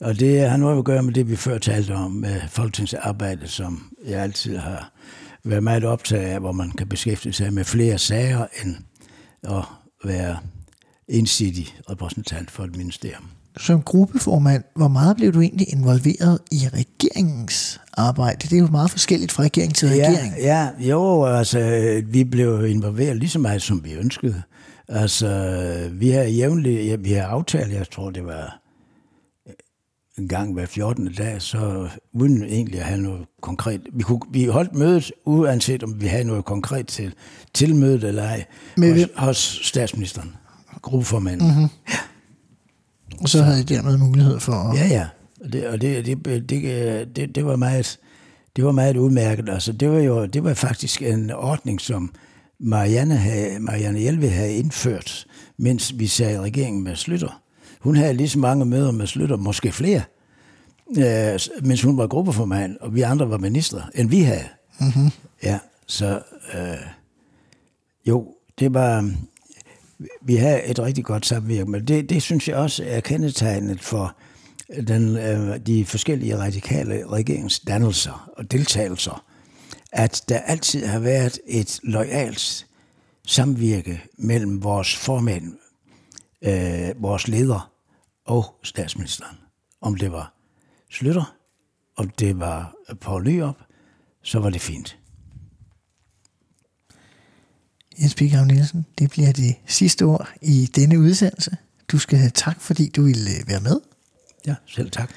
Og 0.00 0.20
det 0.20 0.50
har 0.50 0.56
noget 0.56 0.78
at 0.78 0.84
gøre 0.84 1.02
med 1.02 1.14
det, 1.14 1.30
vi 1.30 1.36
før 1.36 1.58
talte 1.58 1.92
om 1.92 2.10
med 2.10 2.40
folketingsarbejde, 2.48 3.48
som 3.48 3.92
jeg 4.06 4.20
altid 4.20 4.56
har 4.56 4.92
været 5.44 5.62
meget 5.62 5.84
optaget 5.84 6.24
af, 6.24 6.40
hvor 6.40 6.52
man 6.52 6.70
kan 6.70 6.88
beskæftige 6.88 7.32
sig 7.32 7.52
med 7.52 7.64
flere 7.64 7.98
sager, 7.98 8.46
end 8.64 8.76
at 9.42 9.64
være 10.04 10.38
ensidig 11.08 11.66
repræsentant 11.90 12.50
for 12.50 12.64
et 12.64 12.76
ministerium. 12.76 13.24
Som 13.60 13.82
gruppeformand, 13.82 14.62
hvor 14.74 14.88
meget 14.88 15.16
blev 15.16 15.32
du 15.32 15.40
egentlig 15.40 15.72
involveret 15.72 16.38
i 16.52 16.56
regeringens 16.72 17.80
arbejde. 17.96 18.48
Det 18.48 18.52
er 18.52 18.60
jo 18.60 18.66
meget 18.66 18.90
forskelligt 18.90 19.32
fra 19.32 19.42
regering 19.42 19.74
til 19.74 19.88
regering. 19.88 20.34
Ja, 20.38 20.68
ja, 20.78 20.88
jo, 20.88 21.24
altså, 21.24 21.60
vi 22.06 22.24
blev 22.24 22.66
involveret 22.66 23.16
lige 23.16 23.30
så 23.30 23.38
meget, 23.38 23.62
som 23.62 23.84
vi 23.84 23.92
ønskede. 23.92 24.42
Altså, 24.88 25.90
vi 25.92 26.10
har 26.10 26.22
jævnligt, 26.22 26.86
ja, 26.86 26.96
vi 26.96 27.12
har 27.12 27.26
aftalt, 27.26 27.72
jeg 27.72 27.90
tror, 27.90 28.10
det 28.10 28.24
var 28.24 28.60
en 30.18 30.28
gang 30.28 30.52
hver 30.52 30.66
14. 30.66 31.12
dag, 31.12 31.42
så 31.42 31.88
uden 32.12 32.44
egentlig 32.44 32.80
at 32.80 32.86
have 32.86 33.00
noget 33.00 33.26
konkret. 33.42 33.80
Vi, 33.92 34.02
kunne, 34.02 34.20
vi 34.30 34.44
holdt 34.44 34.74
mødet, 34.74 35.12
uanset 35.24 35.82
om 35.82 36.00
vi 36.00 36.06
havde 36.06 36.24
noget 36.24 36.44
konkret 36.44 36.86
til, 36.86 37.14
til 37.54 37.74
mødet 37.74 38.04
eller 38.04 38.22
ej, 38.22 38.44
hos, 38.78 39.08
hos 39.16 39.60
statsministeren, 39.62 40.34
gruppeformanden. 40.82 41.48
Mhm. 41.48 41.68
Og 43.20 43.28
så 43.28 43.42
havde 43.42 43.60
I 43.60 43.64
dermed 43.64 43.96
mulighed 43.98 44.40
for 44.40 44.52
at... 44.52 44.78
Ja, 44.78 44.86
ja. 44.86 45.06
Og 45.44 45.52
det, 45.52 45.66
og 45.66 45.80
det, 45.80 46.06
det, 46.06 46.24
det, 46.24 47.16
det, 47.16 47.34
det, 47.34 47.46
var 47.46 47.56
meget, 47.56 47.98
det 48.56 48.64
var 48.64 48.72
meget 48.72 48.96
udmærket. 48.96 49.48
Altså, 49.48 49.72
det 49.72 49.90
var 49.90 49.98
jo 49.98 50.26
det 50.26 50.44
var 50.44 50.54
faktisk 50.54 51.02
en 51.02 51.30
ordning, 51.30 51.80
som 51.80 52.14
Marianne, 52.58 53.16
havde, 53.16 53.60
Marianne 53.60 53.98
Hjelve 53.98 54.28
havde 54.28 54.54
indført, 54.54 55.26
mens 55.56 55.98
vi 55.98 56.06
sad 56.06 56.34
i 56.34 56.38
regeringen 56.38 56.84
med 56.84 56.96
Slytter. 56.96 57.42
Hun 57.80 57.96
havde 57.96 58.14
lige 58.14 58.28
så 58.28 58.38
mange 58.38 58.64
møder 58.64 58.92
med 58.92 59.06
Slytter, 59.06 59.36
måske 59.36 59.72
flere, 59.72 60.02
øh, 60.98 61.38
mens 61.62 61.82
hun 61.82 61.96
var 61.96 62.06
gruppeformand, 62.06 62.76
og 62.80 62.94
vi 62.94 63.00
andre 63.00 63.30
var 63.30 63.38
ministre, 63.38 63.82
end 63.94 64.08
vi 64.08 64.20
havde. 64.20 64.48
Mm-hmm. 64.80 65.10
Ja, 65.42 65.58
så 65.86 66.20
øh, 66.54 66.86
jo, 68.06 68.34
det 68.58 68.74
var, 68.74 69.10
vi 70.22 70.36
havde 70.36 70.62
et 70.64 70.78
rigtig 70.78 71.04
godt 71.04 71.26
samvirke, 71.26 71.70
men 71.70 71.88
det, 71.88 72.10
det 72.10 72.22
synes 72.22 72.48
jeg 72.48 72.56
også 72.56 72.84
er 72.86 73.00
kendetegnet 73.00 73.80
for 73.82 74.16
den, 74.86 75.16
øh, 75.16 75.58
de 75.66 75.84
forskellige 75.84 76.38
radikale 76.38 77.06
regeringsdannelser 77.06 78.30
og 78.36 78.50
deltagelser, 78.50 79.24
at 79.92 80.22
der 80.28 80.38
altid 80.38 80.86
har 80.86 80.98
været 80.98 81.38
et 81.46 81.80
lojalt 81.82 82.66
samvirke 83.26 84.02
mellem 84.18 84.62
vores 84.62 84.96
formænd, 84.96 85.58
øh, 86.42 87.02
vores 87.02 87.28
leder 87.28 87.72
og 88.24 88.44
statsministeren. 88.62 89.36
Om 89.80 89.94
det 89.94 90.12
var 90.12 90.32
Slytter, 90.90 91.34
om 91.96 92.08
det 92.08 92.40
var 92.40 92.74
Poul 93.00 93.24
Nyrup, 93.24 93.56
så 94.22 94.38
var 94.38 94.50
det 94.50 94.60
fint. 94.60 94.98
Jens 98.00 98.14
Bighav 98.14 98.44
Nielsen, 98.44 98.86
det 98.98 99.10
bliver 99.10 99.32
det 99.32 99.54
sidste 99.66 100.02
ord 100.02 100.28
i 100.42 100.70
denne 100.74 100.98
udsendelse. 100.98 101.56
Du 101.88 101.98
skal 101.98 102.18
have 102.18 102.30
tak, 102.34 102.60
fordi 102.60 102.88
du 102.96 103.02
ville 103.02 103.30
øh, 103.30 103.48
være 103.48 103.60
med. 103.60 103.80
Ja, 104.46 104.54
selv 104.66 104.90
tak. 104.90 105.10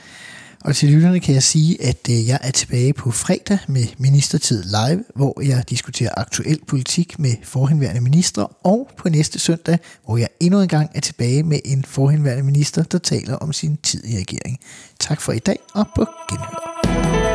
Og 0.66 0.76
til 0.76 0.90
lytterne 0.90 1.20
kan 1.20 1.34
jeg 1.34 1.44
sige, 1.44 1.84
at 1.84 2.10
øh, 2.10 2.28
jeg 2.28 2.40
er 2.42 2.52
tilbage 2.52 2.94
på 2.94 3.12
fredag 3.12 3.58
med 3.68 3.86
Ministertid 3.98 4.64
Live, 4.64 5.04
hvor 5.16 5.42
jeg 5.42 5.70
diskuterer 5.70 6.10
aktuel 6.18 6.60
politik 6.68 7.20
med 7.20 7.36
forhenværende 7.44 8.02
ministre, 8.02 8.48
og 8.48 8.90
på 8.98 9.10
næste 9.10 9.40
søndag, 9.40 9.80
hvor 10.06 10.18
jeg 10.18 10.28
endnu 10.40 10.62
en 10.62 10.68
gang 10.68 10.90
er 10.96 11.00
tilbage 11.00 11.44
med 11.44 11.60
en 11.66 11.86
forhenværende 11.86 12.44
minister, 12.44 12.84
der 12.84 12.98
taler 12.98 13.36
om 13.36 13.54
sin 13.54 13.78
tid 13.78 14.06
i 14.06 14.18
regering. 14.18 14.60
Tak 15.00 15.22
for 15.22 15.32
i 15.32 15.40
dag, 15.40 15.60
og 15.74 15.86
på 15.96 16.06
genhør. 16.30 17.29